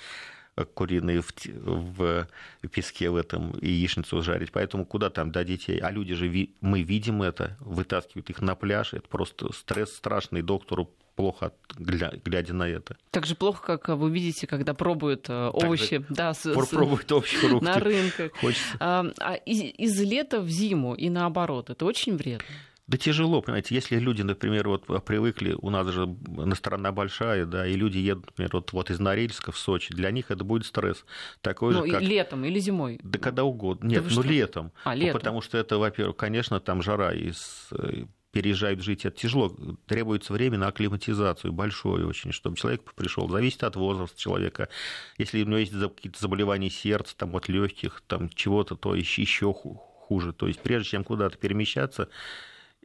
э, 0.57 0.65
куриные 0.65 1.23
в, 1.23 1.31
в 1.45 2.27
песке 2.73 3.09
в 3.09 3.15
этом 3.15 3.53
и 3.53 3.71
яичницу 3.71 4.21
жарить. 4.21 4.51
Поэтому 4.51 4.85
куда 4.85 5.11
там 5.11 5.31
до 5.31 5.45
детей? 5.45 5.79
А 5.79 5.93
люди 5.93 6.15
же, 6.15 6.49
мы 6.61 6.83
видим 6.83 7.23
это, 7.23 7.57
вытаскивают 7.61 8.31
их 8.31 8.41
на 8.41 8.57
пляж. 8.57 8.95
Это 8.95 9.07
просто 9.07 9.53
стресс 9.53 9.95
страшный. 9.95 10.43
Доктору 10.43 10.91
плохо, 11.15 11.53
глядя 11.79 12.55
на 12.55 12.69
это. 12.69 12.97
Так 13.11 13.27
же 13.27 13.35
плохо, 13.35 13.63
как 13.63 13.89
а, 13.91 13.97
вы 13.97 14.11
видите, 14.11 14.47
когда 14.47 14.75
пробуют 14.75 15.27
а, 15.29 15.51
Так 15.53 15.61
же 15.61 15.67
овощи 15.67 16.05
да, 16.09 16.35
с- 16.35 16.53
Пробовать 16.71 17.11
общие 17.13 17.41
фрукты. 17.41 17.65
на 17.65 17.79
рынках. 17.79 18.33
Хочется. 18.41 18.77
А, 18.81 19.05
а 19.21 19.35
из, 19.35 19.63
из 19.79 20.01
лета 20.01 20.41
в 20.41 20.49
зиму 20.49 20.95
и 20.95 21.09
наоборот, 21.11 21.71
это 21.71 21.85
очень 21.85 22.17
вредно. 22.17 22.47
Да 22.89 22.99
тяжело, 22.99 23.41
понимаете, 23.41 23.75
если 23.77 23.97
люди, 23.99 24.23
например, 24.23 24.69
вот 24.69 24.85
привыкли, 25.05 25.57
у 25.63 25.71
нас 25.71 25.87
же 25.89 26.07
на 26.27 26.55
страна 26.57 26.91
большая, 26.93 27.47
да, 27.47 27.67
и 27.67 27.75
люди 27.75 27.97
едут, 27.99 28.27
например, 28.27 28.51
вот, 28.55 28.73
вот 28.73 28.91
из 28.91 28.99
Норильска 28.99 29.53
в 29.53 29.57
Сочи, 29.57 29.95
для 29.95 30.11
них 30.11 30.31
это 30.31 30.43
будет 30.45 30.67
стресс 30.67 31.05
такой 31.43 31.73
Ну, 31.75 31.87
же, 31.87 31.93
как... 31.93 32.03
летом 32.03 32.45
или 32.45 32.59
зимой. 32.59 32.99
Да 33.03 33.19
когда 33.21 33.45
угодно. 33.45 33.87
Нет, 33.89 34.03
вы 34.03 34.11
ну 34.15 34.23
что? 34.23 34.29
летом. 34.31 34.73
А, 34.85 34.95
Ну, 34.95 35.01
летом. 35.01 35.21
потому 35.21 35.41
что 35.43 35.59
это, 35.59 35.79
во-первых, 35.79 36.17
конечно, 36.17 36.59
там 36.61 36.83
жара, 36.83 37.15
и 37.15 37.31
с- 37.31 37.69
э, 37.71 38.05
переезжают 38.33 38.81
жить, 38.81 39.05
это 39.05 39.17
тяжело. 39.17 39.55
Требуется 39.87 40.33
время 40.33 40.59
на 40.59 40.69
акклиматизацию, 40.69 41.53
большое 41.53 42.07
очень, 42.07 42.33
чтобы 42.33 42.57
человек 42.57 42.93
пришел. 42.95 43.29
Зависит 43.29 43.63
от 43.63 43.77
возраста 43.77 44.19
человека. 44.19 44.69
Если 45.19 45.43
у 45.43 45.47
него 45.47 45.59
есть 45.59 45.73
какие-то 45.73 46.19
заболевания 46.19 46.71
сердца, 46.71 47.15
там, 47.17 47.37
от 47.37 47.49
легких, 47.49 48.03
там, 48.07 48.31
чего-то, 48.31 48.75
то 48.75 48.95
еще, 48.95 49.23
еще 49.23 49.53
хуже. 49.53 50.33
То 50.33 50.49
есть 50.49 50.61
прежде 50.61 50.91
чем 50.91 51.05
куда-то 51.05 51.37
перемещаться, 51.37 52.09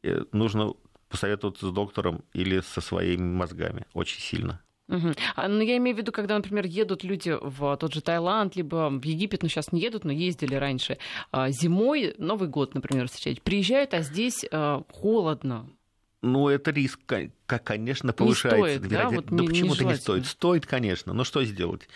э, 0.04 0.24
нужно 0.34 0.74
посоветоваться 1.10 1.70
с 1.70 1.72
доктором 1.72 2.24
или 2.34 2.60
со 2.60 2.82
своими 2.82 3.24
мозгами 3.24 3.86
очень 3.94 4.20
сильно. 4.20 4.62
Мгм. 4.88 5.16
А, 5.36 5.48
ну, 5.48 5.62
я 5.62 5.78
имею 5.78 5.96
в 5.96 6.00
виду, 6.00 6.12
когда, 6.12 6.36
например, 6.38 6.66
едут 6.66 7.04
люди 7.04 7.36
в 7.42 7.76
тот 7.78 7.94
же 7.94 8.02
Таиланд, 8.02 8.56
либо 8.56 8.90
в 8.90 9.04
Египет, 9.04 9.44
ну, 9.44 9.50
сейчас 9.50 9.72
не 9.72 9.82
едут, 9.82 10.06
но 10.06 10.12
ездили 10.14 10.56
раньше, 10.56 10.98
а, 11.32 11.50
зимой, 11.52 12.16
Новый 12.18 12.48
год, 12.48 12.74
например, 12.74 13.08
встречать, 13.08 13.42
приезжают, 13.42 13.94
а 13.94 14.02
здесь 14.02 14.46
а, 14.52 14.84
холодно. 14.92 15.70
Ну, 16.22 16.50
это 16.50 16.72
риск, 16.72 17.00
ко- 17.06 17.30
конечно, 17.60 18.12
повышается. 18.14 18.78
стоит, 18.80 18.92
да? 18.92 19.10
Вот 19.10 19.26
да 19.26 19.36
не- 19.44 19.48
почему-то 19.48 19.86
не 19.86 19.96
стоит. 19.96 20.26
Стоит, 20.26 20.66
конечно, 20.66 21.14
но 21.14 21.24
что 21.24 21.44
сделать? 21.44 21.88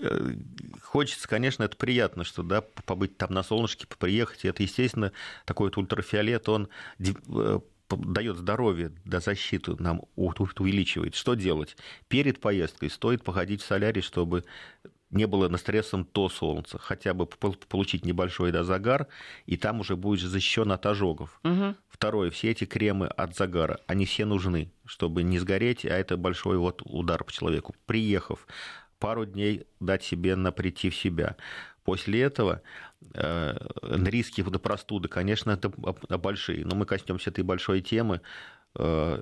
Э, 0.00 0.34
Хочется, 0.82 1.28
конечно, 1.28 1.62
это 1.64 1.76
приятно, 1.76 2.24
что 2.24 2.42
да, 2.42 2.60
побыть 2.60 3.16
там 3.16 3.32
на 3.32 3.42
солнышке, 3.42 3.86
приехать. 3.86 4.44
И 4.44 4.48
это, 4.48 4.62
естественно, 4.62 5.12
такой 5.44 5.68
вот 5.68 5.78
ультрафиолет, 5.78 6.48
он 6.48 6.68
э, 7.00 7.60
дает 7.88 8.36
здоровье, 8.36 8.92
да, 9.04 9.20
защиту 9.20 9.76
нам 9.78 10.02
увеличивает. 10.16 11.14
Что 11.14 11.34
делать? 11.34 11.76
Перед 12.08 12.40
поездкой 12.40 12.90
стоит 12.90 13.22
походить 13.22 13.62
в 13.62 13.66
солярий, 13.66 14.02
чтобы 14.02 14.44
не 15.12 15.26
было 15.26 15.48
на 15.48 15.58
стрессом 15.58 16.04
то 16.04 16.28
солнце, 16.28 16.78
хотя 16.78 17.14
бы 17.14 17.26
получить 17.26 18.04
небольшой 18.04 18.50
да, 18.50 18.64
загар, 18.64 19.08
и 19.46 19.56
там 19.56 19.80
уже 19.80 19.94
будешь 19.94 20.24
защищен 20.24 20.72
от 20.72 20.86
ожогов. 20.86 21.38
Угу. 21.44 21.76
Второе, 21.88 22.30
все 22.30 22.50
эти 22.50 22.64
кремы 22.64 23.06
от 23.06 23.36
загара, 23.36 23.80
они 23.86 24.06
все 24.06 24.24
нужны, 24.24 24.72
чтобы 24.86 25.22
не 25.22 25.38
сгореть, 25.38 25.84
а 25.84 25.90
это 25.90 26.16
большой 26.16 26.56
вот 26.56 26.82
удар 26.84 27.22
по 27.22 27.30
человеку. 27.30 27.74
Приехав, 27.84 28.46
пару 28.98 29.26
дней 29.26 29.66
дать 29.80 30.02
себе 30.02 30.34
на 30.34 30.50
прийти 30.50 30.88
в 30.88 30.96
себя. 30.96 31.36
После 31.84 32.22
этого 32.22 32.62
э, 33.14 33.56
риски 33.82 34.40
на 34.42 34.58
простуды, 34.58 35.08
конечно, 35.08 35.50
это 35.50 35.68
большие, 36.18 36.64
но 36.64 36.76
мы 36.76 36.86
коснемся 36.86 37.30
этой 37.30 37.42
большой 37.42 37.80
темы. 37.80 38.20
Э, 38.76 39.20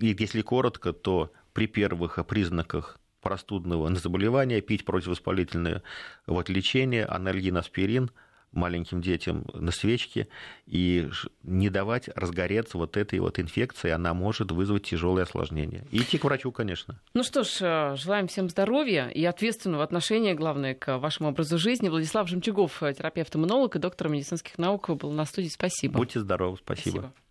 если 0.00 0.42
коротко, 0.42 0.92
то 0.92 1.32
при 1.52 1.66
первых 1.66 2.18
признаках 2.26 2.98
простудного 3.22 3.94
заболевания, 3.94 4.60
пить 4.60 4.84
противовоспалительное 4.84 5.82
вот, 6.26 6.48
лечение, 6.50 7.06
анальгин, 7.06 7.56
аспирин 7.56 8.10
маленьким 8.54 9.00
детям 9.00 9.44
на 9.52 9.70
свечке 9.70 10.28
и 10.66 11.08
не 11.42 11.70
давать 11.70 12.08
разгореться 12.14 12.78
вот 12.78 12.96
этой 12.96 13.18
вот 13.18 13.38
инфекции, 13.38 13.90
она 13.90 14.14
может 14.14 14.50
вызвать 14.52 14.84
тяжелые 14.84 15.24
осложнения. 15.24 15.84
И 15.90 15.98
идти 15.98 16.18
к 16.18 16.24
врачу, 16.24 16.52
конечно. 16.52 17.00
Ну 17.14 17.22
что 17.22 17.42
ж, 17.42 17.58
э, 17.60 17.96
желаем 17.96 18.28
всем 18.28 18.48
здоровья 18.48 19.08
и 19.08 19.24
ответственного 19.24 19.84
отношения, 19.84 20.34
главное, 20.34 20.74
к 20.74 20.98
вашему 20.98 21.30
образу 21.30 21.58
жизни. 21.58 21.88
Владислав 21.88 22.28
Жемчугов, 22.28 22.80
терапевт-иммунолог 22.80 23.76
и 23.76 23.78
доктор 23.78 24.08
медицинских 24.08 24.58
наук, 24.58 24.90
был 24.90 25.12
на 25.12 25.24
студии. 25.24 25.48
Спасибо. 25.48 25.98
Будьте 25.98 26.20
здоровы, 26.20 26.56
спасибо. 26.56 26.90
спасибо. 26.90 27.23